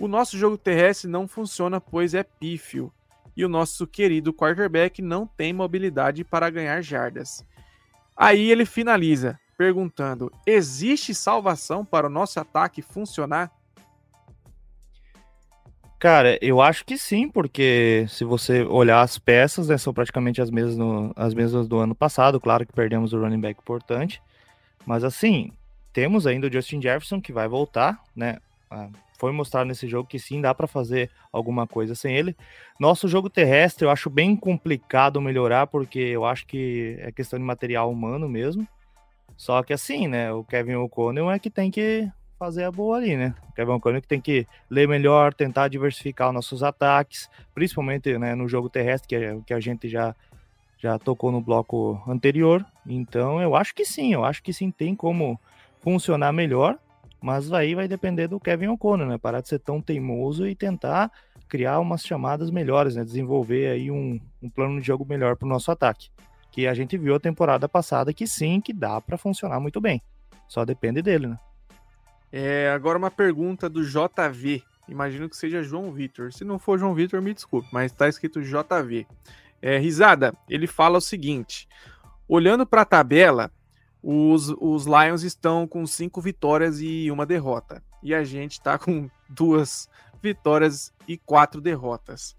O 0.00 0.08
nosso 0.08 0.36
jogo 0.36 0.56
terrestre 0.56 1.08
não 1.08 1.28
funciona, 1.28 1.80
pois 1.80 2.14
é 2.14 2.22
pífio, 2.22 2.92
e 3.36 3.44
o 3.44 3.48
nosso 3.48 3.86
querido 3.86 4.32
quarterback 4.32 5.00
não 5.00 5.26
tem 5.26 5.52
mobilidade 5.52 6.24
para 6.24 6.50
ganhar 6.50 6.82
jardas. 6.82 7.44
Aí 8.16 8.50
ele 8.50 8.64
finaliza 8.64 9.38
perguntando: 9.56 10.32
existe 10.46 11.14
salvação 11.14 11.84
para 11.84 12.06
o 12.06 12.10
nosso 12.10 12.40
ataque 12.40 12.82
funcionar? 12.82 13.50
Cara, 15.98 16.36
eu 16.42 16.60
acho 16.60 16.84
que 16.84 16.98
sim, 16.98 17.28
porque 17.28 18.06
se 18.08 18.24
você 18.24 18.64
olhar 18.64 19.02
as 19.02 19.18
peças, 19.18 19.68
né, 19.68 19.78
são 19.78 19.94
praticamente 19.94 20.42
as 20.42 20.50
mesmas, 20.50 20.76
no, 20.76 21.12
as 21.14 21.32
mesmas 21.32 21.68
do 21.68 21.78
ano 21.78 21.94
passado. 21.94 22.40
Claro 22.40 22.66
que 22.66 22.72
perdemos 22.72 23.12
o 23.12 23.20
running 23.20 23.40
back 23.40 23.60
importante, 23.60 24.20
mas 24.84 25.04
assim, 25.04 25.52
temos 25.92 26.26
ainda 26.26 26.46
o 26.46 26.52
Justin 26.52 26.80
Jefferson 26.80 27.20
que 27.20 27.32
vai 27.32 27.48
voltar, 27.48 28.02
né? 28.14 28.38
Ah, 28.70 28.88
foi 29.18 29.30
mostrado 29.30 29.66
nesse 29.66 29.86
jogo 29.86 30.08
que 30.08 30.18
sim 30.18 30.40
dá 30.40 30.52
para 30.52 30.66
fazer 30.66 31.08
alguma 31.30 31.66
coisa 31.66 31.94
sem 31.94 32.16
ele. 32.16 32.36
Nosso 32.80 33.06
jogo 33.06 33.30
terrestre 33.30 33.84
eu 33.84 33.90
acho 33.90 34.10
bem 34.10 34.34
complicado 34.34 35.20
melhorar 35.20 35.68
porque 35.68 36.00
eu 36.00 36.24
acho 36.24 36.44
que 36.44 36.96
é 36.98 37.12
questão 37.12 37.38
de 37.38 37.44
material 37.44 37.88
humano 37.88 38.28
mesmo. 38.28 38.66
Só 39.36 39.62
que 39.62 39.72
assim, 39.72 40.08
né? 40.08 40.32
O 40.32 40.42
Kevin 40.42 40.74
O'Connell 40.74 41.30
é 41.30 41.38
que 41.38 41.50
tem 41.50 41.70
que 41.70 42.10
fazer 42.36 42.64
a 42.64 42.72
boa 42.72 42.96
ali, 42.96 43.16
né? 43.16 43.34
O 43.50 43.52
Kevin 43.52 43.72
O'Connell 43.72 44.02
que 44.02 44.08
tem 44.08 44.20
que 44.20 44.44
ler 44.68 44.88
melhor, 44.88 45.32
tentar 45.32 45.68
diversificar 45.68 46.30
os 46.30 46.34
nossos 46.34 46.62
ataques, 46.64 47.30
principalmente 47.54 48.18
né, 48.18 48.34
no 48.34 48.48
jogo 48.48 48.68
terrestre, 48.68 49.08
que 49.08 49.14
é 49.14 49.32
o 49.32 49.42
que 49.42 49.54
a 49.54 49.60
gente 49.60 49.88
já 49.88 50.16
já 50.76 50.98
tocou 50.98 51.30
no 51.30 51.40
bloco 51.40 52.02
anterior. 52.08 52.66
Então 52.84 53.40
eu 53.40 53.54
acho 53.54 53.72
que 53.72 53.84
sim, 53.84 54.12
eu 54.12 54.24
acho 54.24 54.42
que 54.42 54.52
sim 54.52 54.72
tem 54.72 54.96
como 54.96 55.38
funcionar 55.82 56.32
melhor, 56.32 56.78
mas 57.20 57.52
aí 57.52 57.74
vai 57.74 57.86
depender 57.86 58.28
do 58.28 58.40
Kevin 58.40 58.68
O'Connor, 58.68 59.06
né? 59.06 59.18
Parar 59.18 59.40
de 59.40 59.48
ser 59.48 59.58
tão 59.58 59.80
teimoso 59.80 60.46
e 60.46 60.54
tentar 60.54 61.10
criar 61.48 61.80
umas 61.80 62.02
chamadas 62.02 62.50
melhores, 62.50 62.96
né? 62.96 63.04
Desenvolver 63.04 63.68
aí 63.68 63.90
um, 63.90 64.18
um 64.42 64.48
plano 64.48 64.80
de 64.80 64.86
jogo 64.86 65.04
melhor 65.04 65.36
para 65.36 65.46
o 65.46 65.48
nosso 65.48 65.70
ataque. 65.70 66.10
Que 66.50 66.66
a 66.66 66.74
gente 66.74 66.96
viu 66.96 67.14
a 67.14 67.20
temporada 67.20 67.68
passada 67.68 68.12
que 68.12 68.26
sim, 68.26 68.60
que 68.60 68.72
dá 68.72 69.00
para 69.00 69.18
funcionar 69.18 69.60
muito 69.60 69.80
bem. 69.80 70.02
Só 70.48 70.64
depende 70.64 71.02
dele, 71.02 71.26
né? 71.26 71.38
É, 72.32 72.70
agora 72.74 72.98
uma 72.98 73.10
pergunta 73.10 73.68
do 73.68 73.84
JV. 73.84 74.62
Imagino 74.88 75.28
que 75.28 75.36
seja 75.36 75.62
João 75.62 75.92
Vitor. 75.92 76.32
Se 76.32 76.44
não 76.44 76.58
for 76.58 76.78
João 76.78 76.94
Vitor, 76.94 77.20
me 77.22 77.32
desculpe, 77.32 77.68
mas 77.72 77.92
está 77.92 78.08
escrito 78.08 78.42
JV. 78.42 79.06
É, 79.60 79.78
risada, 79.78 80.34
ele 80.48 80.66
fala 80.66 80.98
o 80.98 81.00
seguinte: 81.00 81.68
olhando 82.26 82.66
para 82.66 82.82
a 82.82 82.86
tabela, 82.86 83.50
os, 84.02 84.48
os 84.60 84.86
Lions 84.86 85.22
estão 85.22 85.66
com 85.66 85.86
cinco 85.86 86.20
vitórias 86.20 86.80
e 86.80 87.10
uma 87.10 87.24
derrota. 87.24 87.82
E 88.02 88.14
a 88.14 88.24
gente 88.24 88.52
está 88.52 88.78
com 88.78 89.08
duas 89.30 89.88
vitórias 90.20 90.92
e 91.06 91.16
quatro 91.16 91.60
derrotas. 91.60 92.34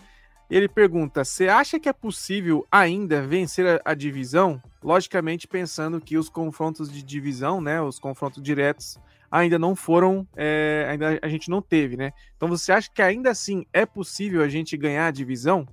Ele 0.49 0.67
pergunta: 0.67 1.23
você 1.23 1.47
acha 1.47 1.79
que 1.79 1.87
é 1.87 1.93
possível 1.93 2.67
ainda 2.71 3.21
vencer 3.21 3.65
a, 3.65 3.91
a, 3.91 3.93
divisão? 3.93 4.61
Logicamente, 4.83 5.47
pensando 5.47 6.01
que 6.01 6.17
os 6.17 6.29
confrontos 6.29 6.91
de 6.91 7.01
divisão, 7.01 7.61
né, 7.61 7.81
os 7.81 7.97
confrontos 7.97 8.43
diretos, 8.43 8.99
ainda 9.31 9.57
não 9.57 9.75
foram, 9.75 10.27
é, 10.35 10.85
ainda 10.89 11.19
a 11.21 11.27
gente 11.27 11.49
não 11.49 11.61
teve, 11.61 11.95
né? 11.95 12.11
Então 12.35 12.47
você 12.47 12.71
acha 12.71 12.89
que 12.93 13.01
ainda 13.01 13.31
assim 13.31 13.65
é 13.71 13.85
possível 13.85 14.43
a 14.43 14.49
gente 14.49 14.75
ganhar 14.75 15.07
a 15.07 15.11
divisão? 15.11 15.67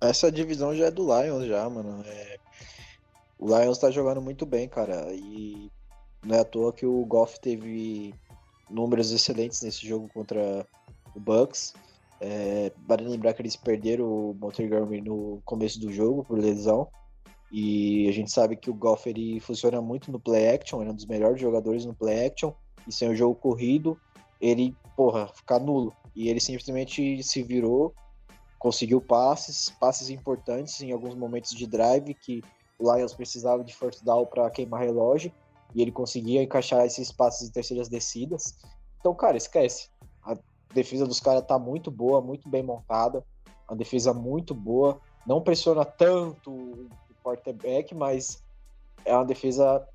Essa 0.00 0.30
divisão 0.32 0.74
já 0.74 0.86
é 0.86 0.90
do 0.90 1.04
Lions, 1.04 1.46
já, 1.46 1.70
mano. 1.70 2.02
É, 2.04 2.38
o 3.42 3.46
Lions 3.46 3.78
tá 3.78 3.90
jogando 3.90 4.22
muito 4.22 4.46
bem, 4.46 4.68
cara. 4.68 5.12
E 5.12 5.68
não 6.24 6.36
é 6.36 6.40
à 6.40 6.44
toa 6.44 6.72
que 6.72 6.86
o 6.86 7.04
Goff 7.04 7.40
teve 7.40 8.14
números 8.70 9.10
excelentes 9.10 9.60
nesse 9.62 9.84
jogo 9.84 10.08
contra 10.14 10.64
o 11.12 11.18
Bucks. 11.18 11.74
É, 12.20 12.70
vale 12.86 13.08
lembrar 13.08 13.32
que 13.34 13.42
eles 13.42 13.56
perderam 13.56 14.04
o 14.06 14.34
Montgomery 14.40 15.00
no 15.00 15.42
começo 15.44 15.80
do 15.80 15.92
jogo 15.92 16.22
por 16.22 16.38
lesão. 16.38 16.86
E 17.50 18.08
a 18.08 18.12
gente 18.12 18.30
sabe 18.30 18.54
que 18.54 18.70
o 18.70 18.74
Goff 18.74 19.10
ele 19.10 19.40
funciona 19.40 19.82
muito 19.82 20.12
no 20.12 20.20
play 20.20 20.48
action, 20.48 20.80
ele 20.80 20.90
é 20.90 20.92
um 20.92 20.96
dos 20.96 21.06
melhores 21.06 21.40
jogadores 21.40 21.84
no 21.84 21.94
play 21.94 22.24
action. 22.24 22.52
E 22.86 22.92
sem 22.92 23.08
o 23.08 23.16
jogo 23.16 23.34
corrido, 23.34 23.98
ele, 24.40 24.72
porra, 24.96 25.26
fica 25.26 25.58
nulo. 25.58 25.92
E 26.14 26.28
ele 26.28 26.38
simplesmente 26.38 27.20
se 27.24 27.42
virou, 27.42 27.92
conseguiu 28.60 29.00
passes, 29.00 29.68
passes 29.80 30.10
importantes 30.10 30.80
em 30.80 30.92
alguns 30.92 31.16
momentos 31.16 31.50
de 31.50 31.66
drive 31.66 32.14
que 32.14 32.40
o 32.82 32.94
Lions 32.94 33.14
precisava 33.14 33.62
de 33.62 33.74
first 33.74 34.02
down 34.02 34.26
para 34.26 34.50
queimar 34.50 34.82
relógio 34.82 35.32
e 35.74 35.80
ele 35.80 35.92
conseguia 35.92 36.42
encaixar 36.42 36.84
esses 36.84 37.12
passes 37.12 37.48
em 37.48 37.52
terceiras 37.52 37.88
descidas. 37.88 38.58
Então, 38.98 39.14
cara, 39.14 39.36
esquece. 39.36 39.88
A 40.24 40.36
defesa 40.74 41.06
dos 41.06 41.20
caras 41.20 41.46
tá 41.46 41.58
muito 41.58 41.90
boa, 41.90 42.20
muito 42.20 42.48
bem 42.48 42.62
montada. 42.62 43.24
A 43.68 43.74
defesa 43.74 44.12
muito 44.12 44.54
boa. 44.54 45.00
Não 45.26 45.40
pressiona 45.40 45.84
tanto 45.84 46.50
o 46.50 46.88
quarterback, 47.22 47.94
mas 47.94 48.42
é 49.04 49.14
uma 49.14 49.24
defesa 49.24 49.86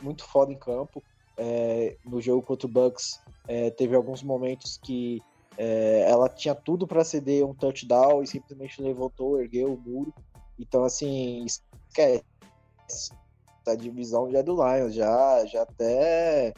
muito 0.00 0.24
foda 0.24 0.52
em 0.52 0.58
campo. 0.58 1.02
É, 1.36 1.96
no 2.04 2.20
jogo 2.20 2.42
contra 2.42 2.66
o 2.66 2.70
Bucks, 2.70 3.20
é, 3.46 3.70
teve 3.70 3.94
alguns 3.94 4.22
momentos 4.22 4.78
que 4.82 5.20
é, 5.58 6.08
ela 6.08 6.28
tinha 6.28 6.54
tudo 6.54 6.86
para 6.86 7.04
ceder 7.04 7.44
um 7.44 7.54
touchdown 7.54 8.22
e 8.22 8.26
simplesmente 8.26 8.80
levantou, 8.80 9.40
ergueu 9.40 9.74
o 9.74 9.80
muro. 9.80 10.14
Então, 10.58 10.84
assim, 10.84 11.44
esquece 11.44 12.24
a 13.66 13.74
divisão 13.74 14.30
já 14.30 14.38
é 14.38 14.42
do 14.42 14.54
Lions, 14.54 14.94
já, 14.94 15.44
já 15.46 15.62
até 15.62 16.54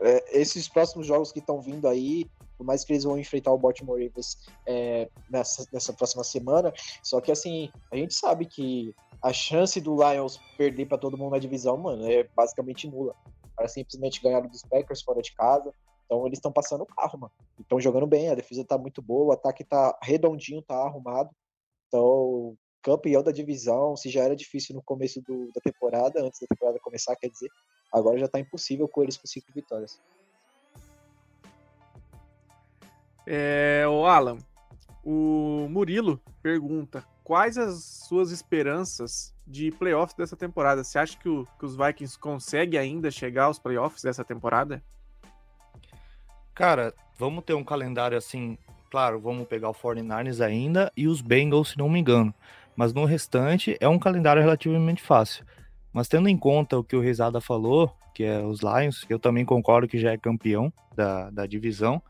é, 0.00 0.40
esses 0.40 0.68
próximos 0.68 1.06
jogos 1.06 1.32
que 1.32 1.40
estão 1.40 1.60
vindo 1.60 1.88
aí, 1.88 2.30
por 2.56 2.64
mais 2.64 2.84
que 2.84 2.92
eles 2.92 3.04
vão 3.04 3.18
enfrentar 3.18 3.52
o 3.52 3.58
Baltimore 3.58 3.98
Ravens 3.98 4.46
é, 4.66 5.08
nessa, 5.30 5.66
nessa 5.72 5.92
próxima 5.92 6.24
semana, 6.24 6.72
só 7.02 7.20
que 7.20 7.32
assim, 7.32 7.70
a 7.92 7.96
gente 7.96 8.14
sabe 8.14 8.46
que 8.46 8.94
a 9.22 9.32
chance 9.32 9.80
do 9.80 9.96
Lions 9.96 10.40
perder 10.56 10.86
para 10.86 10.98
todo 10.98 11.16
mundo 11.16 11.32
na 11.32 11.38
divisão, 11.38 11.76
mano, 11.76 12.10
é 12.10 12.24
basicamente 12.34 12.88
nula. 12.88 13.14
Para 13.54 13.68
simplesmente 13.68 14.22
ganhar 14.22 14.40
dos 14.42 14.62
Packers 14.62 15.02
fora 15.02 15.22
de 15.22 15.34
casa. 15.34 15.72
Então 16.04 16.26
eles 16.26 16.38
estão 16.38 16.52
passando 16.52 16.82
o 16.82 16.86
carro, 16.86 17.18
mano. 17.18 17.32
Estão 17.58 17.80
jogando 17.80 18.06
bem, 18.06 18.28
a 18.28 18.34
defesa 18.34 18.64
tá 18.64 18.76
muito 18.76 19.00
boa, 19.00 19.26
o 19.26 19.32
ataque 19.32 19.64
tá 19.64 19.98
redondinho, 20.02 20.62
tá 20.62 20.76
arrumado. 20.76 21.30
Então, 21.88 22.56
campeão 22.86 23.20
da 23.20 23.32
divisão, 23.32 23.96
se 23.96 24.08
já 24.08 24.22
era 24.22 24.36
difícil 24.36 24.76
no 24.76 24.80
começo 24.80 25.20
do, 25.22 25.50
da 25.52 25.60
temporada, 25.60 26.22
antes 26.22 26.38
da 26.38 26.46
temporada 26.46 26.78
começar, 26.78 27.16
quer 27.16 27.28
dizer, 27.28 27.50
agora 27.92 28.16
já 28.16 28.28
tá 28.28 28.38
impossível 28.38 28.86
com 28.86 29.02
eles 29.02 29.16
com 29.16 29.26
cinco 29.26 29.48
vitórias. 29.52 30.00
É, 33.26 33.84
o 33.88 34.06
Alan, 34.06 34.38
o 35.04 35.66
Murilo 35.68 36.20
pergunta 36.40 37.04
quais 37.24 37.58
as 37.58 37.82
suas 38.06 38.30
esperanças 38.30 39.34
de 39.44 39.72
playoffs 39.72 40.16
dessa 40.16 40.36
temporada? 40.36 40.84
Você 40.84 40.96
acha 40.96 41.18
que, 41.18 41.28
o, 41.28 41.44
que 41.58 41.66
os 41.66 41.76
Vikings 41.76 42.16
conseguem 42.16 42.78
ainda 42.78 43.10
chegar 43.10 43.46
aos 43.46 43.58
playoffs 43.58 44.04
dessa 44.04 44.24
temporada? 44.24 44.80
Cara, 46.54 46.94
vamos 47.18 47.42
ter 47.42 47.54
um 47.54 47.64
calendário 47.64 48.16
assim, 48.16 48.56
claro, 48.92 49.20
vamos 49.20 49.48
pegar 49.48 49.70
o 49.70 49.74
49ers 49.74 50.40
ainda 50.40 50.92
e 50.96 51.08
os 51.08 51.20
Bengals, 51.20 51.70
se 51.70 51.78
não 51.78 51.88
me 51.88 51.98
engano. 51.98 52.32
Mas 52.76 52.92
no 52.92 53.04
restante 53.04 53.76
é 53.80 53.88
um 53.88 53.98
calendário 53.98 54.42
relativamente 54.42 55.02
fácil. 55.02 55.44
Mas 55.92 56.08
tendo 56.08 56.28
em 56.28 56.36
conta 56.36 56.78
o 56.78 56.84
que 56.84 56.94
o 56.94 57.00
Rezada 57.00 57.40
falou, 57.40 57.90
que 58.14 58.22
é 58.22 58.40
os 58.42 58.60
Lions, 58.60 59.02
que 59.04 59.12
eu 59.12 59.18
também 59.18 59.44
concordo 59.44 59.88
que 59.88 59.98
já 59.98 60.12
é 60.12 60.18
campeão 60.18 60.72
da, 60.94 61.30
da 61.30 61.46
divisão, 61.46 62.02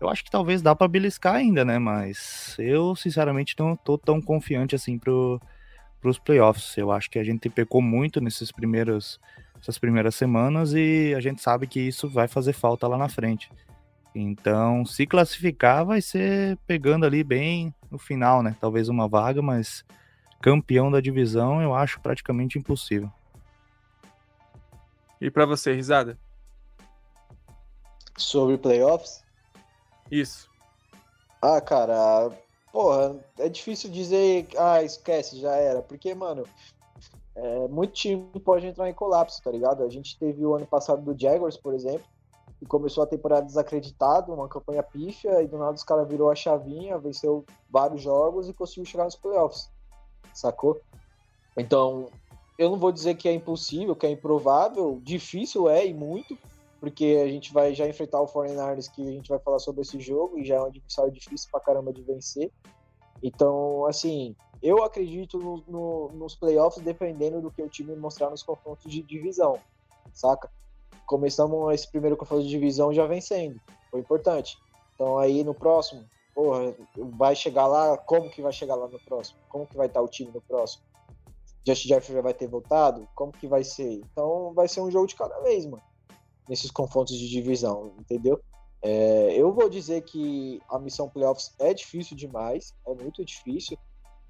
eu 0.00 0.08
acho 0.08 0.24
que 0.24 0.30
talvez 0.30 0.62
dá 0.62 0.74
para 0.74 0.88
beliscar 0.88 1.34
ainda, 1.36 1.64
né? 1.64 1.78
Mas 1.78 2.56
eu, 2.58 2.94
sinceramente, 2.94 3.54
não 3.58 3.74
tô 3.74 3.98
tão 3.98 4.20
confiante 4.20 4.74
assim 4.74 4.98
pro, 4.98 5.40
pros 6.00 6.18
playoffs. 6.18 6.76
Eu 6.76 6.92
acho 6.92 7.10
que 7.10 7.18
a 7.18 7.24
gente 7.24 7.48
pecou 7.48 7.82
muito 7.82 8.20
nesses 8.20 8.52
primeiros, 8.52 9.20
essas 9.60 9.78
primeiras 9.78 10.14
semanas 10.14 10.72
e 10.72 11.14
a 11.16 11.20
gente 11.20 11.42
sabe 11.42 11.66
que 11.66 11.80
isso 11.80 12.08
vai 12.08 12.28
fazer 12.28 12.52
falta 12.52 12.86
lá 12.86 12.96
na 12.96 13.08
frente. 13.08 13.50
Então, 14.14 14.84
se 14.84 15.06
classificar, 15.06 15.84
vai 15.84 16.00
ser 16.00 16.56
pegando 16.66 17.04
ali 17.04 17.22
bem 17.22 17.74
no 17.90 17.98
final, 17.98 18.42
né? 18.42 18.56
Talvez 18.60 18.88
uma 18.88 19.08
vaga, 19.08 19.42
mas 19.42 19.84
campeão 20.40 20.90
da 20.90 21.00
divisão 21.00 21.60
eu 21.60 21.74
acho 21.74 22.00
praticamente 22.00 22.58
impossível. 22.58 23.10
E 25.20 25.30
para 25.30 25.46
você, 25.46 25.74
risada? 25.74 26.18
Sobre 28.16 28.56
playoffs? 28.56 29.24
Isso. 30.10 30.48
Ah, 31.42 31.60
cara, 31.60 32.30
porra, 32.72 33.16
é 33.38 33.48
difícil 33.48 33.90
dizer, 33.90 34.48
ah, 34.56 34.82
esquece, 34.82 35.38
já 35.40 35.54
era, 35.54 35.82
porque, 35.82 36.14
mano, 36.14 36.44
é, 37.34 37.68
muito 37.68 37.92
time 37.92 38.28
pode 38.44 38.66
entrar 38.66 38.88
em 38.88 38.94
colapso, 38.94 39.40
tá 39.42 39.50
ligado? 39.50 39.84
A 39.84 39.88
gente 39.88 40.18
teve 40.18 40.44
o 40.44 40.54
ano 40.54 40.66
passado 40.66 41.02
do 41.02 41.20
Jaguars, 41.20 41.56
por 41.56 41.74
exemplo, 41.74 42.06
e 42.60 42.66
começou 42.66 43.04
a 43.04 43.06
temporada 43.06 43.46
desacreditado, 43.46 44.32
uma 44.32 44.48
campanha 44.48 44.82
pífia, 44.82 45.40
e 45.42 45.46
do 45.46 45.58
nada 45.58 45.74
os 45.74 45.84
caras 45.84 46.08
virou 46.08 46.30
a 46.30 46.34
chavinha, 46.34 46.98
venceu 46.98 47.44
vários 47.70 48.02
jogos 48.02 48.48
e 48.48 48.52
conseguiu 48.52 48.84
chegar 48.84 49.04
nos 49.04 49.14
playoffs, 49.14 49.70
sacou? 50.34 50.80
Então, 51.56 52.08
eu 52.58 52.70
não 52.70 52.78
vou 52.78 52.92
dizer 52.92 53.14
que 53.14 53.28
é 53.28 53.32
impossível, 53.32 53.94
que 53.94 54.06
é 54.06 54.10
improvável, 54.10 55.00
difícil 55.02 55.68
é 55.68 55.86
e 55.86 55.94
muito, 55.94 56.36
porque 56.80 57.20
a 57.22 57.28
gente 57.28 57.52
vai 57.52 57.74
já 57.74 57.86
enfrentar 57.86 58.20
o 58.20 58.26
49ers, 58.26 58.90
que 58.90 59.06
a 59.06 59.12
gente 59.12 59.28
vai 59.28 59.38
falar 59.38 59.58
sobre 59.58 59.82
esse 59.82 60.00
jogo, 60.00 60.38
e 60.38 60.44
já 60.44 60.56
é 60.56 60.60
um 60.60 60.66
adversário 60.66 61.12
difícil 61.12 61.48
pra 61.50 61.60
caramba 61.60 61.92
de 61.92 62.02
vencer. 62.02 62.50
Então, 63.22 63.84
assim, 63.86 64.34
eu 64.62 64.82
acredito 64.82 65.38
no, 65.38 65.64
no, 65.68 66.08
nos 66.12 66.34
playoffs 66.34 66.82
dependendo 66.82 67.40
do 67.40 67.50
que 67.50 67.62
o 67.62 67.68
time 67.68 67.94
mostrar 67.96 68.30
nos 68.30 68.42
confrontos 68.42 68.90
de 68.90 69.02
divisão, 69.02 69.58
saca? 70.12 70.50
Começamos 71.06 71.72
esse 71.74 71.90
primeiro 71.90 72.16
confronto 72.16 72.42
de 72.42 72.48
divisão 72.48 72.92
já 72.92 73.06
vencendo, 73.06 73.60
foi 73.90 74.00
importante. 74.00 74.58
Então 74.94 75.18
aí 75.18 75.44
no 75.44 75.54
próximo, 75.54 76.04
porra, 76.38 76.72
vai 77.16 77.34
chegar 77.34 77.66
lá, 77.66 77.98
como 77.98 78.30
que 78.30 78.40
vai 78.40 78.52
chegar 78.52 78.76
lá 78.76 78.86
no 78.86 79.00
próximo? 79.00 79.38
Como 79.48 79.66
que 79.66 79.76
vai 79.76 79.88
estar 79.88 80.00
o 80.00 80.08
time 80.08 80.30
no 80.30 80.40
próximo? 80.40 80.84
Justin 81.66 81.88
Jefferson 81.88 82.12
já 82.12 82.22
vai 82.22 82.34
ter 82.34 82.46
voltado? 82.46 83.08
Como 83.16 83.32
que 83.32 83.48
vai 83.48 83.64
ser? 83.64 83.94
Então 83.94 84.52
vai 84.54 84.68
ser 84.68 84.80
um 84.80 84.90
jogo 84.90 85.08
de 85.08 85.16
cada 85.16 85.40
vez, 85.40 85.66
mano 85.66 85.82
nesses 86.48 86.70
confrontos 86.70 87.16
de 87.16 87.28
divisão, 87.28 87.92
entendeu? 88.00 88.40
É, 88.80 89.34
eu 89.36 89.52
vou 89.52 89.68
dizer 89.68 90.02
que 90.02 90.60
a 90.68 90.78
missão 90.78 91.08
playoffs 91.08 91.52
é 91.58 91.74
difícil 91.74 92.16
demais, 92.16 92.72
é 92.86 92.94
muito 92.94 93.24
difícil, 93.24 93.76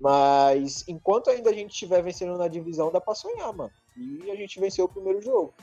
mas 0.00 0.84
enquanto 0.88 1.30
ainda 1.30 1.50
a 1.50 1.52
gente 1.52 1.70
estiver 1.70 2.02
vencendo 2.02 2.36
na 2.36 2.48
divisão, 2.48 2.90
dá 2.90 3.00
pra 3.00 3.14
sonhar, 3.14 3.52
mano. 3.52 3.70
E 3.96 4.30
a 4.30 4.34
gente 4.34 4.58
venceu 4.58 4.86
o 4.86 4.88
primeiro 4.88 5.20
jogo. 5.20 5.54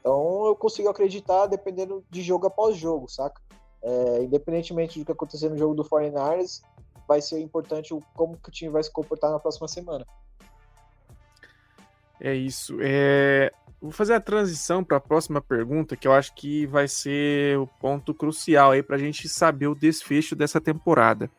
Então 0.00 0.46
eu 0.46 0.56
consigo 0.56 0.88
acreditar 0.88 1.46
dependendo 1.46 2.04
de 2.10 2.22
jogo 2.22 2.46
após 2.46 2.76
jogo, 2.76 3.08
saca? 3.08 3.40
É, 3.88 4.24
independentemente 4.24 4.98
do 4.98 5.04
que 5.04 5.12
acontecer 5.12 5.48
no 5.48 5.56
jogo 5.56 5.72
do 5.72 5.84
49ers, 5.84 6.60
vai 7.06 7.20
ser 7.20 7.38
importante 7.38 7.94
o, 7.94 8.02
como 8.14 8.36
que 8.36 8.48
o 8.48 8.52
time 8.52 8.68
vai 8.68 8.82
se 8.82 8.90
comportar 8.90 9.30
na 9.30 9.38
próxima 9.38 9.68
semana. 9.68 10.04
É 12.20 12.34
isso. 12.34 12.78
É... 12.80 13.52
Vou 13.80 13.92
fazer 13.92 14.14
a 14.14 14.20
transição 14.20 14.82
para 14.82 14.96
a 14.96 15.00
próxima 15.00 15.40
pergunta, 15.40 15.94
que 15.94 16.08
eu 16.08 16.12
acho 16.12 16.34
que 16.34 16.66
vai 16.66 16.88
ser 16.88 17.58
o 17.58 17.66
ponto 17.66 18.12
crucial 18.12 18.72
aí 18.72 18.82
para 18.82 18.96
a 18.96 18.98
gente 18.98 19.28
saber 19.28 19.68
o 19.68 19.74
desfecho 19.74 20.34
dessa 20.34 20.60
temporada. 20.60 21.30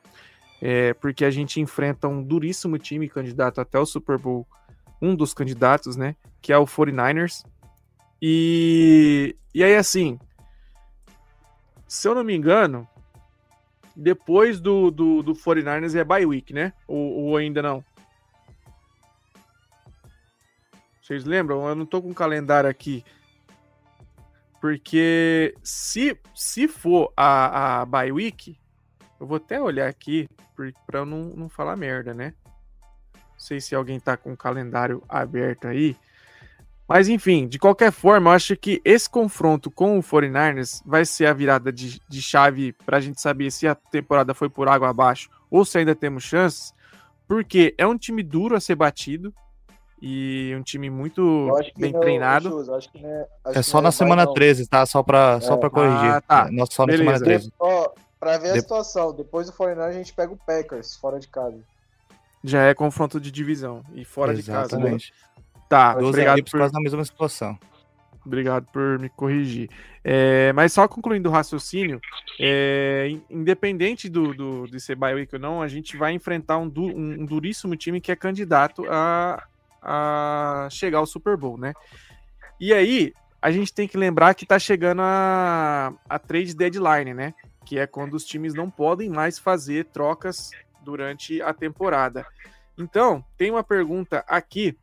É, 0.61 0.93
porque 0.93 1.25
a 1.25 1.29
gente 1.29 1.59
enfrenta 1.59 2.07
um 2.07 2.23
duríssimo 2.23 2.77
time 2.77 3.09
candidato 3.09 3.59
até 3.59 3.77
o 3.77 3.85
Super 3.85 4.17
Bowl, 4.17 4.47
um 5.01 5.13
dos 5.13 5.33
candidatos, 5.33 5.97
né? 5.97 6.15
Que 6.41 6.53
é 6.53 6.57
o 6.57 6.65
49ers. 6.65 7.43
E, 8.21 9.35
e 9.53 9.63
aí, 9.63 9.75
assim, 9.75 10.17
se 11.87 12.07
eu 12.07 12.13
não 12.13 12.23
me 12.23 12.35
engano, 12.35 12.87
depois 13.95 14.59
do, 14.59 14.91
do, 14.91 15.23
do 15.23 15.33
49ers 15.33 15.95
é 15.95 16.03
bye 16.03 16.25
week, 16.25 16.53
né? 16.53 16.73
Ou, 16.87 17.13
ou 17.13 17.37
ainda 17.37 17.61
não? 17.61 17.83
Vocês 21.01 21.23
lembram? 21.23 21.67
Eu 21.67 21.75
não 21.75 21.85
tô 21.85 22.01
com 22.01 22.11
o 22.11 22.15
calendário 22.15 22.69
aqui. 22.69 23.03
Porque 24.59 25.55
se, 25.63 26.19
se 26.35 26.67
for 26.67 27.13
a, 27.15 27.81
a 27.81 27.85
bye 27.85 28.11
week, 28.11 28.59
eu 29.19 29.25
vou 29.25 29.37
até 29.37 29.61
olhar 29.61 29.87
aqui 29.87 30.27
para 30.85 30.99
eu 30.99 31.05
não, 31.05 31.29
não 31.29 31.49
falar 31.49 31.75
merda, 31.75 32.13
né? 32.13 32.33
Não 33.15 33.39
sei 33.39 33.61
se 33.61 33.73
alguém 33.73 33.99
tá 33.99 34.17
com 34.17 34.33
o 34.33 34.37
calendário 34.37 35.01
aberto 35.07 35.67
aí. 35.67 35.95
Mas 36.87 37.09
enfim, 37.09 37.47
de 37.47 37.59
qualquer 37.59 37.91
forma, 37.91 38.29
eu 38.29 38.33
acho 38.35 38.55
que 38.55 38.81
esse 38.85 39.09
confronto 39.09 39.69
com 39.69 39.99
o 39.99 40.01
49ers 40.03 40.81
vai 40.85 41.03
ser 41.03 41.25
a 41.25 41.33
virada 41.33 41.71
de, 41.71 42.01
de 42.07 42.21
chave 42.21 42.71
para 42.85 42.97
a 42.97 43.01
gente 43.01 43.19
saber 43.19 43.51
se 43.51 43.67
a 43.67 43.75
temporada 43.75 44.33
foi 44.33 44.49
por 44.49 44.69
água 44.69 44.89
abaixo 44.89 45.29
ou 45.51 45.65
se 45.65 45.77
ainda 45.77 45.93
temos 45.93 46.23
chances. 46.23 46.73
Porque 47.27 47.75
é 47.77 47.85
um 47.85 47.97
time 47.97 48.23
duro 48.23 48.55
a 48.55 48.59
ser 48.61 48.75
batido 48.75 49.33
e 50.01 50.55
um 50.57 50.63
time 50.63 50.89
muito 50.89 51.51
bem 51.77 51.91
não, 51.91 51.99
treinado. 51.99 52.65
É, 53.45 53.59
é 53.59 53.61
só 53.61 53.81
na 53.81 53.91
semana 53.91 54.25
não. 54.25 54.33
13, 54.33 54.67
tá? 54.67 54.85
Só 54.85 55.03
para 55.03 55.33
é. 55.33 55.41
só 55.41 55.57
pra 55.57 55.69
corrigir. 55.69 56.09
Ah, 56.09 56.21
tá. 56.21 56.49
É, 56.49 56.65
só 56.67 56.83
na 56.83 56.93
Beleza. 56.93 57.03
semana 57.03 57.19
13. 57.19 57.53
Ó, 57.59 57.89
pra 58.17 58.37
ver 58.37 58.51
a 58.51 58.55
situação, 58.61 59.13
depois 59.13 59.47
do 59.47 59.53
Foreigner 59.53 59.85
a 59.85 59.91
gente 59.91 60.13
pega 60.13 60.31
o 60.31 60.37
Packers 60.37 60.95
fora 60.95 61.19
de 61.19 61.27
casa. 61.27 61.59
Já 62.43 62.63
é 62.63 62.73
confronto 62.73 63.19
de 63.19 63.29
divisão 63.29 63.83
e 63.93 64.05
fora 64.05 64.31
Exatamente. 64.31 65.07
de 65.07 65.11
casa. 65.11 65.23
Né? 65.23 65.26
Tá, 65.69 65.93
Dois 65.93 66.07
obrigado 66.07 66.43
por 66.43 66.71
na 66.71 66.79
mesma 66.79 67.03
situação. 67.03 67.57
Obrigado 68.25 68.65
por 68.71 68.99
me 68.99 69.09
corrigir. 69.09 69.69
É, 70.03 70.51
mas 70.53 70.73
só 70.73 70.87
concluindo 70.87 71.29
o 71.29 71.31
raciocínio, 71.31 71.99
é, 72.39 73.09
independente 73.29 74.09
do, 74.09 74.33
do, 74.33 74.67
de 74.67 74.79
ser 74.81 74.95
bye 74.95 75.15
week 75.15 75.33
ou 75.33 75.39
não, 75.39 75.61
a 75.61 75.67
gente 75.67 75.95
vai 75.95 76.11
enfrentar 76.11 76.57
um, 76.57 76.67
du, 76.67 76.83
um, 76.83 77.21
um 77.21 77.25
duríssimo 77.25 77.75
time 77.75 78.01
que 78.01 78.11
é 78.11 78.15
candidato 78.15 78.85
a, 78.89 79.45
a 79.81 80.67
chegar 80.69 80.99
ao 80.99 81.05
Super 81.05 81.37
Bowl, 81.37 81.57
né? 81.57 81.73
E 82.59 82.73
aí, 82.73 83.13
a 83.41 83.49
gente 83.49 83.73
tem 83.73 83.87
que 83.87 83.97
lembrar 83.97 84.33
que 84.33 84.45
tá 84.45 84.59
chegando 84.59 85.01
a, 85.01 85.93
a 86.09 86.19
trade 86.19 86.53
deadline, 86.53 87.13
né? 87.13 87.33
Que 87.65 87.79
é 87.79 87.87
quando 87.87 88.13
os 88.13 88.25
times 88.25 88.53
não 88.53 88.69
podem 88.69 89.09
mais 89.09 89.39
fazer 89.39 89.85
trocas 89.85 90.51
durante 90.83 91.41
a 91.41 91.53
temporada. 91.53 92.25
Então, 92.77 93.23
tem 93.37 93.49
uma 93.51 93.63
pergunta 93.63 94.23
aqui 94.27 94.77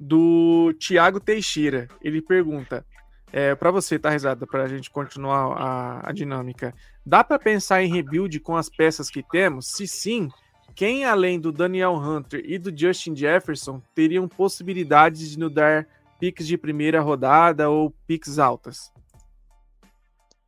do 0.00 0.72
Thiago 0.80 1.20
Teixeira. 1.20 1.86
Ele 2.00 2.22
pergunta: 2.22 2.86
é, 3.30 3.54
para 3.54 3.70
você, 3.70 3.98
tá, 3.98 4.08
Risada, 4.08 4.46
para 4.46 4.64
a 4.64 4.68
gente 4.68 4.90
continuar 4.90 5.56
a, 5.56 6.08
a 6.08 6.12
dinâmica, 6.12 6.74
dá 7.04 7.22
para 7.22 7.38
pensar 7.38 7.82
em 7.82 7.92
rebuild 7.92 8.40
com 8.40 8.56
as 8.56 8.70
peças 8.70 9.10
que 9.10 9.22
temos? 9.22 9.66
Se 9.68 9.86
sim, 9.86 10.28
quem 10.74 11.04
além 11.04 11.38
do 11.38 11.52
Daniel 11.52 11.94
Hunter 11.94 12.42
e 12.44 12.58
do 12.58 12.76
Justin 12.76 13.14
Jefferson 13.14 13.82
teriam 13.94 14.26
possibilidades 14.26 15.30
de 15.30 15.38
nos 15.38 15.52
dar 15.52 15.86
picks 16.18 16.46
de 16.46 16.56
primeira 16.56 17.00
rodada 17.00 17.68
ou 17.68 17.94
picks 18.06 18.38
altas? 18.38 18.90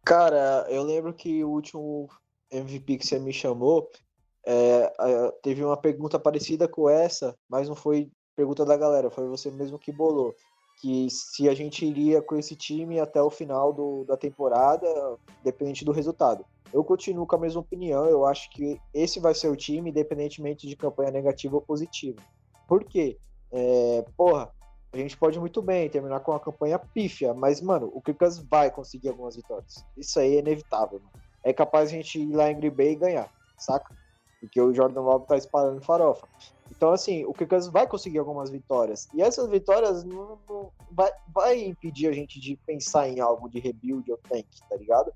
Cara, 0.05 0.67
eu 0.69 0.83
lembro 0.83 1.13
que 1.13 1.45
o 1.45 1.51
último 1.51 2.09
MVP 2.51 2.99
que 2.99 3.07
você 3.07 3.19
me 3.19 3.33
chamou 3.33 3.89
é, 4.45 4.93
teve 5.43 5.63
uma 5.63 5.77
pergunta 5.77 6.19
parecida 6.19 6.67
com 6.67 6.89
essa, 6.89 7.37
mas 7.49 7.69
não 7.69 7.77
foi 7.77 8.11
pergunta 8.37 8.65
da 8.65 8.77
galera, 8.77 9.11
foi 9.11 9.27
você 9.29 9.51
mesmo 9.51 9.79
que 9.79 9.93
bolou. 9.93 10.35
Que 10.81 11.09
se 11.11 11.49
a 11.49 11.55
gente 11.55 11.85
iria 11.87 12.21
com 12.21 12.37
esse 12.37 12.57
time 12.57 12.99
até 12.99 13.23
o 13.23 13.31
final 13.31 13.73
do, 13.73 14.05
da 14.05 14.17
temporada, 14.17 14.87
dependente 15.45 15.85
do 15.85 15.93
resultado. 15.93 16.45
Eu 16.73 16.83
continuo 16.83 17.27
com 17.27 17.37
a 17.37 17.39
mesma 17.39 17.61
opinião. 17.61 18.07
Eu 18.07 18.27
acho 18.27 18.51
que 18.51 18.81
esse 18.93 19.21
vai 19.21 19.35
ser 19.35 19.49
o 19.49 19.57
time, 19.57 19.91
independentemente 19.91 20.67
de 20.67 20.75
campanha 20.75 21.11
negativa 21.11 21.55
ou 21.55 21.63
positiva. 21.63 22.21
Por 22.67 22.85
quê? 22.85 23.19
É, 23.53 24.05
porra, 24.17 24.51
a 24.93 24.97
gente 24.97 25.17
pode 25.17 25.39
muito 25.39 25.63
bem 25.63 25.89
terminar 25.89 26.21
com 26.21 26.33
uma 26.33 26.41
campanha 26.41 26.79
pífia, 26.79 27.33
mas, 27.33 27.61
mano, 27.61 27.91
o 27.95 28.01
Kirkas 28.01 28.39
vai 28.39 28.71
conseguir 28.71 29.09
algumas 29.09 29.37
vitórias. 29.37 29.85
Isso 29.97 30.19
aí 30.19 30.37
é 30.37 30.39
inevitável, 30.41 31.01
mano. 31.01 31.13
É 31.45 31.53
capaz 31.53 31.89
a 31.89 31.93
gente 31.93 32.21
ir 32.21 32.35
lá 32.35 32.51
em 32.51 32.57
Green 32.57 32.71
Bay 32.71 32.93
e 32.93 32.97
ganhar, 32.97 33.33
saca? 33.59 33.95
Porque 34.43 34.61
o 34.61 34.75
Jordan 34.75 35.03
Love 35.03 35.27
tá 35.27 35.37
espalhando 35.37 35.81
farofa. 35.81 36.27
Então, 36.69 36.91
assim, 36.91 37.25
o 37.25 37.33
Kirkas 37.33 37.69
vai 37.69 37.87
conseguir 37.87 38.19
algumas 38.19 38.51
vitórias. 38.51 39.09
E 39.15 39.23
essas 39.23 39.49
vitórias 39.49 40.03
não, 40.03 40.37
não 40.49 40.73
vai, 40.91 41.13
vai 41.33 41.63
impedir 41.63 42.09
a 42.09 42.13
gente 42.13 42.41
de 42.41 42.57
pensar 42.67 43.09
em 43.09 43.21
algo 43.21 43.49
de 43.49 43.61
rebuild 43.61 44.11
ou 44.11 44.19
tank, 44.29 44.47
tá 44.69 44.77
ligado? 44.77 45.13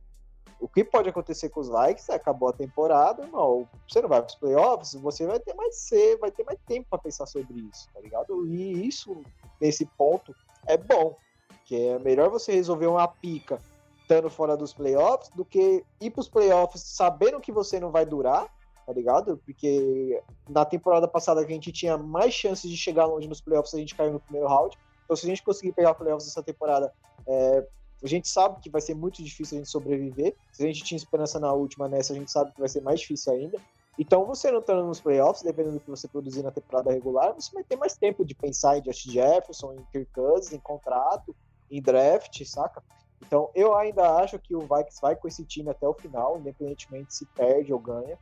O 0.61 0.69
que 0.69 0.85
pode 0.85 1.09
acontecer 1.09 1.49
com 1.49 1.59
os 1.59 1.69
likes? 1.69 2.09
Acabou 2.09 2.51
a 2.51 2.53
temporada, 2.53 3.25
irmão. 3.25 3.69
Você 3.89 4.01
não 4.01 4.09
vai 4.09 4.23
para 4.23 4.29
os 4.29 4.37
playoffs, 4.37 4.95
você 4.95 5.27
vai 5.27 5.41
ter 5.41 5.55
mais 5.55 5.91
vai 6.21 6.31
ter 6.31 6.45
mais 6.45 6.59
tempo 6.67 6.87
para 6.89 7.01
pensar 7.01 7.27
sobre 7.27 7.61
isso, 7.61 7.89
tá 7.93 8.01
ligado? 8.01 8.47
E 8.47 8.87
isso, 8.87 9.23
nesse 9.61 9.85
ponto, 9.85 10.33
é 10.67 10.77
bom. 10.77 11.17
Que 11.65 11.89
é 11.89 11.99
melhor 11.99 12.31
você 12.31 12.53
resolver 12.53 12.87
uma 12.87 13.09
pica 13.09 13.61
estando 14.03 14.31
fora 14.31 14.57
dos 14.57 14.73
playoffs 14.73 15.31
do 15.35 15.45
que 15.45 15.85
ir 16.01 16.11
para 16.13 16.21
os 16.21 16.29
playoffs 16.29 16.81
sabendo 16.81 17.41
que 17.41 17.51
você 17.51 17.81
não 17.81 17.91
vai 17.91 18.07
durar, 18.07 18.49
tá 18.87 18.93
ligado? 18.93 19.37
Porque 19.45 20.23
na 20.49 20.65
temporada 20.65 21.09
passada 21.09 21.41
a 21.41 21.47
gente 21.47 21.73
tinha 21.73 21.99
mais 21.99 22.33
chances 22.33 22.71
de 22.71 22.77
chegar 22.77 23.05
longe 23.05 23.29
nos 23.29 23.41
playoffs, 23.41 23.75
a 23.75 23.79
gente 23.79 23.97
caiu 23.97 24.13
no 24.13 24.21
primeiro 24.21 24.49
round. 24.49 24.79
Então, 25.05 25.17
se 25.17 25.27
a 25.27 25.29
gente 25.29 25.43
conseguir 25.43 25.73
pegar 25.73 25.95
playoffs 25.95 26.29
essa 26.29 26.43
temporada, 26.43 26.93
é, 27.27 27.67
a 28.03 28.07
gente 28.07 28.29
sabe 28.29 28.61
que 28.61 28.71
vai 28.71 28.81
ser 28.81 28.95
muito 28.95 29.23
difícil 29.23 29.57
a 29.57 29.61
gente 29.61 29.71
sobreviver. 29.71 30.35
Se 30.53 30.63
a 30.63 30.67
gente 30.67 30.85
tinha 30.85 30.97
esperança 30.97 31.41
na 31.41 31.53
última, 31.53 31.89
nessa 31.89 32.13
a 32.13 32.17
gente 32.17 32.31
sabe 32.31 32.53
que 32.53 32.61
vai 32.61 32.69
ser 32.69 32.81
mais 32.81 33.01
difícil 33.01 33.33
ainda. 33.33 33.61
Então, 33.99 34.25
você 34.27 34.51
não 34.51 34.61
estando 34.61 34.85
nos 34.85 35.01
playoffs, 35.01 35.43
dependendo 35.43 35.77
do 35.77 35.81
que 35.81 35.91
você 35.91 36.07
produzir 36.07 36.43
na 36.43 36.51
temporada 36.51 36.93
regular, 36.93 37.33
você 37.35 37.51
vai 37.53 37.65
ter 37.65 37.77
mais 37.77 37.97
tempo 37.97 38.25
de 38.25 38.35
pensar 38.35 38.79
em 38.79 38.83
Josh 38.83 39.05
Jefferson, 39.05 39.73
em 39.73 39.85
Kirk 39.91 40.13
Cousins, 40.13 40.53
em 40.53 40.61
contrato, 40.61 41.35
em 41.71 41.81
draft, 41.81 42.45
saca? 42.45 42.83
Então, 43.23 43.51
eu 43.55 43.75
ainda 43.75 44.19
acho 44.19 44.39
que 44.39 44.55
o 44.55 44.61
Vikings 44.61 45.01
vai 45.01 45.17
com 45.17 45.27
esse 45.27 45.45
time 45.45 45.71
até 45.71 45.89
o 45.89 45.95
final, 45.95 46.39
independentemente 46.39 47.15
se 47.15 47.25
perde 47.27 47.73
ou 47.73 47.79
ganha. 47.79 48.19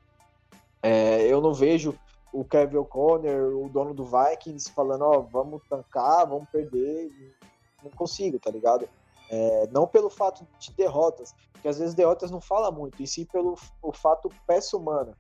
É, 0.85 1.27
eu 1.27 1.41
não 1.41 1.55
vejo 1.55 1.99
o 2.31 2.45
Kevin 2.45 2.77
O'Connor, 2.77 3.57
o 3.57 3.71
dono 3.71 3.95
do 3.95 4.05
Vikings, 4.05 4.71
falando, 4.71 5.03
ó, 5.03 5.17
oh, 5.17 5.23
vamos 5.23 5.63
tancar, 5.67 6.27
vamos 6.27 6.47
perder. 6.51 7.11
Não 7.83 7.91
consigo, 7.91 8.39
tá 8.39 8.51
ligado? 8.51 8.87
É, 9.31 9.67
não 9.73 9.87
pelo 9.87 10.11
fato 10.11 10.47
de 10.59 10.71
derrotas, 10.75 11.35
porque 11.53 11.69
às 11.69 11.79
vezes 11.79 11.95
derrotas 11.95 12.31
não 12.31 12.41
fala 12.41 12.71
muito, 12.71 13.03
e 13.03 13.07
sim 13.07 13.25
pelo 13.25 13.57
o 13.81 13.93
fato 13.95 14.29
peça 14.47 14.77
humana. 14.77 15.17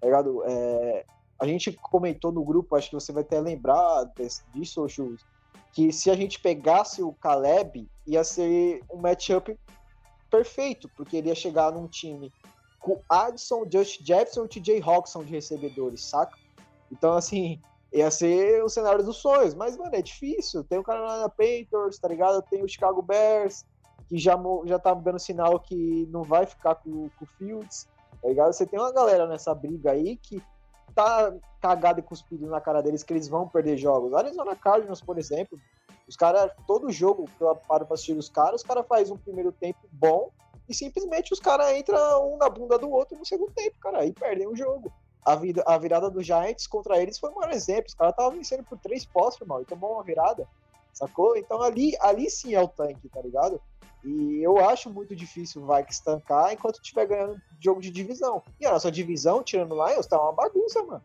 Tá 0.00 0.06
ligado? 0.06 0.44
É, 0.46 1.04
a 1.40 1.46
gente 1.46 1.72
comentou 1.72 2.30
no 2.30 2.44
grupo, 2.44 2.76
acho 2.76 2.90
que 2.90 2.94
você 2.94 3.10
vai 3.10 3.24
até 3.24 3.40
lembrar 3.40 4.08
disso, 4.54 4.88
Chus, 4.88 5.26
que 5.72 5.92
se 5.92 6.12
a 6.12 6.14
gente 6.14 6.38
pegasse 6.38 7.02
o 7.02 7.12
Caleb, 7.14 7.90
ia 8.06 8.22
ser 8.22 8.84
um 8.88 8.98
matchup 8.98 9.58
perfeito, 10.30 10.88
porque 10.96 11.16
ele 11.16 11.28
ia 11.28 11.34
chegar 11.34 11.72
num 11.72 11.88
time 11.88 12.32
com 12.78 13.00
Addison, 13.08 13.64
Josh 13.66 13.98
Jefferson 14.02 14.44
e 14.44 14.48
TJ 14.48 14.82
Hawkinson 14.82 15.24
de 15.24 15.32
recebedores, 15.32 16.04
saca? 16.04 16.36
Então, 16.90 17.14
assim, 17.14 17.60
ia 17.92 18.10
ser 18.10 18.62
o 18.62 18.68
cenário 18.68 19.04
dos 19.04 19.16
sonhos, 19.16 19.54
mas, 19.54 19.76
mano, 19.76 19.94
é 19.94 20.02
difícil. 20.02 20.64
Tem 20.64 20.78
o 20.78 20.82
Carolina 20.82 21.28
Panthers, 21.28 21.98
tá 21.98 22.08
ligado? 22.08 22.42
Tem 22.42 22.62
o 22.62 22.68
Chicago 22.68 23.02
Bears, 23.02 23.64
que 24.08 24.18
já, 24.18 24.38
já 24.64 24.78
tá 24.78 24.94
dando 24.94 25.18
sinal 25.18 25.60
que 25.60 26.08
não 26.10 26.22
vai 26.22 26.46
ficar 26.46 26.76
com, 26.76 27.10
com 27.10 27.24
o 27.24 27.28
Fields, 27.38 27.88
tá 28.22 28.28
ligado? 28.28 28.52
Você 28.52 28.66
tem 28.66 28.78
uma 28.78 28.92
galera 28.92 29.26
nessa 29.26 29.54
briga 29.54 29.92
aí 29.92 30.16
que 30.16 30.42
tá 30.94 31.32
cagado 31.60 32.00
e 32.00 32.02
cuspido 32.02 32.46
na 32.46 32.60
cara 32.60 32.82
deles 32.82 33.02
que 33.02 33.12
eles 33.12 33.28
vão 33.28 33.48
perder 33.48 33.76
jogos. 33.76 34.14
Arizona 34.14 34.56
Cardinals, 34.56 35.00
por 35.00 35.18
exemplo, 35.18 35.58
os 36.08 36.16
caras, 36.16 36.50
todo 36.66 36.90
jogo 36.90 37.26
que 37.36 37.44
eu 37.44 37.54
paro 37.54 37.84
pra 37.84 37.94
assistir 37.94 38.16
os 38.16 38.28
caras, 38.28 38.62
os 38.62 38.66
caras 38.66 38.86
fazem 38.86 39.14
um 39.14 39.18
primeiro 39.18 39.52
tempo 39.52 39.78
bom 39.92 40.30
e 40.68 40.74
simplesmente 40.74 41.32
os 41.32 41.40
caras 41.40 41.74
entram 41.76 42.32
um 42.32 42.36
na 42.36 42.48
bunda 42.48 42.78
do 42.78 42.90
outro 42.90 43.16
no 43.16 43.24
segundo 43.24 43.52
tempo, 43.52 43.76
cara, 43.80 44.04
e 44.04 44.12
perdem 44.12 44.46
o 44.46 44.54
jogo. 44.54 44.92
A, 45.24 45.34
vida, 45.34 45.62
a 45.66 45.76
virada 45.78 46.10
do 46.10 46.22
Giants 46.22 46.66
contra 46.66 47.00
eles 47.00 47.18
foi 47.18 47.30
um 47.30 47.36
maior 47.36 47.52
exemplo. 47.52 47.86
Os 47.88 47.94
caras 47.94 48.12
estavam 48.12 48.32
vencendo 48.32 48.64
por 48.64 48.78
três 48.78 49.04
postos, 49.04 49.46
mal, 49.46 49.62
e 49.62 49.64
tomou 49.64 49.94
uma 49.94 50.02
virada, 50.02 50.46
sacou? 50.92 51.36
Então 51.36 51.62
ali, 51.62 51.96
ali 52.00 52.30
sim 52.30 52.54
é 52.54 52.60
o 52.60 52.68
tanque, 52.68 53.08
tá 53.08 53.20
ligado? 53.20 53.60
E 54.04 54.40
eu 54.42 54.58
acho 54.58 54.90
muito 54.90 55.16
difícil 55.16 55.62
o 55.62 55.66
Vikings 55.66 56.04
tancar 56.04 56.52
enquanto 56.52 56.76
estiver 56.76 57.06
ganhando 57.06 57.40
jogo 57.60 57.80
de 57.80 57.90
divisão. 57.90 58.42
E 58.60 58.66
a 58.66 58.72
nossa 58.72 58.90
divisão, 58.90 59.42
tirando 59.42 59.72
o 59.72 59.86
Lions, 59.86 60.06
tá 60.06 60.20
uma 60.20 60.32
bagunça, 60.32 60.82
mano. 60.82 61.02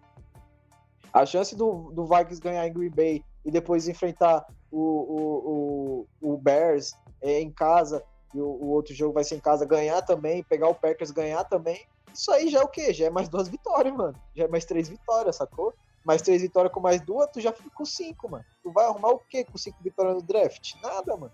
A 1.12 1.26
chance 1.26 1.56
do, 1.56 1.92
do 1.92 2.06
Vikings 2.06 2.42
ganhar 2.42 2.68
em 2.68 2.74
Green 2.74 2.90
Bay 2.90 3.24
e 3.46 3.52
depois 3.52 3.88
enfrentar 3.88 4.46
o, 4.72 4.80
o, 4.80 6.08
o, 6.22 6.34
o 6.34 6.38
Bears 6.38 6.94
é, 7.22 7.42
em 7.42 7.52
casa 7.52 8.04
e 8.34 8.40
o, 8.40 8.46
o, 8.46 8.70
outro 8.70 8.94
jogo 8.94 9.14
vai 9.14 9.24
ser 9.24 9.36
em 9.36 9.40
casa, 9.40 9.66
ganhar 9.66 10.02
também, 10.02 10.44
pegar 10.44 10.68
o 10.68 10.76
Packers 10.76 11.12
ganhar 11.12 11.44
também, 11.44 11.86
isso 12.14 12.32
aí 12.32 12.48
já 12.50 12.60
é 12.60 12.64
o 12.64 12.68
quê? 12.68 12.94
Já 12.94 13.06
é 13.06 13.10
mais 13.10 13.28
duas 13.28 13.48
vitórias, 13.48 13.94
mano. 13.94 14.16
Já 14.36 14.46
é 14.46 14.48
mais 14.48 14.66
três 14.66 14.88
vitórias, 14.88 15.36
sacou? 15.36 15.74
Mais 16.06 16.22
três 16.22 16.42
vitórias 16.42 16.72
com 16.72 16.80
mais 16.80 17.02
duas, 17.02 17.30
tu 17.32 17.42
já 17.42 17.52
fica 17.52 17.70
com 17.74 17.86
cinco, 17.86 18.30
mano. 18.30 18.46
Tu 18.62 18.72
vai 18.72 18.86
arrumar 18.86 19.10
o 19.10 19.20
quê 19.20 19.44
com 19.44 19.58
cinco 19.58 19.82
vitórias 19.82 20.16
no 20.16 20.22
draft? 20.22 20.76
Nada, 20.82 21.18
mano. 21.18 21.34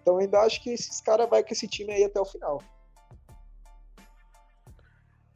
Então 0.00 0.18
ainda 0.18 0.40
acho 0.40 0.62
que 0.62 0.70
esses 0.70 1.00
caras 1.00 1.28
vai 1.28 1.42
com 1.42 1.52
esse 1.52 1.68
time 1.68 1.92
aí 1.92 2.04
até 2.04 2.20
o 2.20 2.24
final. 2.24 2.62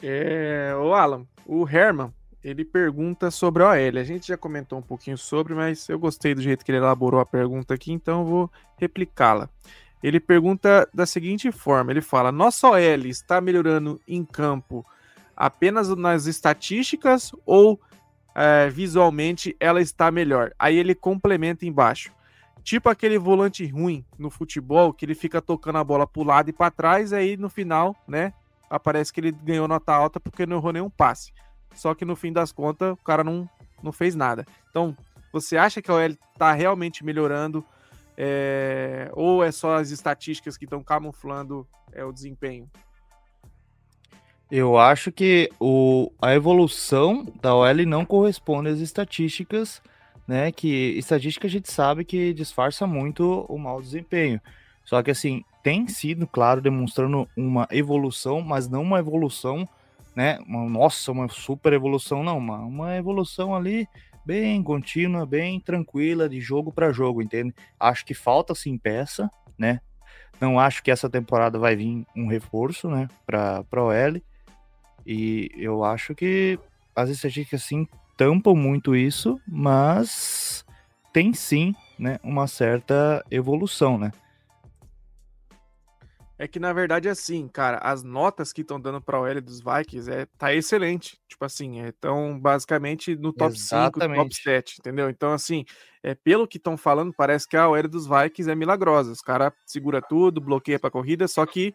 É, 0.02 0.74
o 0.76 0.94
Alan, 0.94 1.26
o 1.44 1.68
Herman, 1.68 2.14
ele 2.42 2.64
pergunta 2.64 3.30
sobre 3.30 3.62
a 3.62 3.70
OL. 3.70 3.98
A 3.98 4.04
gente 4.04 4.28
já 4.28 4.36
comentou 4.36 4.78
um 4.78 4.82
pouquinho 4.82 5.18
sobre, 5.18 5.54
mas 5.54 5.88
eu 5.88 5.98
gostei 5.98 6.34
do 6.34 6.40
jeito 6.40 6.64
que 6.64 6.70
ele 6.70 6.78
elaborou 6.78 7.20
a 7.20 7.26
pergunta 7.26 7.74
aqui, 7.74 7.92
então 7.92 8.20
eu 8.20 8.26
vou 8.26 8.50
replicá-la. 8.78 9.50
Ele 10.03 10.20
pergunta 10.20 10.88
da 10.92 11.07
seguinte 11.07 11.51
forma: 11.51 11.90
ele 11.90 12.01
fala, 12.01 12.30
nossa 12.30 12.68
OL 12.68 13.07
está 13.07 13.40
melhorando 13.40 14.01
em 14.07 14.24
campo 14.24 14.84
apenas 15.36 15.88
nas 15.90 16.26
estatísticas 16.26 17.32
ou 17.46 17.80
é, 18.34 18.68
visualmente 18.68 19.57
ela 19.59 19.80
está 19.80 20.11
melhor? 20.11 20.53
Aí 20.59 20.76
ele 20.76 20.94
complementa 20.94 21.66
embaixo. 21.66 22.12
Tipo 22.62 22.88
aquele 22.88 23.18
volante 23.18 23.66
ruim 23.66 24.05
no 24.18 24.30
futebol 24.30 24.92
que 24.92 25.05
ele 25.05 25.14
fica 25.14 25.40
tocando 25.40 25.78
a 25.78 25.84
bola 25.84 26.07
para 26.07 26.20
o 26.20 26.24
lado 26.24 26.51
e 26.51 26.53
para 26.53 26.70
trás, 26.70 27.12
aí 27.12 27.36
no 27.36 27.49
final, 27.49 27.96
né? 28.07 28.32
Aparece 28.68 29.12
que 29.12 29.20
ele 29.20 29.32
ganhou 29.32 29.66
nota 29.66 29.92
alta 29.92 30.20
porque 30.20 30.44
não 30.44 30.59
errou 30.59 30.72
nenhum 30.72 30.90
passe. 30.90 31.32
Só 31.74 31.94
que 31.94 32.05
no 32.05 32.14
fim 32.14 32.32
das 32.32 32.53
contas, 32.53 32.92
o 32.92 32.96
cara 32.96 33.24
não, 33.24 33.49
não 33.82 33.92
fez 33.92 34.14
nada. 34.14 34.44
Então, 34.68 34.94
você 35.32 35.57
acha 35.57 35.80
que 35.80 35.90
a 35.90 35.94
OL 35.94 36.16
está 36.32 36.53
realmente 36.53 37.05
melhorando? 37.05 37.64
É, 38.20 39.08
ou 39.12 39.44
é 39.44 39.52
só 39.52 39.76
as 39.76 39.90
estatísticas 39.92 40.56
que 40.56 40.64
estão 40.64 40.82
camuflando 40.82 41.64
é, 41.92 42.04
o 42.04 42.10
desempenho? 42.10 42.68
Eu 44.50 44.76
acho 44.76 45.12
que 45.12 45.48
o, 45.60 46.10
a 46.20 46.34
evolução 46.34 47.24
da 47.40 47.54
OL 47.54 47.86
não 47.86 48.04
corresponde 48.04 48.70
às 48.70 48.80
estatísticas, 48.80 49.80
né? 50.26 50.50
Que 50.50 50.98
estatística 50.98 51.46
a 51.46 51.50
gente 51.50 51.70
sabe 51.70 52.04
que 52.04 52.34
disfarça 52.34 52.88
muito 52.88 53.46
o 53.48 53.56
mau 53.56 53.80
desempenho. 53.80 54.40
Só 54.84 55.00
que 55.00 55.12
assim, 55.12 55.44
tem 55.62 55.86
sido, 55.86 56.26
claro, 56.26 56.60
demonstrando 56.60 57.28
uma 57.36 57.68
evolução, 57.70 58.40
mas 58.40 58.68
não 58.68 58.82
uma 58.82 58.98
evolução, 58.98 59.68
né? 60.16 60.40
Uma, 60.44 60.68
nossa, 60.68 61.12
uma 61.12 61.28
super 61.28 61.72
evolução, 61.72 62.24
não, 62.24 62.38
uma, 62.38 62.58
uma 62.58 62.96
evolução 62.96 63.54
ali 63.54 63.86
bem 64.29 64.62
contínua, 64.62 65.24
bem 65.24 65.59
tranquila 65.59 66.29
de 66.29 66.39
jogo 66.39 66.70
para 66.70 66.93
jogo, 66.93 67.22
entende? 67.22 67.55
Acho 67.81 68.05
que 68.05 68.12
falta 68.12 68.55
sim 68.55 68.76
peça, 68.76 69.31
né? 69.57 69.81
Não 70.39 70.61
acho 70.61 70.83
que 70.83 70.91
essa 70.91 71.09
temporada 71.09 71.59
vai 71.59 71.74
vir 71.74 72.05
um 72.14 72.26
reforço, 72.26 72.91
né, 72.91 73.09
para 73.24 73.64
para 73.64 73.83
OL. 73.83 74.20
E 75.07 75.51
eu 75.57 75.83
acho 75.83 76.14
que 76.14 76.59
as 76.95 77.09
estatísticas 77.09 77.62
sim 77.62 77.89
tampam 78.18 78.55
muito 78.55 78.95
isso, 78.95 79.41
mas 79.49 80.62
tem 81.11 81.33
sim, 81.33 81.74
né, 81.99 82.20
uma 82.22 82.47
certa 82.47 83.24
evolução, 83.31 83.97
né? 83.97 84.12
É 86.39 86.47
que 86.47 86.61
na 86.61 86.72
verdade 86.72 87.09
é 87.09 87.11
assim, 87.11 87.49
cara, 87.49 87.78
as 87.78 88.05
notas 88.05 88.53
que 88.53 88.61
estão 88.61 88.80
dando 88.80 89.01
para 89.01 89.20
o 89.20 89.26
L 89.26 89.41
dos 89.41 89.61
Vikings 89.61 90.09
é 90.09 90.26
tá 90.39 90.55
excelente. 90.55 91.18
Tipo 91.28 91.45
assim, 91.45 91.80
estão 91.80 92.39
basicamente 92.39 93.16
no 93.16 93.32
top 93.32 93.55
Exatamente. 93.55 94.14
5, 94.14 94.22
top 94.22 94.34
7, 94.43 94.76
entendeu? 94.78 95.11
Então 95.11 95.32
assim, 95.32 95.64
é 96.01 96.14
pelo 96.14 96.47
que 96.47 96.59
estão 96.59 96.76
falando, 96.76 97.12
parece 97.12 97.49
que 97.49 97.57
a 97.57 97.68
OL 97.68 97.89
dos 97.89 98.07
Vikings 98.07 98.49
é 98.49 98.55
milagrosa. 98.55 99.11
Os 99.11 99.20
caras 99.20 99.53
segura 99.66 100.01
tudo, 100.01 100.41
bloqueia 100.41 100.78
para 100.78 100.93
corrida, 100.93 101.26
só 101.26 101.45
que 101.45 101.74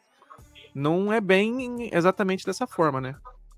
não 0.74 1.12
é 1.12 1.20
bem 1.20 1.90
exatamente 1.92 2.46
dessa 2.46 2.66
forma, 2.66 3.02
né? 3.02 3.16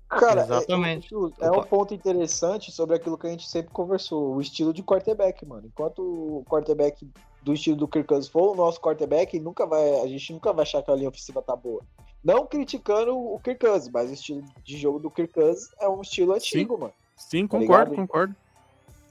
Cara, 0.08 0.42
é, 0.42 0.44
Exatamente. 0.44 1.14
É, 1.40 1.46
é, 1.46 1.50
um 1.50 1.62
ponto 1.62 1.92
interessante 1.92 2.70
sobre 2.70 2.96
aquilo 2.96 3.18
que 3.18 3.26
a 3.26 3.30
gente 3.30 3.48
sempre 3.48 3.72
conversou, 3.72 4.34
o 4.34 4.40
estilo 4.40 4.72
de 4.72 4.82
quarterback, 4.82 5.44
mano. 5.44 5.66
Enquanto 5.66 6.00
o 6.00 6.44
quarterback 6.48 7.08
do 7.46 7.54
estilo 7.54 7.76
do 7.76 7.86
Kirk 7.86 8.08
Cousins 8.08 8.28
for 8.28 8.52
o 8.52 8.56
nosso 8.56 8.80
quarterback, 8.80 9.38
nunca 9.38 9.64
vai, 9.64 10.00
a 10.00 10.06
gente 10.08 10.32
nunca 10.32 10.52
vai 10.52 10.64
achar 10.64 10.82
que 10.82 10.90
a 10.90 10.96
linha 10.96 11.08
ofensiva 11.08 11.40
tá 11.40 11.54
boa. 11.54 11.80
Não 12.22 12.44
criticando 12.44 13.16
o 13.16 13.38
Kirk 13.38 13.64
Cousins, 13.64 13.88
mas 13.88 14.10
o 14.10 14.14
estilo 14.14 14.42
de 14.64 14.76
jogo 14.76 14.98
do 14.98 15.08
Kirk 15.08 15.32
Cousins 15.32 15.70
é 15.80 15.88
um 15.88 16.00
estilo 16.00 16.32
antigo, 16.32 16.74
Sim. 16.74 16.80
mano. 16.80 16.94
Sim, 17.16 17.46
tá 17.46 17.56
concordo, 17.56 17.92
ligado? 17.92 17.96
concordo. 18.08 18.36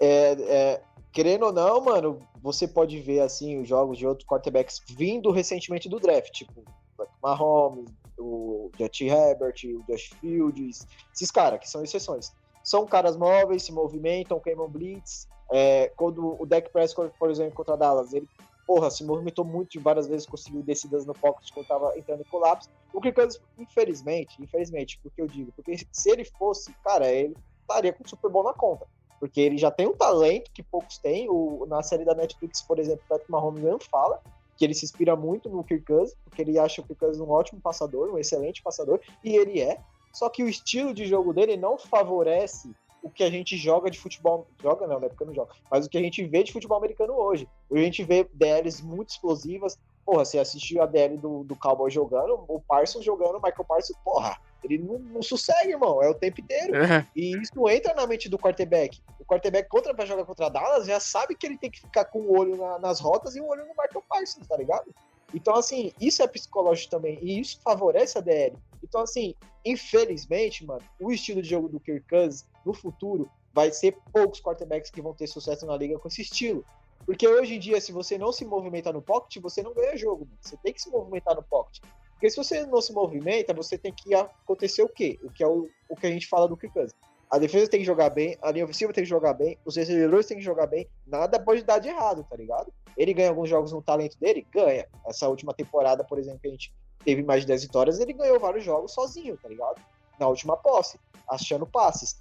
É, 0.01 0.31
é, 0.33 0.81
querendo 1.13 1.45
ou 1.45 1.53
não, 1.53 1.79
mano, 1.79 2.19
você 2.41 2.67
pode 2.67 2.99
ver 2.99 3.21
assim 3.21 3.57
os 3.61 3.69
jogos 3.69 3.97
de 3.97 4.05
outros 4.05 4.27
quarterbacks 4.27 4.81
vindo 4.85 5.31
recentemente 5.31 5.87
do 5.87 5.97
draft, 5.97 6.31
tipo 6.31 6.61
o 6.99 7.05
Mahomes, 7.23 7.89
o 8.19 8.69
Jet 8.77 9.05
Herbert, 9.05 9.55
o 9.63 9.81
Josh 9.89 10.09
Fields, 10.19 10.85
esses 11.13 11.31
caras 11.31 11.61
que 11.61 11.69
são 11.69 11.81
exceções. 11.81 12.33
São 12.61 12.85
caras 12.85 13.15
móveis, 13.15 13.63
se 13.63 13.71
movimentam, 13.71 14.41
queimam 14.41 14.69
blitz, 14.69 15.25
é, 15.51 15.91
quando 15.95 16.41
o 16.41 16.45
Dak 16.45 16.69
Prescott, 16.69 17.13
por 17.17 17.29
exemplo, 17.29 17.53
contra 17.53 17.77
Dallas, 17.77 18.13
ele, 18.13 18.27
porra, 18.65 18.89
se 18.89 19.03
movimentou 19.03 19.45
muito 19.45 19.75
e 19.75 19.79
várias 19.79 20.07
vezes 20.07 20.25
conseguiu 20.25 20.61
descidas 20.61 21.05
no 21.05 21.13
pocket 21.13 21.51
quando 21.53 21.63
estava 21.63 21.97
entrando 21.97 22.21
em 22.21 22.29
colapso. 22.29 22.69
O 22.93 22.99
Kirk 22.99 23.15
Cousins, 23.15 23.41
infelizmente, 23.57 24.41
infelizmente, 24.41 24.99
porque 25.03 25.21
eu 25.21 25.27
digo, 25.27 25.51
porque 25.55 25.77
se 25.91 26.09
ele 26.09 26.25
fosse, 26.25 26.73
cara, 26.83 27.11
ele 27.11 27.35
estaria 27.61 27.93
com 27.93 28.03
o 28.03 28.09
Super 28.09 28.29
Bowl 28.29 28.43
na 28.43 28.53
conta. 28.53 28.87
Porque 29.19 29.39
ele 29.39 29.57
já 29.57 29.71
tem 29.71 29.87
um 29.87 29.95
talento 29.95 30.51
que 30.51 30.61
poucos 30.61 30.97
têm. 30.97 31.29
O, 31.29 31.65
na 31.67 31.81
série 31.81 32.03
da 32.03 32.13
Netflix, 32.13 32.61
por 32.61 32.77
exemplo, 32.79 33.01
o 33.05 33.07
Patrick 33.07 33.31
Mahomes 33.31 33.63
não 33.63 33.79
fala. 33.79 34.21
que 34.57 34.65
ele 34.65 34.73
se 34.73 34.85
inspira 34.85 35.15
muito 35.15 35.49
no 35.49 35.63
Kirk 35.63 35.85
Cousins, 35.85 36.15
porque 36.23 36.41
ele 36.41 36.59
acha 36.59 36.81
o 36.81 36.85
Kirk 36.85 36.99
Cousins 36.99 37.21
um 37.21 37.29
ótimo 37.29 37.61
passador, 37.61 38.09
um 38.09 38.17
excelente 38.17 38.61
passador, 38.61 38.99
e 39.23 39.35
ele 39.35 39.61
é. 39.61 39.79
Só 40.13 40.29
que 40.29 40.43
o 40.43 40.49
estilo 40.49 40.93
de 40.93 41.05
jogo 41.05 41.33
dele 41.33 41.57
não 41.57 41.77
favorece 41.77 42.73
o 43.05 43.09
que 43.11 43.23
a 43.23 43.29
gente 43.29 43.55
joga 43.55 43.91
de 43.91 43.99
futebol. 43.99 44.47
Joga 44.59 44.87
não, 44.87 44.99
né? 44.99 45.07
Porque 45.07 45.21
eu 45.21 45.27
não 45.27 45.33
joga. 45.35 45.53
Mas 45.69 45.85
o 45.85 45.89
que 45.89 45.97
a 45.97 46.01
gente 46.01 46.25
vê 46.25 46.41
de 46.41 46.51
futebol 46.51 46.75
americano 46.75 47.13
hoje. 47.13 47.47
A 47.71 47.77
gente 47.77 48.03
vê 48.03 48.27
DLs 48.33 48.83
muito 48.83 49.09
explosivas. 49.09 49.77
Porra, 50.03 50.25
você 50.25 50.39
assistiu 50.39 50.81
a 50.81 50.87
DL 50.87 51.15
do, 51.17 51.43
do 51.43 51.55
Cowboy 51.55 51.91
jogando, 51.91 52.43
o 52.47 52.59
Parsons 52.59 53.05
jogando, 53.05 53.37
o 53.37 53.41
Michael 53.41 53.65
Parsons, 53.67 53.97
porra, 54.03 54.37
ele 54.63 54.79
não, 54.79 54.97
não 54.97 55.21
sossega, 55.21 55.69
irmão. 55.69 56.01
É 56.01 56.09
o 56.09 56.15
tempo 56.15 56.41
inteiro. 56.41 56.75
É. 56.75 57.07
E 57.15 57.37
isso 57.37 57.69
entra 57.69 57.93
na 57.93 58.07
mente 58.07 58.27
do 58.27 58.39
quarterback. 58.39 58.99
O 59.19 59.25
quarterback 59.25 59.69
contra 59.69 59.93
para 59.93 60.05
jogar 60.05 60.25
contra 60.25 60.49
Dallas 60.49 60.87
já 60.87 60.99
sabe 60.99 61.35
que 61.35 61.45
ele 61.45 61.59
tem 61.59 61.69
que 61.69 61.81
ficar 61.81 62.05
com 62.05 62.21
o 62.21 62.35
olho 62.35 62.57
na, 62.57 62.79
nas 62.79 62.99
rotas 62.99 63.35
e 63.35 63.39
o 63.39 63.45
olho 63.45 63.61
no 63.65 63.69
Michael 63.69 64.03
Parsons, 64.09 64.47
tá 64.47 64.57
ligado? 64.57 64.91
Então, 65.31 65.55
assim, 65.55 65.91
isso 66.01 66.23
é 66.23 66.27
psicológico 66.27 66.89
também. 66.89 67.19
E 67.21 67.39
isso 67.39 67.59
favorece 67.63 68.17
a 68.17 68.21
DL. 68.21 68.57
Então, 68.85 69.01
assim, 69.01 69.35
infelizmente, 69.65 70.65
mano, 70.65 70.81
o 70.99 71.11
estilo 71.11 71.41
de 71.41 71.49
jogo 71.49 71.67
do 71.67 71.79
Kirk 71.79 72.07
Cousins 72.07 72.45
no 72.65 72.73
futuro 72.73 73.29
vai 73.53 73.71
ser 73.71 73.97
poucos 74.13 74.39
quarterbacks 74.39 74.91
que 74.91 75.01
vão 75.01 75.13
ter 75.13 75.27
sucesso 75.27 75.65
na 75.65 75.75
liga 75.75 75.97
com 75.97 76.07
esse 76.07 76.21
estilo. 76.21 76.63
Porque 77.05 77.27
hoje 77.27 77.55
em 77.55 77.59
dia, 77.59 77.81
se 77.81 77.91
você 77.91 78.17
não 78.17 78.31
se 78.31 78.45
movimenta 78.45 78.93
no 78.93 79.01
pocket, 79.01 79.41
você 79.41 79.61
não 79.61 79.73
ganha 79.73 79.97
jogo. 79.97 80.25
Mano. 80.25 80.37
Você 80.39 80.57
tem 80.57 80.73
que 80.73 80.81
se 80.81 80.89
movimentar 80.89 81.35
no 81.35 81.43
pocket. 81.43 81.83
Porque 82.13 82.29
se 82.29 82.37
você 82.37 82.65
não 82.65 82.81
se 82.81 82.93
movimenta, 82.93 83.53
você 83.53 83.77
tem 83.77 83.93
que 83.93 84.13
acontecer 84.13 84.83
o 84.83 84.89
quê? 84.89 85.19
O 85.23 85.31
que 85.31 85.43
é 85.43 85.47
o, 85.47 85.67
o 85.89 85.95
que 85.95 86.07
a 86.07 86.11
gente 86.11 86.27
fala 86.27 86.47
do 86.47 86.55
Kirk 86.55 86.73
Cousins. 86.73 86.95
A 87.29 87.39
defesa 87.39 87.69
tem 87.69 87.79
que 87.79 87.85
jogar 87.85 88.11
bem, 88.11 88.37
a 88.41 88.51
linha 88.51 88.65
ofensiva 88.65 88.93
tem 88.93 89.03
que 89.03 89.09
jogar 89.09 89.33
bem, 89.33 89.57
os 89.65 89.75
recebedores 89.75 90.27
tem 90.27 90.37
que 90.37 90.43
jogar 90.43 90.67
bem, 90.67 90.87
nada 91.07 91.39
pode 91.39 91.63
dar 91.63 91.79
de 91.79 91.89
errado, 91.89 92.25
tá 92.29 92.35
ligado? 92.35 92.71
Ele 92.95 93.13
ganha 93.13 93.29
alguns 93.29 93.49
jogos 93.49 93.71
no 93.71 93.81
talento 93.81 94.17
dele? 94.19 94.45
Ganha. 94.53 94.87
Essa 95.05 95.27
última 95.27 95.53
temporada, 95.53 96.03
por 96.03 96.19
exemplo, 96.19 96.39
que 96.39 96.47
a 96.47 96.51
gente 96.51 96.73
teve 97.05 97.23
mais 97.23 97.41
de 97.41 97.47
10 97.47 97.63
vitórias, 97.63 97.99
ele 97.99 98.11
ganhou 98.11 98.39
vários 98.39 98.65
jogos 98.65 98.93
sozinho, 98.93 99.37
tá 99.37 99.47
ligado? 99.47 99.79
Na 100.19 100.27
última 100.27 100.57
posse, 100.57 100.99
achando 101.29 101.65
passes. 101.65 102.19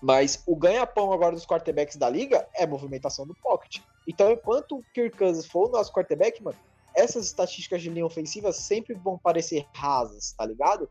Mas 0.00 0.42
o 0.46 0.54
ganha-pão 0.54 1.12
agora 1.12 1.34
dos 1.34 1.46
quarterbacks 1.46 1.96
da 1.96 2.08
liga 2.08 2.48
é 2.54 2.66
movimentação 2.66 3.26
do 3.26 3.34
pocket. 3.34 3.80
Então, 4.06 4.30
enquanto 4.30 4.76
o 4.76 4.84
Kirk 4.94 5.16
Cousins 5.16 5.46
for 5.46 5.68
o 5.68 5.72
nosso 5.72 5.92
quarterback, 5.92 6.42
mano, 6.42 6.58
essas 6.94 7.26
estatísticas 7.26 7.82
de 7.82 7.90
linha 7.90 8.06
ofensiva 8.06 8.52
sempre 8.52 8.94
vão 8.94 9.18
parecer 9.18 9.66
rasas, 9.74 10.32
tá 10.32 10.46
ligado? 10.46 10.88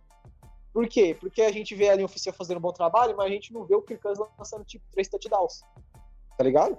Por 0.73 0.87
quê? 0.87 1.15
Porque 1.17 1.43
a 1.43 1.51
gente 1.51 1.75
vê 1.75 1.89
a 1.89 1.95
linha 1.95 2.05
ofensiva 2.05 2.35
fazendo 2.35 2.57
um 2.57 2.61
bom 2.61 2.73
trabalho, 2.73 3.15
mas 3.15 3.27
a 3.27 3.29
gente 3.29 3.53
não 3.53 3.63
vê 3.63 3.75
o 3.75 3.81
Kirk 3.81 4.01
Cousins 4.01 4.27
lançando 4.37 4.65
tipo 4.65 4.83
três 4.91 5.07
touchdowns. 5.07 5.61
Tá 6.35 6.43
ligado? 6.43 6.77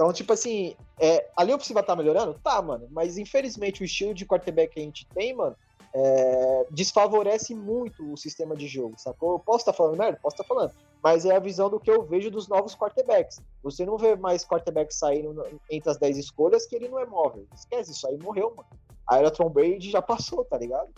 Então, 0.00 0.14
tipo 0.14 0.32
assim, 0.32 0.74
é, 0.98 1.28
a 1.36 1.44
linha 1.44 1.56
ofensiva 1.56 1.82
tá 1.82 1.94
melhorando? 1.94 2.32
Tá, 2.42 2.62
mano. 2.62 2.88
Mas 2.90 3.18
infelizmente 3.18 3.82
o 3.82 3.84
estilo 3.84 4.14
de 4.14 4.24
quarterback 4.24 4.72
que 4.72 4.80
a 4.80 4.82
gente 4.82 5.06
tem, 5.08 5.34
mano, 5.34 5.54
é, 5.92 6.66
desfavorece 6.70 7.54
muito 7.54 8.10
o 8.10 8.16
sistema 8.16 8.56
de 8.56 8.66
jogo, 8.66 8.94
sacou? 8.96 9.38
Posso 9.38 9.58
estar 9.58 9.72
tá 9.72 9.76
falando 9.76 9.98
merda? 9.98 10.18
Posso 10.22 10.36
estar 10.36 10.44
tá 10.44 10.48
falando. 10.48 10.72
Mas 11.02 11.26
é 11.26 11.36
a 11.36 11.38
visão 11.38 11.68
do 11.68 11.78
que 11.78 11.90
eu 11.90 12.02
vejo 12.02 12.30
dos 12.30 12.48
novos 12.48 12.74
quarterbacks. 12.74 13.42
Você 13.62 13.84
não 13.84 13.98
vê 13.98 14.16
mais 14.16 14.42
quarterbacks 14.42 14.96
saindo 14.96 15.44
entre 15.70 15.90
as 15.90 15.98
10 15.98 16.16
escolhas 16.16 16.64
que 16.64 16.76
ele 16.76 16.88
não 16.88 16.98
é 16.98 17.04
móvel. 17.04 17.46
Esquece, 17.54 17.92
isso 17.92 18.08
aí 18.08 18.16
morreu, 18.16 18.54
mano. 18.56 18.70
A 19.06 19.18
era 19.18 19.30
Tom 19.30 19.50
Brady 19.50 19.90
já 19.90 20.00
passou, 20.00 20.46
tá 20.46 20.56
ligado? 20.56 20.88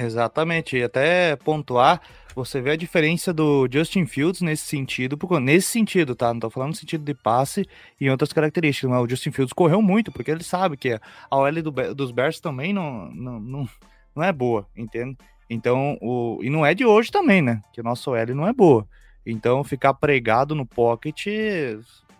Exatamente, 0.00 0.76
e 0.76 0.84
até 0.84 1.34
pontuar, 1.34 2.00
você 2.32 2.60
vê 2.60 2.70
a 2.70 2.76
diferença 2.76 3.32
do 3.32 3.66
Justin 3.68 4.06
Fields 4.06 4.40
nesse 4.40 4.64
sentido, 4.64 5.18
porque, 5.18 5.40
nesse 5.40 5.66
sentido, 5.66 6.14
tá? 6.14 6.32
Não 6.32 6.38
tô 6.38 6.48
falando 6.48 6.68
no 6.68 6.76
sentido 6.76 7.02
de 7.02 7.14
passe 7.14 7.66
e 8.00 8.08
outras 8.08 8.32
características, 8.32 8.88
mas 8.88 9.02
o 9.02 9.08
Justin 9.08 9.32
Fields 9.32 9.52
correu 9.52 9.82
muito, 9.82 10.12
porque 10.12 10.30
ele 10.30 10.44
sabe 10.44 10.76
que 10.76 10.92
a 10.92 11.36
OL 11.36 11.62
do, 11.62 11.94
dos 11.96 12.12
Bears 12.12 12.38
também 12.38 12.72
não, 12.72 13.10
não, 13.10 13.40
não, 13.40 13.68
não 14.14 14.22
é 14.22 14.32
boa, 14.32 14.68
entende? 14.76 15.18
Então, 15.50 15.98
o, 16.00 16.38
e 16.44 16.48
não 16.48 16.64
é 16.64 16.74
de 16.74 16.84
hoje 16.84 17.10
também, 17.10 17.42
né? 17.42 17.60
Que 17.72 17.80
o 17.80 17.84
nosso 17.84 18.12
OL 18.12 18.34
não 18.36 18.46
é 18.46 18.52
boa. 18.52 18.86
Então, 19.26 19.64
ficar 19.64 19.94
pregado 19.94 20.54
no 20.54 20.64
pocket 20.64 21.26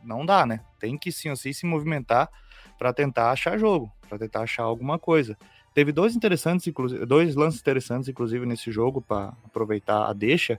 não 0.03 0.27
dá, 0.27 0.45
né? 0.45 0.63
Tem 0.81 0.99
que 0.99 1.13
sim 1.13 1.29
assim 1.29 1.53
se 1.53 1.65
movimentar 1.65 2.29
para 2.77 2.93
tentar 2.93 3.31
achar 3.31 3.57
jogo, 3.57 3.89
para 4.09 4.19
tentar 4.19 4.41
achar 4.41 4.65
alguma 4.65 4.99
coisa. 4.99 5.39
Teve 5.79 5.93
dois 5.93 6.17
interessantes, 6.17 6.67
inclusive, 6.67 7.07
dois 7.07 7.37
lances 7.37 7.61
interessantes, 7.61 8.09
inclusive, 8.09 8.45
nesse 8.45 8.73
jogo, 8.73 9.01
para 9.01 9.33
aproveitar 9.45 10.11
a 10.11 10.13
deixa, 10.13 10.59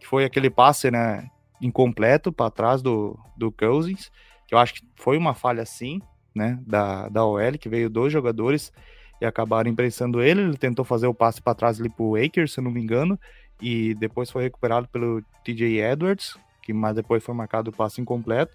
que 0.00 0.04
foi 0.08 0.24
aquele 0.24 0.50
passe, 0.50 0.90
né, 0.90 1.30
incompleto 1.62 2.32
para 2.32 2.50
trás 2.50 2.82
do, 2.82 3.16
do 3.36 3.52
Cousins, 3.52 4.10
que 4.44 4.56
eu 4.56 4.58
acho 4.58 4.74
que 4.74 4.82
foi 4.96 5.16
uma 5.16 5.34
falha 5.34 5.64
sim, 5.64 6.02
né, 6.34 6.58
da, 6.66 7.08
da 7.08 7.24
OL, 7.24 7.52
que 7.60 7.68
veio 7.68 7.88
dois 7.88 8.12
jogadores 8.12 8.72
e 9.20 9.24
acabaram 9.24 9.70
imprensando 9.70 10.20
ele, 10.20 10.40
ele 10.40 10.56
tentou 10.56 10.84
fazer 10.84 11.06
o 11.06 11.14
passe 11.14 11.40
para 11.40 11.54
trás 11.54 11.78
ali 11.78 11.88
pro 11.88 12.16
Akers, 12.16 12.52
se 12.52 12.58
eu 12.58 12.64
não 12.64 12.72
me 12.72 12.82
engano, 12.82 13.16
e 13.62 13.94
depois 13.94 14.32
foi 14.32 14.42
recuperado 14.42 14.88
pelo 14.88 15.22
TJ 15.44 15.80
Edwards, 15.80 16.36
que 16.60 16.72
mais 16.72 16.96
depois 16.96 17.22
foi 17.22 17.36
marcado 17.36 17.70
o 17.70 17.72
passe 17.72 18.00
incompleto, 18.00 18.52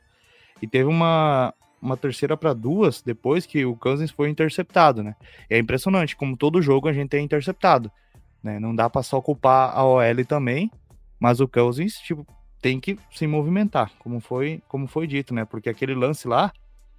e 0.62 0.68
teve 0.68 0.90
uma, 0.90 1.54
uma 1.82 1.98
terceira 1.98 2.38
para 2.38 2.54
duas 2.54 3.02
depois 3.02 3.46
que 3.46 3.66
o 3.66 3.76
Cousins 3.76 4.12
foi 4.12 4.30
interceptado, 4.30 5.02
né? 5.02 5.16
é 5.50 5.58
impressionante 5.58 6.16
como 6.16 6.38
todo 6.38 6.62
jogo 6.62 6.88
a 6.88 6.94
gente 6.94 7.16
é 7.18 7.20
interceptado, 7.20 7.92
né? 8.44 8.60
Não 8.60 8.76
dá 8.76 8.90
para 8.90 9.04
só 9.04 9.20
culpar 9.22 9.76
a 9.76 9.84
OL 9.84 10.26
também, 10.28 10.72
mas 11.20 11.40
o 11.40 11.48
Cousins 11.48 11.98
tipo 11.98 12.26
tem 12.62 12.80
que 12.80 12.98
se 13.12 13.26
movimentar, 13.26 13.92
como 14.00 14.20
foi 14.20 14.62
como 14.68 14.88
foi 14.88 15.08
dito, 15.08 15.34
né? 15.34 15.46
Porque 15.46 15.70
aquele 15.70 15.96
lance 15.96 16.28
lá, 16.28 16.54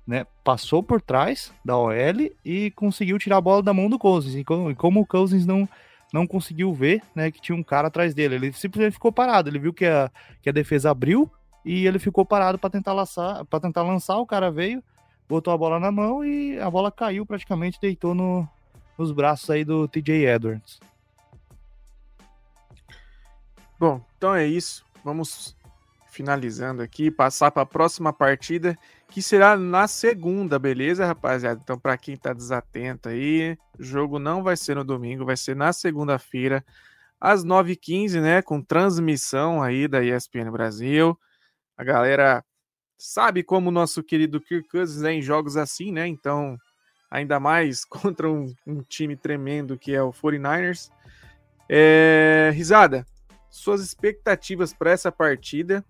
né, 0.06 0.26
passou 0.42 0.82
por 0.82 1.00
trás 1.00 1.52
da 1.64 1.76
OL 1.76 2.30
e 2.44 2.72
conseguiu 2.72 3.18
tirar 3.18 3.36
a 3.36 3.40
bola 3.40 3.62
da 3.62 3.72
mão 3.72 3.88
do 3.88 3.98
Cousins. 3.98 4.34
E 4.34 4.42
como, 4.44 4.70
e 4.70 4.74
como 4.74 5.00
o 5.00 5.06
Cousins 5.06 5.46
não 5.46 5.68
não 6.12 6.26
conseguiu 6.26 6.74
ver, 6.74 7.00
né, 7.14 7.30
que 7.30 7.40
tinha 7.40 7.56
um 7.56 7.62
cara 7.62 7.88
atrás 7.88 8.12
dele, 8.12 8.34
ele 8.34 8.52
simplesmente 8.52 8.92
ficou 8.92 9.10
parado. 9.10 9.48
Ele 9.48 9.58
viu 9.58 9.72
que 9.72 9.86
a, 9.86 10.10
que 10.42 10.48
a 10.50 10.52
defesa 10.52 10.90
abriu 10.90 11.30
e 11.64 11.86
ele 11.86 11.98
ficou 11.98 12.24
parado 12.24 12.58
para 12.58 12.70
tentar 12.70 12.92
lançar, 12.92 13.44
para 13.46 13.60
tentar 13.60 13.82
lançar, 13.82 14.16
o 14.18 14.26
cara 14.26 14.50
veio, 14.50 14.82
botou 15.28 15.52
a 15.52 15.58
bola 15.58 15.78
na 15.78 15.92
mão 15.92 16.24
e 16.24 16.58
a 16.58 16.70
bola 16.70 16.90
caiu 16.90 17.24
praticamente, 17.24 17.80
deitou 17.80 18.14
no, 18.14 18.48
nos 18.98 19.12
braços 19.12 19.48
aí 19.50 19.64
do 19.64 19.86
TJ 19.88 20.26
Edwards. 20.26 20.80
Bom, 23.78 24.00
então 24.16 24.34
é 24.34 24.46
isso. 24.46 24.84
Vamos 25.04 25.56
finalizando 26.12 26.82
aqui, 26.82 27.10
passar 27.10 27.50
para 27.50 27.62
a 27.62 27.66
próxima 27.66 28.12
partida, 28.12 28.78
que 29.08 29.22
será 29.22 29.56
na 29.56 29.88
segunda, 29.88 30.58
beleza, 30.58 31.06
rapaziada? 31.06 31.60
Então, 31.62 31.78
para 31.78 31.96
quem 31.96 32.14
está 32.14 32.34
desatento 32.34 33.08
aí, 33.08 33.56
jogo 33.78 34.18
não 34.18 34.42
vai 34.42 34.56
ser 34.56 34.76
no 34.76 34.84
domingo, 34.84 35.24
vai 35.24 35.36
ser 35.36 35.56
na 35.56 35.72
segunda-feira, 35.72 36.62
às 37.18 37.44
9h15, 37.44 38.20
né? 38.20 38.42
Com 38.42 38.60
transmissão 38.60 39.62
aí 39.62 39.88
da 39.88 40.04
ESPN 40.04 40.50
Brasil. 40.50 41.18
A 41.82 41.84
galera 41.84 42.44
sabe 42.96 43.42
como 43.42 43.68
o 43.68 43.72
nosso 43.72 44.04
querido 44.04 44.40
Kirk 44.40 44.68
Cousins 44.68 45.02
é 45.02 45.10
em 45.14 45.20
jogos 45.20 45.56
assim, 45.56 45.90
né? 45.90 46.06
Então, 46.06 46.56
ainda 47.10 47.40
mais 47.40 47.82
contra 47.84 48.30
um, 48.30 48.54
um 48.64 48.82
time 48.82 49.16
tremendo 49.16 49.76
que 49.76 49.92
é 49.92 50.00
o 50.00 50.12
49ers. 50.12 50.92
É, 51.68 52.52
risada, 52.54 53.04
suas 53.50 53.80
expectativas 53.80 54.72
para 54.72 54.92
essa 54.92 55.10
partida. 55.10 55.84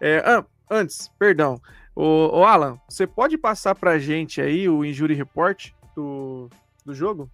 É, 0.00 0.18
ah, 0.26 0.44
antes, 0.68 1.08
perdão. 1.16 1.60
O, 1.94 2.40
o, 2.40 2.44
Alan, 2.44 2.76
você 2.88 3.06
pode 3.06 3.38
passar 3.38 3.76
para 3.76 3.92
a 3.92 3.98
gente 4.00 4.40
aí 4.40 4.68
o 4.68 4.84
injury 4.84 5.14
report 5.14 5.70
do, 5.94 6.50
do 6.84 6.92
jogo? 6.92 7.30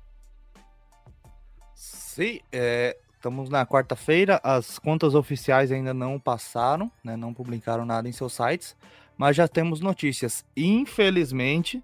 Sim, 1.74 2.38
é, 2.52 2.98
Estamos 3.24 3.48
na 3.48 3.64
quarta-feira, 3.64 4.38
as 4.44 4.78
contas 4.78 5.14
oficiais 5.14 5.72
ainda 5.72 5.94
não 5.94 6.20
passaram, 6.20 6.92
né, 7.02 7.16
não 7.16 7.32
publicaram 7.32 7.86
nada 7.86 8.06
em 8.06 8.12
seus 8.12 8.34
sites, 8.34 8.76
mas 9.16 9.34
já 9.34 9.48
temos 9.48 9.80
notícias. 9.80 10.44
Infelizmente, 10.54 11.82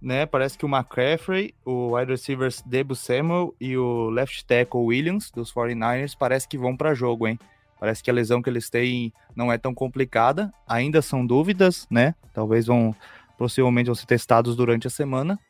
né, 0.00 0.24
parece 0.24 0.56
que 0.56 0.64
o 0.64 0.68
McCaffrey, 0.68 1.52
o 1.64 1.96
wide 1.96 2.12
receivers 2.12 2.62
Debo 2.64 2.94
Samuel 2.94 3.52
e 3.60 3.76
o 3.76 4.08
left 4.08 4.44
tackle 4.44 4.82
Williams 4.82 5.32
dos 5.32 5.52
49ers 5.52 6.14
parece 6.16 6.46
que 6.46 6.56
vão 6.56 6.76
para 6.76 6.94
jogo, 6.94 7.26
hein? 7.26 7.36
Parece 7.80 8.00
que 8.00 8.08
a 8.08 8.14
lesão 8.14 8.40
que 8.40 8.48
eles 8.48 8.70
têm 8.70 9.12
não 9.34 9.52
é 9.52 9.58
tão 9.58 9.74
complicada, 9.74 10.54
ainda 10.64 11.02
são 11.02 11.26
dúvidas, 11.26 11.88
né? 11.90 12.14
Talvez 12.32 12.66
vão 12.66 12.94
possivelmente 13.36 13.86
vão 13.86 13.96
ser 13.96 14.06
testados 14.06 14.54
durante 14.54 14.86
a 14.86 14.90
semana. 14.90 15.40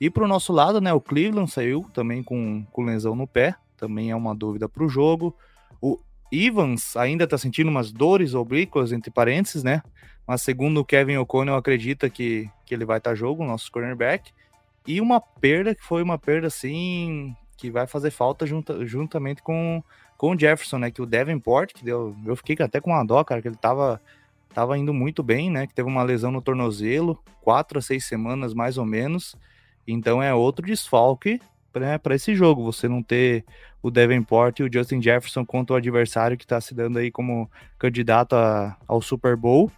E 0.00 0.08
para 0.08 0.22
o 0.22 0.28
nosso 0.28 0.52
lado, 0.52 0.80
né, 0.80 0.92
o 0.92 1.00
Cleveland 1.00 1.50
saiu 1.50 1.84
também 1.92 2.22
com, 2.22 2.64
com 2.70 2.84
lesão 2.84 3.16
no 3.16 3.26
pé, 3.26 3.56
também 3.78 4.10
é 4.10 4.16
uma 4.16 4.34
dúvida 4.34 4.68
para 4.68 4.84
o 4.84 4.88
jogo. 4.88 5.34
O 5.80 5.98
Evans 6.30 6.96
ainda 6.96 7.24
está 7.24 7.38
sentindo 7.38 7.70
umas 7.70 7.90
dores 7.90 8.34
oblíquas, 8.34 8.92
entre 8.92 9.10
parênteses, 9.10 9.62
né? 9.62 9.82
Mas 10.26 10.42
segundo 10.42 10.80
o 10.80 10.84
Kevin 10.84 11.16
O'Connell, 11.16 11.54
acredita 11.54 12.10
que, 12.10 12.50
que 12.66 12.74
ele 12.74 12.84
vai 12.84 12.98
estar 12.98 13.10
tá 13.10 13.16
jogo, 13.16 13.44
nosso 13.44 13.72
cornerback. 13.72 14.32
E 14.86 15.00
uma 15.00 15.20
perda 15.20 15.74
que 15.74 15.82
foi 15.82 16.02
uma 16.02 16.18
perda, 16.18 16.48
assim, 16.48 17.34
que 17.56 17.70
vai 17.70 17.86
fazer 17.86 18.10
falta 18.10 18.44
junta, 18.44 18.84
juntamente 18.84 19.42
com, 19.42 19.82
com 20.18 20.32
o 20.32 20.38
Jefferson, 20.38 20.78
né? 20.78 20.90
Que 20.90 21.00
o 21.00 21.06
Davenport, 21.06 21.72
que 21.72 21.84
deu, 21.84 22.14
eu 22.26 22.36
fiquei 22.36 22.56
até 22.60 22.80
com 22.80 22.90
uma 22.90 23.04
dó, 23.04 23.22
cara, 23.24 23.40
que 23.40 23.48
ele 23.48 23.56
tava 23.56 24.00
estava 24.48 24.76
indo 24.76 24.92
muito 24.92 25.22
bem, 25.22 25.50
né? 25.50 25.66
Que 25.66 25.74
teve 25.74 25.88
uma 25.88 26.02
lesão 26.02 26.30
no 26.30 26.42
tornozelo, 26.42 27.22
quatro 27.40 27.78
a 27.78 27.82
seis 27.82 28.04
semanas 28.04 28.54
mais 28.54 28.76
ou 28.76 28.84
menos. 28.84 29.36
Então 29.86 30.22
é 30.22 30.34
outro 30.34 30.66
desfalque 30.66 31.40
né, 31.74 31.98
para 31.98 32.14
esse 32.14 32.34
jogo. 32.34 32.64
Você 32.64 32.88
não 32.88 33.02
ter 33.02 33.44
o 33.82 33.90
Davenport 33.90 34.58
e 34.58 34.62
o 34.62 34.72
Justin 34.72 35.00
Jefferson 35.00 35.44
contra 35.44 35.74
o 35.74 35.76
adversário 35.76 36.36
que 36.36 36.44
está 36.44 36.60
se 36.60 36.74
dando 36.74 36.98
aí 36.98 37.10
como 37.10 37.50
candidato 37.78 38.34
a, 38.34 38.76
ao 38.86 39.00
Super 39.00 39.36
Bowl 39.36 39.70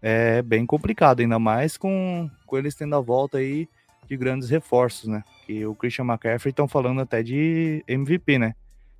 é 0.00 0.42
bem 0.42 0.64
complicado, 0.64 1.20
ainda 1.20 1.38
mais 1.38 1.76
com, 1.76 2.30
com 2.46 2.56
eles 2.56 2.74
tendo 2.74 2.94
a 2.94 3.00
volta 3.00 3.38
aí 3.38 3.68
de 4.06 4.16
grandes 4.16 4.48
reforços, 4.48 5.08
né? 5.08 5.22
Que 5.46 5.66
o 5.66 5.74
Christian 5.74 6.04
McCaffrey 6.04 6.50
estão 6.50 6.68
falando 6.68 7.00
até 7.00 7.22
de 7.22 7.84
MVP, 7.86 8.38
né? 8.38 8.54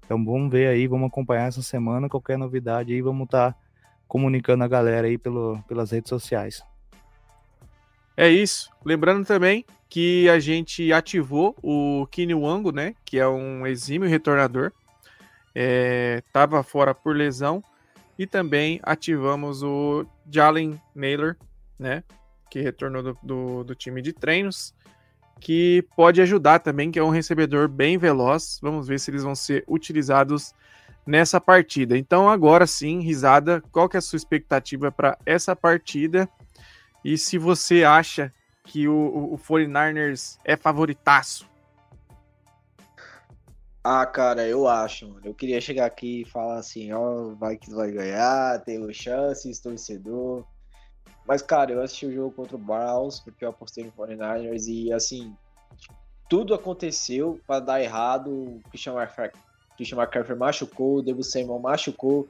Então 0.05 0.23
vamos 0.25 0.51
ver 0.51 0.69
aí, 0.69 0.87
vamos 0.87 1.09
acompanhar 1.09 1.49
essa 1.49 1.63
semana, 1.63 2.09
qualquer 2.09 2.37
novidade 2.37 2.93
aí, 2.93 3.01
vamos 3.01 3.25
estar 3.25 3.53
tá 3.53 3.59
comunicando 4.07 4.65
a 4.65 4.69
galera 4.69 5.07
aí 5.07 5.17
pelo, 5.17 5.63
pelas 5.69 5.91
redes 5.93 6.09
sociais. 6.09 6.63
É 8.17 8.29
isso. 8.29 8.71
Lembrando 8.85 9.25
também 9.25 9.65
que 9.89 10.29
a 10.29 10.39
gente 10.39 10.93
ativou 10.93 11.57
o 11.63 12.07
Kini 12.11 12.35
Wango, 12.35 12.71
né? 12.71 12.95
Que 13.05 13.19
é 13.19 13.27
um 13.27 13.67
exímio 13.67 14.09
retornador. 14.09 14.73
Estava 15.55 16.61
é, 16.61 16.63
fora 16.63 16.95
por 16.95 17.17
lesão. 17.17 17.63
E 18.19 18.27
também 18.27 18.81
ativamos 18.83 19.63
o 19.63 20.05
Jalen 20.31 20.81
Naylor, 20.95 21.37
né? 21.79 22.03
Que 22.51 22.61
retornou 22.61 23.03
do, 23.03 23.19
do, 23.23 23.65
do 23.65 23.75
time 23.75 24.03
de 24.03 24.13
treinos. 24.13 24.75
Que 25.41 25.85
pode 25.97 26.21
ajudar 26.21 26.59
também, 26.59 26.91
que 26.91 26.99
é 26.99 27.03
um 27.03 27.11
recebedor 27.11 27.69
bem 27.69 27.97
veloz. 27.97 28.59
Vamos 28.61 28.89
ver 28.89 28.99
se 29.01 29.11
eles 29.11 29.23
vão 29.23 29.35
ser 29.35 29.65
utilizados 29.67 30.53
nessa 31.07 31.41
partida. 31.41 31.97
Então, 31.97 32.29
agora 32.29 32.67
sim, 32.67 33.01
risada, 33.01 33.63
qual 33.73 33.89
que 33.89 33.97
é 33.97 33.99
a 33.99 34.03
sua 34.03 34.19
expectativa 34.19 34.93
para 34.93 35.17
essa 35.25 35.57
partida? 35.57 36.29
E 37.03 37.17
se 37.17 37.39
você 37.39 37.85
acha 37.85 38.33
que 38.69 38.87
o, 38.87 39.33
o 39.33 39.39
49ers 39.39 40.39
é 40.45 40.57
favoritaço? 40.57 41.49
Ah, 43.83 44.05
cara, 44.05 44.47
eu 44.47 44.69
acho, 44.69 45.09
mano. 45.09 45.23
Eu 45.25 45.35
queria 45.35 45.61
chegar 45.61 45.87
aqui 45.87 46.21
e 46.21 46.25
falar 46.27 46.59
assim, 46.59 46.93
ó, 46.93 47.35
vai 47.35 47.57
que 47.57 47.71
vai 47.71 47.91
ganhar, 47.91 48.63
tem 48.63 48.79
chances, 48.93 49.59
torcedor. 49.59 50.45
Mas, 51.27 51.41
cara, 51.41 51.73
eu 51.73 51.83
assisti 51.83 52.05
o 52.07 52.13
jogo 52.13 52.35
contra 52.35 52.57
o 52.57 52.59
Browns, 52.59 53.21
porque 53.21 53.45
eu 53.45 53.49
apostei 53.49 53.85
no 53.85 53.93
49ers 53.93 54.67
e, 54.69 54.93
assim, 54.93 55.35
tudo 56.29 56.53
aconteceu 56.53 57.41
para 57.47 57.61
dar 57.61 57.83
errado. 57.83 58.31
O 58.31 58.61
Christian 58.69 58.95
Christian 59.77 59.99
McCaffrey 59.99 60.37
machucou, 60.37 60.97
o 60.97 61.03
Debo 61.03 61.23
Samuel 61.23 61.61
machucou, 61.61 62.29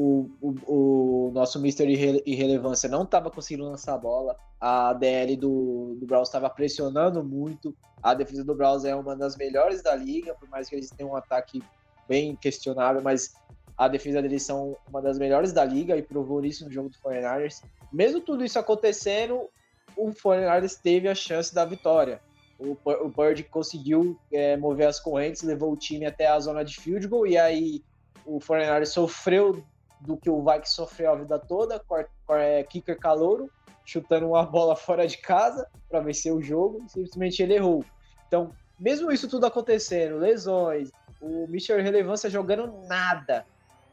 o, 0.00 0.30
o, 0.40 1.28
o 1.28 1.30
nosso. 1.32 1.64
Irre 1.66 2.22
Irrelevância 2.24 2.88
não 2.88 3.02
estava 3.02 3.30
conseguindo 3.30 3.68
lançar 3.68 3.94
a 3.94 3.98
bola, 3.98 4.36
a 4.60 4.92
DL 4.92 5.36
do, 5.36 5.96
do 5.98 6.06
Browns 6.06 6.28
estava 6.28 6.48
pressionando 6.48 7.22
muito, 7.22 7.74
a 8.02 8.14
defesa 8.14 8.44
do 8.44 8.54
Browns 8.54 8.84
é 8.84 8.94
uma 8.94 9.16
das 9.16 9.36
melhores 9.36 9.82
da 9.82 9.94
liga, 9.94 10.34
por 10.34 10.48
mais 10.48 10.68
que 10.68 10.76
eles 10.76 10.90
tenham 10.90 11.12
um 11.12 11.16
ataque 11.16 11.62
bem 12.08 12.36
questionável, 12.36 13.02
mas 13.02 13.34
a 13.76 13.88
defesa 13.88 14.22
deles 14.22 14.42
são 14.42 14.76
uma 14.88 15.02
das 15.02 15.18
melhores 15.18 15.52
da 15.52 15.64
liga 15.64 15.96
e 15.96 16.02
provou 16.02 16.44
isso 16.44 16.64
no 16.64 16.70
jogo 16.70 16.88
do 16.88 16.98
49ers. 16.98 17.62
Mesmo 17.92 18.20
tudo 18.20 18.44
isso 18.44 18.58
acontecendo, 18.58 19.48
o 19.96 20.10
49ers 20.10 20.80
teve 20.80 21.08
a 21.08 21.14
chance 21.14 21.54
da 21.54 21.64
vitória 21.64 22.20
o, 22.58 22.76
o 22.84 23.08
Bird 23.08 23.44
conseguiu 23.44 24.18
é, 24.32 24.56
mover 24.56 24.88
as 24.88 24.98
correntes, 24.98 25.42
levou 25.42 25.72
o 25.72 25.76
time 25.76 26.04
até 26.04 26.26
a 26.26 26.38
zona 26.40 26.64
de 26.64 26.78
field 26.80 27.06
goal, 27.06 27.26
e 27.26 27.38
aí 27.38 27.84
o 28.26 28.40
Fornari 28.40 28.84
sofreu 28.84 29.64
do 30.00 30.16
que 30.16 30.30
o 30.30 30.42
Vikings 30.42 30.74
sofreu 30.74 31.12
a 31.12 31.16
vida 31.16 31.38
toda, 31.38 31.82
é, 32.30 32.62
kicker 32.62 32.98
calouro, 32.98 33.50
chutando 33.84 34.28
uma 34.28 34.44
bola 34.44 34.74
fora 34.76 35.06
de 35.06 35.18
casa 35.18 35.66
para 35.88 36.00
vencer 36.00 36.32
o 36.32 36.42
jogo, 36.42 36.84
simplesmente 36.88 37.42
ele 37.42 37.54
errou. 37.54 37.84
Então, 38.26 38.50
mesmo 38.78 39.10
isso 39.10 39.28
tudo 39.28 39.46
acontecendo, 39.46 40.18
lesões, 40.18 40.90
o 41.20 41.46
Michel 41.48 41.82
Relevância 41.82 42.30
jogando 42.30 42.86
nada, 42.86 43.44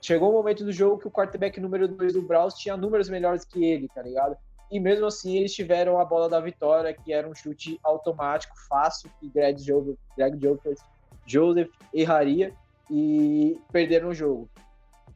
chegou 0.01 0.29
o 0.29 0.31
um 0.31 0.35
momento 0.35 0.63
do 0.63 0.71
jogo 0.71 0.99
que 0.99 1.07
o 1.07 1.11
quarterback 1.11 1.59
número 1.59 1.87
2 1.87 2.13
do 2.13 2.21
Browns 2.21 2.53
tinha 2.53 2.77
números 2.77 3.09
melhores 3.09 3.43
que 3.43 3.65
ele, 3.65 3.87
tá 3.87 4.01
ligado? 4.01 4.37
e 4.71 4.79
mesmo 4.79 5.05
assim 5.05 5.37
eles 5.37 5.53
tiveram 5.53 5.99
a 5.99 6.05
bola 6.05 6.27
da 6.27 6.39
vitória, 6.39 6.93
que 6.93 7.13
era 7.13 7.27
um 7.27 7.35
chute 7.35 7.79
automático, 7.83 8.55
fácil, 8.67 9.09
que 9.19 9.29
Greg 9.29 9.61
Joseph, 9.61 9.97
Greg 10.17 10.41
Joseph, 10.41 10.79
Joseph 11.25 11.69
erraria 11.93 12.53
e 12.89 13.57
perderam 13.71 14.09
o 14.09 14.13
jogo. 14.13 14.49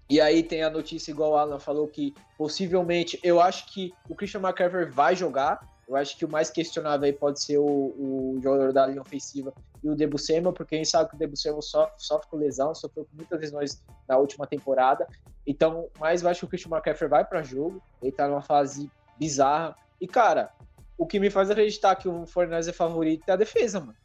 E 0.10 0.20
aí 0.20 0.42
tem 0.42 0.64
a 0.64 0.70
notícia, 0.70 1.12
igual 1.12 1.32
o 1.32 1.38
Alan 1.38 1.60
falou, 1.60 1.88
que 1.88 2.16
possivelmente, 2.36 3.20
eu 3.24 3.40
acho 3.40 3.72
que 3.72 3.94
o 4.10 4.16
Christian 4.16 4.42
McCaffrey 4.42 4.86
vai 4.86 5.16
jogar, 5.16 5.60
eu 5.88 5.96
acho 5.96 6.18
que 6.18 6.26
o 6.26 6.30
mais 6.30 6.50
questionável 6.50 7.06
aí 7.06 7.14
pode 7.14 7.42
ser 7.44 7.58
o, 7.58 7.64
o 7.64 8.40
jogador 8.42 8.74
da 8.74 8.88
linha 8.88 9.02
ofensiva 9.02 9.54
e 9.84 9.90
o 9.90 9.96
Debussema, 9.96 10.52
porque 10.52 10.76
a 10.76 10.78
gente 10.78 10.90
sabe 10.90 11.10
que 11.10 11.16
o 11.16 11.20
Debussema 11.20 11.62
sofre, 11.62 11.94
sofre 11.98 12.28
com 12.28 12.38
lesão, 12.38 12.74
sofreu 12.74 13.06
com 13.06 13.16
muitas 13.16 13.40
lesões 13.40 13.84
na 14.08 14.18
última 14.18 14.48
temporada. 14.48 15.08
Então, 15.46 15.90
mais 16.00 16.24
eu 16.24 16.30
acho 16.30 16.42
que 16.42 16.46
o 16.46 16.50
Christian 16.50 16.72
McCaffrey 16.72 17.10
vai 17.10 17.24
para 17.24 17.44
jogo, 17.44 17.82
ele 18.02 18.12
tá 18.12 18.28
numa 18.28 18.42
fase 18.42 18.92
bizarra. 19.18 19.76
E, 20.02 20.08
cara, 20.08 20.52
o 20.98 21.06
que 21.06 21.20
me 21.20 21.30
faz 21.30 21.50
acreditar 21.50 21.96
que 21.96 22.08
o 22.08 22.26
Fortnite 22.26 22.70
é 22.70 22.74
favorito 22.74 23.24
é 23.28 23.32
a 23.32 23.36
defesa, 23.36 23.80
mano. 23.80 23.96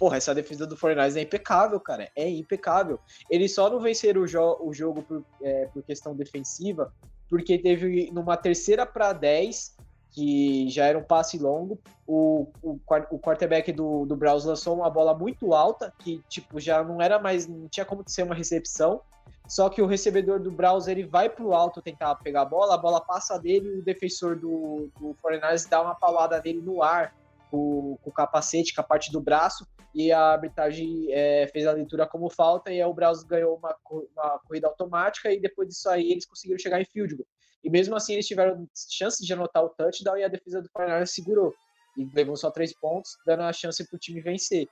Porra, 0.00 0.16
essa 0.16 0.34
defesa 0.34 0.66
do 0.66 0.78
Fortnite 0.78 1.18
é 1.18 1.22
impecável, 1.22 1.78
cara. 1.78 2.10
É 2.16 2.26
impecável. 2.26 2.98
Eles 3.28 3.54
só 3.54 3.68
não 3.68 3.78
venceram 3.78 4.22
o, 4.22 4.26
jo 4.26 4.56
o 4.58 4.72
jogo 4.72 5.02
por, 5.02 5.22
é, 5.42 5.66
por 5.66 5.82
questão 5.82 6.16
defensiva, 6.16 6.90
porque 7.28 7.58
teve 7.58 8.10
numa 8.10 8.34
terceira 8.34 8.86
para 8.86 9.12
10, 9.12 9.76
que 10.10 10.70
já 10.70 10.86
era 10.86 10.98
um 10.98 11.02
passe 11.02 11.38
longo, 11.38 11.78
o, 12.06 12.50
o, 12.62 12.80
o 13.10 13.18
quarterback 13.18 13.70
do, 13.72 14.06
do 14.06 14.16
Browns 14.16 14.46
lançou 14.46 14.74
uma 14.74 14.88
bola 14.88 15.14
muito 15.14 15.52
alta, 15.52 15.92
que 15.98 16.22
tipo 16.30 16.58
já 16.58 16.82
não 16.82 17.02
era 17.02 17.18
mais, 17.18 17.46
não 17.46 17.68
tinha 17.68 17.84
como 17.84 18.02
ser 18.06 18.22
uma 18.22 18.34
recepção. 18.34 19.02
Só 19.46 19.68
que 19.68 19.82
o 19.82 19.86
recebedor 19.86 20.40
do 20.40 20.50
browser 20.50 20.96
ele 20.96 21.06
vai 21.06 21.28
pro 21.28 21.52
alto 21.52 21.82
tentar 21.82 22.14
pegar 22.14 22.40
a 22.40 22.46
bola, 22.46 22.74
a 22.74 22.78
bola 22.78 23.02
passa 23.02 23.38
dele 23.38 23.68
e 23.68 23.78
o 23.80 23.84
defensor 23.84 24.34
do, 24.34 24.88
do 24.98 25.12
Foreigners 25.20 25.66
dá 25.66 25.82
uma 25.82 25.94
paulada 25.94 26.40
nele 26.42 26.62
no 26.62 26.82
ar 26.82 27.14
com, 27.50 27.98
com, 28.00 28.10
o 28.10 28.12
capacete, 28.12 28.74
com 28.74 28.80
a 28.80 28.84
parte 28.84 29.12
do 29.12 29.20
braço, 29.20 29.66
e 29.94 30.12
a 30.12 30.20
arbitragem 30.20 31.06
é, 31.10 31.46
fez 31.48 31.66
a 31.66 31.72
leitura 31.72 32.06
como 32.06 32.30
falta, 32.30 32.72
e 32.72 32.82
o 32.82 32.94
Browns 32.94 33.22
ganhou 33.22 33.56
uma, 33.56 33.76
uma, 33.90 34.38
corrida 34.46 34.68
automática, 34.68 35.32
e 35.32 35.40
depois 35.40 35.68
disso 35.68 35.88
aí 35.88 36.10
eles 36.10 36.26
conseguiram 36.26 36.58
chegar 36.58 36.80
em 36.80 36.84
field 36.84 37.16
goal. 37.16 37.26
E 37.62 37.68
mesmo 37.68 37.94
assim 37.96 38.14
eles 38.14 38.26
tiveram 38.26 38.66
chance 38.74 39.24
de 39.24 39.32
anotar 39.32 39.64
o 39.64 39.68
touchdown, 39.70 40.16
e 40.16 40.24
a 40.24 40.28
defesa 40.28 40.62
do 40.62 40.68
Foreigners 40.70 41.10
segurou. 41.10 41.54
E 41.96 42.08
levou 42.14 42.36
só 42.36 42.50
três 42.50 42.72
pontos, 42.72 43.16
dando 43.26 43.42
a 43.42 43.52
chance 43.52 43.86
para 43.86 43.96
o 43.96 43.98
time 43.98 44.20
vencer 44.20 44.68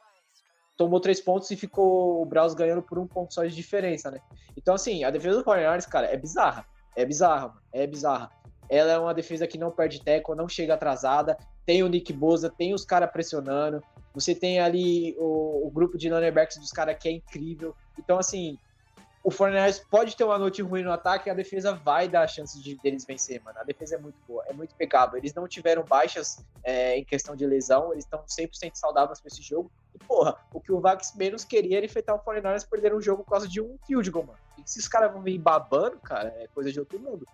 tomou 0.78 1.00
três 1.00 1.20
pontos 1.20 1.50
e 1.50 1.56
ficou 1.56 2.22
o 2.22 2.24
Browns 2.24 2.54
ganhando 2.54 2.80
por 2.80 2.98
um 2.98 3.06
ponto 3.06 3.34
só 3.34 3.44
de 3.44 3.54
diferença, 3.54 4.12
né? 4.12 4.20
Então, 4.56 4.74
assim, 4.74 5.02
a 5.02 5.10
defesa 5.10 5.38
do 5.38 5.44
49 5.44 5.86
cara, 5.88 6.06
é 6.06 6.16
bizarra. 6.16 6.64
É 6.96 7.04
bizarra, 7.04 7.48
mano. 7.48 7.60
É 7.72 7.86
bizarra. 7.86 8.30
Ela 8.70 8.92
é 8.92 8.98
uma 8.98 9.12
defesa 9.12 9.46
que 9.46 9.58
não 9.58 9.72
perde 9.72 10.02
teco, 10.02 10.36
não 10.36 10.48
chega 10.48 10.74
atrasada. 10.74 11.36
Tem 11.68 11.82
o 11.82 11.86
Nick 11.86 12.14
Boza, 12.14 12.48
tem 12.48 12.72
os 12.72 12.82
caras 12.82 13.10
pressionando. 13.10 13.82
Você 14.14 14.34
tem 14.34 14.58
ali 14.58 15.14
o, 15.18 15.66
o 15.66 15.70
grupo 15.70 15.98
de 15.98 16.08
linebackers 16.08 16.58
dos 16.58 16.70
caras 16.70 16.96
que 16.98 17.06
é 17.06 17.12
incrível. 17.12 17.76
Então, 17.98 18.18
assim, 18.18 18.58
o 19.22 19.30
Fortnite 19.30 19.82
pode 19.90 20.16
ter 20.16 20.24
uma 20.24 20.38
noite 20.38 20.62
ruim 20.62 20.82
no 20.82 20.90
ataque 20.90 21.28
a 21.28 21.34
defesa 21.34 21.74
vai 21.74 22.08
dar 22.08 22.22
a 22.22 22.26
chance 22.26 22.58
de 22.62 22.74
deles 22.76 23.04
vencer, 23.04 23.42
mano. 23.42 23.58
A 23.58 23.64
defesa 23.64 23.96
é 23.96 23.98
muito 23.98 24.16
boa, 24.26 24.42
é 24.46 24.54
muito 24.54 24.74
pegável. 24.76 25.18
Eles 25.18 25.34
não 25.34 25.46
tiveram 25.46 25.84
baixas 25.84 26.42
é, 26.64 26.96
em 26.96 27.04
questão 27.04 27.36
de 27.36 27.44
lesão, 27.44 27.92
eles 27.92 28.06
estão 28.06 28.24
100% 28.24 28.70
saudáveis 28.72 29.20
para 29.20 29.28
esse 29.28 29.42
jogo. 29.42 29.70
E, 29.94 29.98
porra, 29.98 30.38
o 30.54 30.62
que 30.62 30.72
o 30.72 30.80
Vax 30.80 31.14
menos 31.16 31.44
queria 31.44 31.76
era 31.76 31.84
enfrentar 31.84 32.14
o 32.14 32.18
49 32.18 32.66
perder 32.70 32.94
um 32.94 33.02
jogo 33.02 33.24
por 33.24 33.32
causa 33.32 33.46
de 33.46 33.60
um 33.60 33.76
field 33.86 34.10
goal, 34.10 34.24
mano. 34.24 34.38
E 34.56 34.62
se 34.64 34.78
os 34.78 34.88
caras 34.88 35.12
vão 35.12 35.20
vir 35.20 35.36
babando, 35.36 35.98
cara, 35.98 36.34
é 36.38 36.46
coisa 36.46 36.72
de 36.72 36.80
outro 36.80 36.98
mundo. 36.98 37.26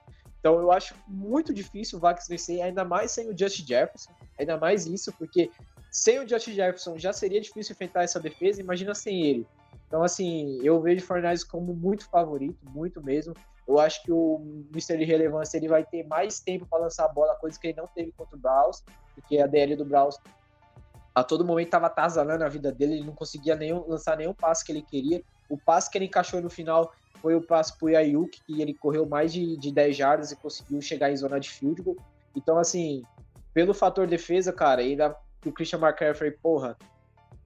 Então 0.44 0.60
eu 0.60 0.70
acho 0.70 0.94
muito 1.08 1.54
difícil 1.54 1.96
o 1.96 2.00
Vax 2.02 2.28
vencer, 2.28 2.60
ainda 2.60 2.84
mais 2.84 3.12
sem 3.12 3.30
o 3.30 3.38
Justin 3.38 3.66
Jefferson, 3.66 4.12
ainda 4.38 4.58
mais 4.58 4.84
isso, 4.84 5.10
porque 5.14 5.50
sem 5.90 6.18
o 6.18 6.28
Justin 6.28 6.52
Jefferson 6.52 6.98
já 6.98 7.14
seria 7.14 7.40
difícil 7.40 7.72
enfrentar 7.72 8.02
essa 8.02 8.20
defesa, 8.20 8.60
imagina 8.60 8.94
sem 8.94 9.24
ele. 9.24 9.46
Então, 9.86 10.02
assim, 10.02 10.60
eu 10.62 10.78
vejo 10.82 11.02
o 11.02 11.06
Fortnite 11.06 11.46
como 11.46 11.72
muito 11.72 12.06
favorito, 12.10 12.58
muito 12.74 13.02
mesmo. 13.02 13.32
Eu 13.66 13.78
acho 13.78 14.02
que 14.02 14.12
o 14.12 14.66
Mr. 14.70 15.00
Irrelevância 15.00 15.56
ele 15.56 15.66
vai 15.66 15.82
ter 15.82 16.06
mais 16.06 16.40
tempo 16.40 16.66
para 16.66 16.80
lançar 16.80 17.06
a 17.06 17.08
bola, 17.08 17.34
coisa 17.36 17.58
que 17.58 17.68
ele 17.68 17.78
não 17.78 17.86
teve 17.86 18.12
contra 18.12 18.36
o 18.36 18.38
Browns, 18.38 18.84
porque 19.14 19.38
a 19.38 19.46
DL 19.46 19.76
do 19.76 19.86
Browns 19.86 20.18
a 21.14 21.24
todo 21.24 21.42
momento 21.42 21.68
estava 21.68 21.86
atazanando 21.86 22.44
a 22.44 22.48
vida 22.50 22.70
dele, 22.70 22.96
ele 22.96 23.06
não 23.06 23.14
conseguia 23.14 23.56
nenhum, 23.56 23.82
lançar 23.88 24.18
nenhum 24.18 24.34
passe 24.34 24.62
que 24.62 24.72
ele 24.72 24.82
queria. 24.82 25.22
O 25.48 25.56
passe 25.56 25.90
que 25.90 25.96
ele 25.96 26.04
encaixou 26.04 26.42
no 26.42 26.50
final 26.50 26.92
foi 27.24 27.34
o 27.34 27.40
passe 27.40 27.74
para 27.78 27.86
o 27.86 27.96
Ayuk, 27.96 28.38
que 28.44 28.60
ele 28.60 28.74
correu 28.74 29.06
mais 29.06 29.32
de, 29.32 29.56
de 29.56 29.72
10 29.72 29.96
jardas 29.96 30.30
e 30.30 30.36
conseguiu 30.36 30.78
chegar 30.82 31.10
em 31.10 31.16
zona 31.16 31.40
de 31.40 31.48
field 31.48 31.80
goal. 31.80 31.96
Então, 32.36 32.58
assim, 32.58 33.02
pelo 33.54 33.72
fator 33.72 34.06
defesa, 34.06 34.52
cara, 34.52 34.82
ainda 34.82 35.16
o 35.42 35.50
Christian 35.50 35.78
McCaffrey, 35.78 36.32
porra, 36.32 36.76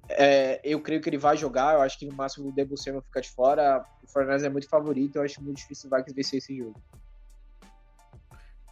é, 0.08 0.60
eu 0.64 0.80
creio 0.80 1.00
que 1.00 1.08
ele 1.08 1.16
vai 1.16 1.36
jogar. 1.36 1.76
Eu 1.76 1.82
acho 1.82 1.96
que 1.96 2.06
no 2.06 2.12
máximo 2.12 2.48
o 2.48 2.52
Debussy 2.52 2.90
ficar 3.02 3.20
de 3.20 3.30
fora. 3.30 3.84
O 4.02 4.08
Fornés 4.08 4.42
é 4.42 4.48
muito 4.48 4.68
favorito. 4.68 5.14
Eu 5.14 5.22
acho 5.22 5.40
muito 5.40 5.58
difícil 5.58 5.88
o 5.88 5.94
Vikings 5.94 6.16
vencer 6.16 6.38
esse 6.38 6.58
jogo. 6.58 6.74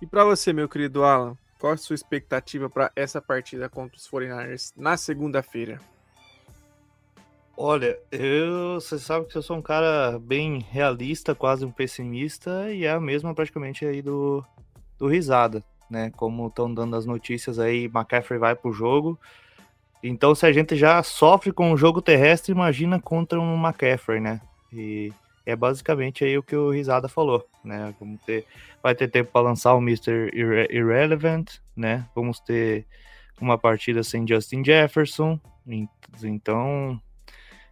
E 0.03 0.07
para 0.09 0.25
você, 0.25 0.53
meu 0.53 0.69
querido 0.69 1.05
Alan, 1.05 1.39
qual 1.61 1.73
a 1.73 1.77
sua 1.77 1.95
expectativa 1.95 2.69
para 2.69 2.91
essa 2.97 3.23
partida 3.23 3.69
contra 3.69 3.97
os 3.97 4.11
49ers 4.11 4.73
na 4.77 4.97
segunda-feira? 4.97 5.79
Olha, 7.59 7.99
eu, 8.13 8.75
você 8.75 8.99
sabe 8.99 9.27
que 9.27 9.37
eu 9.37 9.41
sou 9.41 9.57
um 9.57 9.63
cara 9.63 10.19
bem 10.19 10.59
realista, 10.71 11.35
quase 11.35 11.65
um 11.65 11.71
pessimista, 11.71 12.71
e 12.71 12.85
é 12.85 12.91
a 12.91 13.01
mesma 13.01 13.35
praticamente 13.35 13.83
aí 13.87 14.03
do, 14.03 14.45
do 14.99 15.07
Risada, 15.07 15.65
né? 15.91 16.13
Como 16.17 16.49
estão 16.49 16.73
dando 16.73 16.95
as 16.95 17.07
notícias 17.07 17.59
aí, 17.59 17.85
McCaffrey 17.85 18.39
vai 18.39 18.55
pro 18.55 18.75
jogo. 18.75 19.19
Então, 20.03 20.35
se 20.35 20.45
a 20.45 20.53
gente 20.53 20.77
já 20.77 21.03
sofre 21.03 21.51
com 21.51 21.73
o 21.73 21.79
jogo 21.79 22.03
terrestre, 22.03 22.53
imagina 22.53 23.01
contra 23.01 23.41
um 23.41 23.57
McCaffrey, 23.59 24.21
né? 24.21 24.39
E 24.71 25.11
é 25.47 25.57
basicamente 25.57 26.25
aí 26.25 26.37
o 26.37 26.43
que 26.43 26.55
o 26.55 26.71
Risada 26.71 27.09
falou, 27.09 27.43
né? 27.65 27.95
Vamos 27.99 28.21
ter, 28.27 28.45
vai 28.83 28.95
ter 28.95 29.09
tempo 29.09 29.33
para 29.33 29.41
lançar 29.41 29.75
o 29.75 29.79
Mr. 29.79 30.31
Irre 30.35 30.69
Irrelevant, 30.71 31.55
né? 31.75 32.07
Vamos 32.15 32.39
ter 32.39 32.85
uma 33.41 33.57
partida 33.57 34.03
sem 34.03 34.29
Justin 34.29 34.63
Jefferson, 34.63 35.41
então 36.23 37.01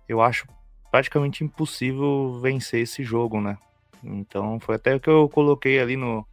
eu 0.09 0.20
acho 0.20 0.46
praticamente 0.90 1.42
impossível 1.42 2.38
vencer 2.40 2.82
esse 2.82 3.02
jogo, 3.02 3.40
né? 3.40 3.59
Então 4.02 4.61
foi 4.61 4.76
até 4.76 4.94
o 4.94 5.00
que 5.00 5.09
eu 5.09 5.28
coloquei 5.28 5.80
ali 5.80 5.96
no, 5.96 6.26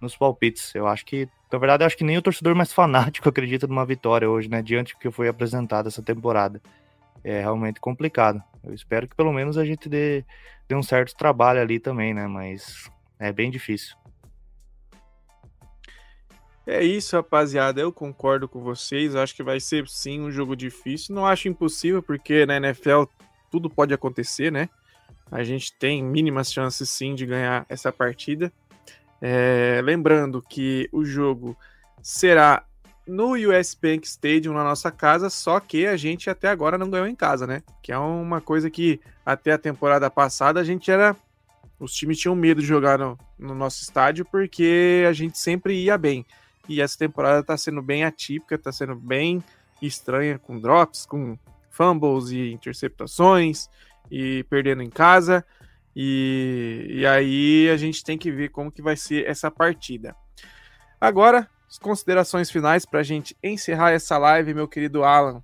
nos 0.00 0.16
palpites. 0.16 0.74
Eu 0.74 0.86
acho 0.86 1.04
que, 1.04 1.28
na 1.52 1.58
verdade, 1.58 1.84
acho 1.84 1.96
que 1.96 2.04
nem 2.04 2.16
o 2.16 2.22
torcedor 2.22 2.54
mais 2.54 2.72
fanático 2.74 3.28
acredita 3.28 3.66
numa 3.66 3.84
vitória 3.84 4.28
hoje, 4.28 4.48
né? 4.48 4.62
Diante 4.62 4.94
do 4.94 4.98
que 4.98 5.10
foi 5.10 5.28
apresentado 5.28 5.88
essa 5.88 6.02
temporada. 6.02 6.60
É 7.22 7.40
realmente 7.40 7.80
complicado. 7.80 8.42
Eu 8.64 8.72
espero 8.72 9.06
que 9.06 9.14
pelo 9.14 9.32
menos 9.32 9.58
a 9.58 9.64
gente 9.64 9.88
dê, 9.88 10.24
dê 10.66 10.74
um 10.74 10.82
certo 10.82 11.14
trabalho 11.14 11.60
ali 11.60 11.78
também, 11.78 12.14
né? 12.14 12.26
Mas 12.26 12.90
é 13.18 13.30
bem 13.30 13.50
difícil. 13.50 13.99
É 16.72 16.84
isso, 16.84 17.16
rapaziada. 17.16 17.80
Eu 17.80 17.92
concordo 17.92 18.48
com 18.48 18.60
vocês. 18.60 19.16
Acho 19.16 19.34
que 19.34 19.42
vai 19.42 19.58
ser 19.58 19.88
sim 19.88 20.20
um 20.20 20.30
jogo 20.30 20.54
difícil. 20.54 21.12
Não 21.12 21.26
acho 21.26 21.48
impossível, 21.48 22.00
porque 22.00 22.46
na 22.46 22.58
NFL 22.58 23.02
tudo 23.50 23.68
pode 23.68 23.92
acontecer, 23.92 24.52
né? 24.52 24.68
A 25.32 25.42
gente 25.42 25.72
tem 25.72 26.00
mínimas 26.00 26.52
chances 26.52 26.88
sim 26.88 27.16
de 27.16 27.26
ganhar 27.26 27.66
essa 27.68 27.90
partida. 27.90 28.52
É, 29.20 29.80
lembrando 29.82 30.40
que 30.40 30.88
o 30.92 31.04
jogo 31.04 31.56
será 32.00 32.62
no 33.04 33.32
US 33.32 33.74
Bank 33.74 34.06
Stadium 34.06 34.54
na 34.54 34.62
nossa 34.62 34.92
casa, 34.92 35.28
só 35.28 35.58
que 35.58 35.88
a 35.88 35.96
gente 35.96 36.30
até 36.30 36.46
agora 36.46 36.78
não 36.78 36.88
ganhou 36.88 37.08
em 37.08 37.16
casa, 37.16 37.48
né? 37.48 37.64
Que 37.82 37.90
é 37.90 37.98
uma 37.98 38.40
coisa 38.40 38.70
que 38.70 39.00
até 39.26 39.50
a 39.50 39.58
temporada 39.58 40.08
passada 40.08 40.60
a 40.60 40.64
gente 40.64 40.88
era. 40.88 41.16
Os 41.80 41.92
times 41.94 42.18
tinham 42.18 42.36
medo 42.36 42.60
de 42.60 42.66
jogar 42.68 42.96
no, 42.96 43.18
no 43.36 43.56
nosso 43.56 43.82
estádio 43.82 44.24
porque 44.24 45.04
a 45.08 45.12
gente 45.12 45.36
sempre 45.36 45.74
ia 45.74 45.98
bem. 45.98 46.24
E 46.68 46.80
essa 46.80 46.96
temporada 46.96 47.42
tá 47.42 47.56
sendo 47.56 47.82
bem 47.82 48.04
atípica, 48.04 48.58
tá 48.58 48.70
sendo 48.70 48.94
bem 48.94 49.42
estranha, 49.82 50.38
com 50.38 50.58
drops, 50.58 51.06
com 51.06 51.38
fumbles 51.70 52.30
e 52.30 52.52
interceptações, 52.52 53.68
e 54.10 54.44
perdendo 54.44 54.82
em 54.82 54.90
casa. 54.90 55.44
E, 55.94 56.86
e 56.88 57.06
aí 57.06 57.68
a 57.70 57.76
gente 57.76 58.04
tem 58.04 58.16
que 58.16 58.30
ver 58.30 58.50
como 58.50 58.70
que 58.70 58.82
vai 58.82 58.96
ser 58.96 59.26
essa 59.26 59.50
partida. 59.50 60.14
Agora, 61.00 61.48
as 61.68 61.78
considerações 61.78 62.50
finais 62.50 62.84
para 62.84 63.00
a 63.00 63.04
gente 63.04 63.36
encerrar 63.42 63.92
essa 63.92 64.18
live, 64.18 64.54
meu 64.54 64.68
querido 64.68 65.04
Alan. 65.04 65.42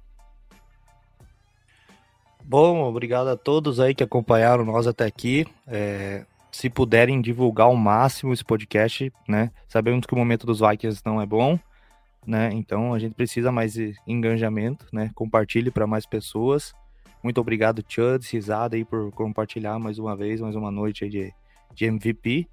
Bom, 2.44 2.82
obrigado 2.84 3.28
a 3.28 3.36
todos 3.36 3.80
aí 3.80 3.94
que 3.94 4.04
acompanharam 4.04 4.64
nós 4.64 4.86
até 4.86 5.04
aqui. 5.04 5.46
É, 5.66 6.24
se 6.56 6.70
puderem 6.70 7.20
divulgar 7.20 7.66
ao 7.66 7.76
máximo 7.76 8.32
esse 8.32 8.42
podcast, 8.42 9.12
né? 9.28 9.50
Sabemos 9.68 10.06
que 10.06 10.14
o 10.14 10.16
momento 10.16 10.46
dos 10.46 10.60
Vikings 10.60 11.02
não 11.04 11.20
é 11.20 11.26
bom, 11.26 11.58
né? 12.26 12.48
Então 12.54 12.94
a 12.94 12.98
gente 12.98 13.14
precisa 13.14 13.52
mais 13.52 13.74
engajamento, 14.06 14.86
né? 14.90 15.10
Compartilhe 15.14 15.70
para 15.70 15.86
mais 15.86 16.06
pessoas. 16.06 16.72
Muito 17.22 17.38
obrigado, 17.42 17.84
Chuds, 17.86 18.30
risada 18.30 18.74
aí 18.74 18.86
por 18.86 19.12
compartilhar 19.12 19.78
mais 19.78 19.98
uma 19.98 20.16
vez, 20.16 20.40
mais 20.40 20.56
uma 20.56 20.70
noite 20.70 21.06
de, 21.10 21.30
de 21.74 21.84
MVP. 21.84 22.48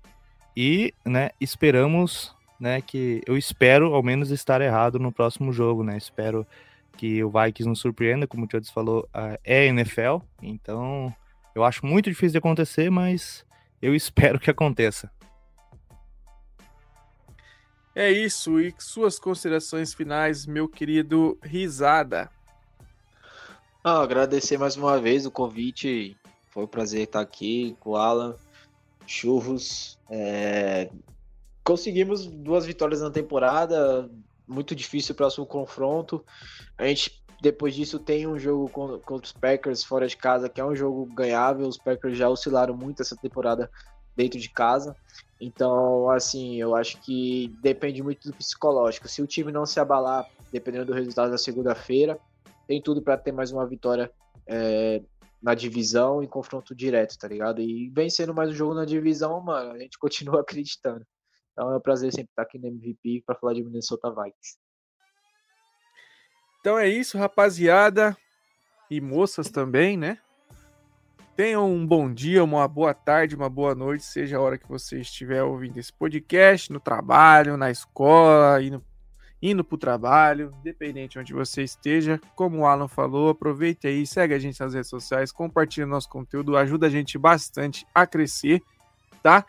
E, 0.56 0.94
né, 1.06 1.30
esperamos, 1.40 2.36
né, 2.60 2.82
que 2.82 3.22
eu 3.26 3.38
espero 3.38 3.96
ao 3.96 4.04
menos 4.04 4.32
estar 4.32 4.60
errado 4.60 5.00
no 5.00 5.14
próximo 5.14 5.54
jogo, 5.54 5.82
né? 5.82 5.96
Espero 5.96 6.46
que 6.98 7.24
o 7.24 7.30
Vikings 7.30 7.70
nos 7.70 7.80
surpreenda, 7.80 8.28
como 8.28 8.46
o 8.46 8.50
Chuds 8.52 8.70
falou, 8.70 9.08
é 9.46 9.66
NFL, 9.68 10.18
então 10.42 11.16
eu 11.56 11.64
acho 11.64 11.86
muito 11.86 12.10
difícil 12.10 12.34
de 12.34 12.38
acontecer, 12.40 12.92
mas 12.92 13.46
eu 13.84 13.94
espero 13.94 14.40
que 14.40 14.50
aconteça. 14.50 15.12
É 17.94 18.10
isso, 18.10 18.58
e 18.58 18.74
suas 18.80 19.20
considerações 19.20 19.94
finais, 19.94 20.46
meu 20.46 20.70
querido 20.70 21.38
Risada. 21.44 22.32
Ah, 23.84 24.02
agradecer 24.02 24.58
mais 24.58 24.78
uma 24.78 24.98
vez 25.02 25.26
o 25.26 25.32
convite. 25.32 26.16
Foi 26.50 26.64
um 26.64 26.68
prazer 26.68 27.04
estar 27.04 27.20
aqui 27.20 27.76
com 27.82 27.90
o 27.90 27.96
Alan. 27.98 28.38
Churros. 29.06 30.00
É... 30.10 30.90
Conseguimos 31.62 32.26
duas 32.26 32.66
vitórias 32.66 33.02
na 33.02 33.12
temporada. 33.12 34.10
Muito 34.48 34.74
difícil 34.74 35.12
o 35.12 35.18
próximo 35.18 35.46
confronto. 35.46 36.26
A 36.78 36.86
gente 36.88 37.22
depois 37.44 37.76
disso 37.76 38.00
tem 38.00 38.26
um 38.26 38.40
jogo 38.40 38.70
contra 38.70 39.26
os 39.26 39.34
Packers 39.34 39.84
fora 39.84 40.08
de 40.08 40.16
casa, 40.16 40.48
que 40.48 40.62
é 40.62 40.66
um 40.66 40.74
jogo 40.74 41.06
ganhável. 41.08 41.68
Os 41.68 41.78
Packers 41.78 42.18
já 42.18 42.30
oscilaram 42.30 42.74
muito 42.74 43.02
essa 43.02 43.18
temporada 43.18 43.70
dentro 44.16 44.40
de 44.40 44.50
casa. 44.50 44.96
Então, 45.42 46.10
assim, 46.10 46.56
eu 46.56 46.74
acho 46.74 47.02
que 47.02 47.54
depende 47.62 48.02
muito 48.02 48.30
do 48.30 48.34
psicológico. 48.34 49.10
Se 49.10 49.22
o 49.22 49.28
time 49.28 49.52
não 49.52 49.66
se 49.66 49.78
abalar, 49.78 50.26
dependendo 50.54 50.86
do 50.86 50.94
resultado 50.94 51.32
da 51.32 51.38
segunda-feira, 51.38 52.18
tem 52.66 52.82
tudo 52.82 53.02
para 53.02 53.18
ter 53.18 53.34
mais 53.34 53.52
uma 53.52 53.68
vitória 53.68 54.10
é, 54.48 55.02
na 55.42 55.54
divisão 55.54 56.24
em 56.24 56.28
confronto 56.28 56.74
direto, 56.74 57.18
tá 57.18 57.28
ligado? 57.28 57.60
E 57.60 57.90
vencendo 57.90 58.34
mais 58.34 58.52
um 58.52 58.54
jogo 58.54 58.74
na 58.74 58.86
divisão, 58.86 59.42
mano, 59.42 59.74
a 59.74 59.80
gente 59.80 60.00
continua 60.00 60.40
acreditando. 60.40 61.06
Então 61.52 61.70
é 61.74 61.76
um 61.76 61.82
prazer 61.82 62.10
sempre 62.14 62.32
estar 62.32 62.44
aqui 62.44 62.58
no 62.58 62.68
MVP 62.68 63.24
para 63.26 63.36
falar 63.36 63.54
de 63.54 63.66
Minnesota 63.66 64.10
Vikings. 64.10 64.63
Então 66.64 66.80
é 66.80 66.88
isso, 66.88 67.18
rapaziada. 67.18 68.16
E 68.90 69.02
moças 69.02 69.50
também, 69.50 69.98
né? 69.98 70.18
Tenham 71.36 71.70
um 71.70 71.86
bom 71.86 72.10
dia, 72.10 72.42
uma 72.42 72.66
boa 72.70 72.94
tarde, 72.94 73.36
uma 73.36 73.50
boa 73.50 73.76
noite, 73.76 74.06
seja 74.06 74.38
a 74.38 74.40
hora 74.40 74.58
que 74.58 74.70
você 74.70 75.02
estiver 75.02 75.44
ouvindo 75.44 75.78
esse 75.78 75.92
podcast, 75.92 76.72
no 76.72 76.80
trabalho, 76.80 77.58
na 77.58 77.70
escola, 77.70 78.64
indo, 78.64 78.82
indo 79.42 79.62
para 79.62 79.76
o 79.76 79.78
trabalho, 79.78 80.56
independente 80.62 81.14
de 81.14 81.20
onde 81.20 81.34
você 81.34 81.64
esteja. 81.64 82.18
Como 82.34 82.60
o 82.60 82.66
Alan 82.66 82.88
falou, 82.88 83.28
aproveite 83.28 83.86
aí, 83.86 84.08
segue 84.08 84.34
a 84.34 84.40
gente 84.40 84.58
nas 84.58 84.74
redes 84.74 84.90
sociais, 84.90 85.34
compartilha 85.34 85.86
nosso 85.86 86.08
conteúdo, 86.08 86.56
ajuda 86.56 86.88
a 86.88 86.90
gente 86.90 87.18
bastante 87.18 87.86
a 87.94 88.08
crescer, 88.08 88.62
tá? 89.22 89.46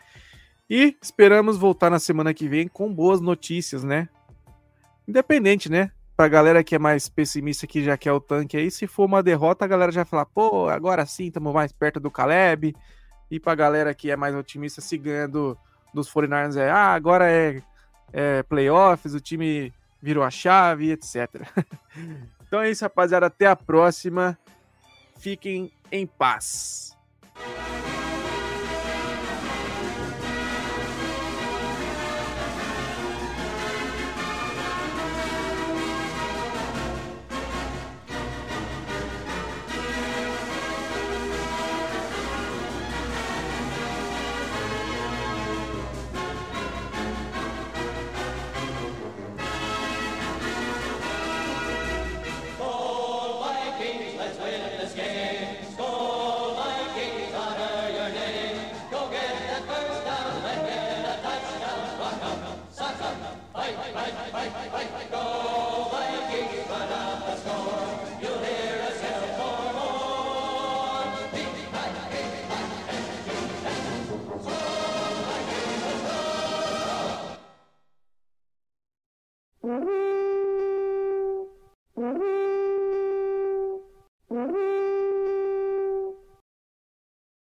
E 0.69 0.97
esperamos 1.01 1.55
voltar 1.55 1.89
na 1.89 1.99
semana 1.99 2.33
que 2.33 2.49
vem 2.49 2.67
com 2.67 2.93
boas 2.93 3.21
notícias, 3.21 3.85
né? 3.85 4.09
Independente, 5.07 5.71
né? 5.71 5.91
Pra 6.15 6.27
galera 6.27 6.63
que 6.63 6.75
é 6.75 6.79
mais 6.79 7.09
pessimista 7.09 7.67
que 7.67 7.83
já 7.83 7.97
quer 7.97 8.11
o 8.11 8.19
tanque 8.19 8.57
aí, 8.57 8.71
se 8.71 8.87
for 8.87 9.05
uma 9.05 9.21
derrota, 9.21 9.65
a 9.65 9.67
galera 9.67 9.91
já 9.91 10.03
vai 10.03 10.09
falar, 10.09 10.25
pô, 10.25 10.69
agora 10.69 11.05
sim, 11.05 11.27
estamos 11.27 11.53
mais 11.53 11.71
perto 11.71 11.99
do 11.99 12.11
Caleb. 12.11 12.75
E 13.29 13.39
pra 13.39 13.55
galera 13.55 13.93
que 13.93 14.11
é 14.11 14.15
mais 14.15 14.35
otimista, 14.35 14.81
se 14.81 14.97
ganha 14.97 15.27
do, 15.27 15.57
dos 15.93 16.11
49ers, 16.11 16.57
é, 16.57 16.69
ah, 16.69 16.93
agora 16.93 17.29
é, 17.29 17.61
é 18.13 18.43
playoffs, 18.43 19.13
o 19.13 19.19
time 19.19 19.73
virou 20.01 20.23
a 20.23 20.29
chave, 20.29 20.91
etc. 20.91 21.41
então 22.47 22.61
é 22.61 22.69
isso, 22.69 22.83
rapaziada. 22.83 23.25
Até 23.25 23.47
a 23.47 23.55
próxima. 23.55 24.37
Fiquem 25.17 25.71
em 25.91 26.05
paz. 26.05 26.95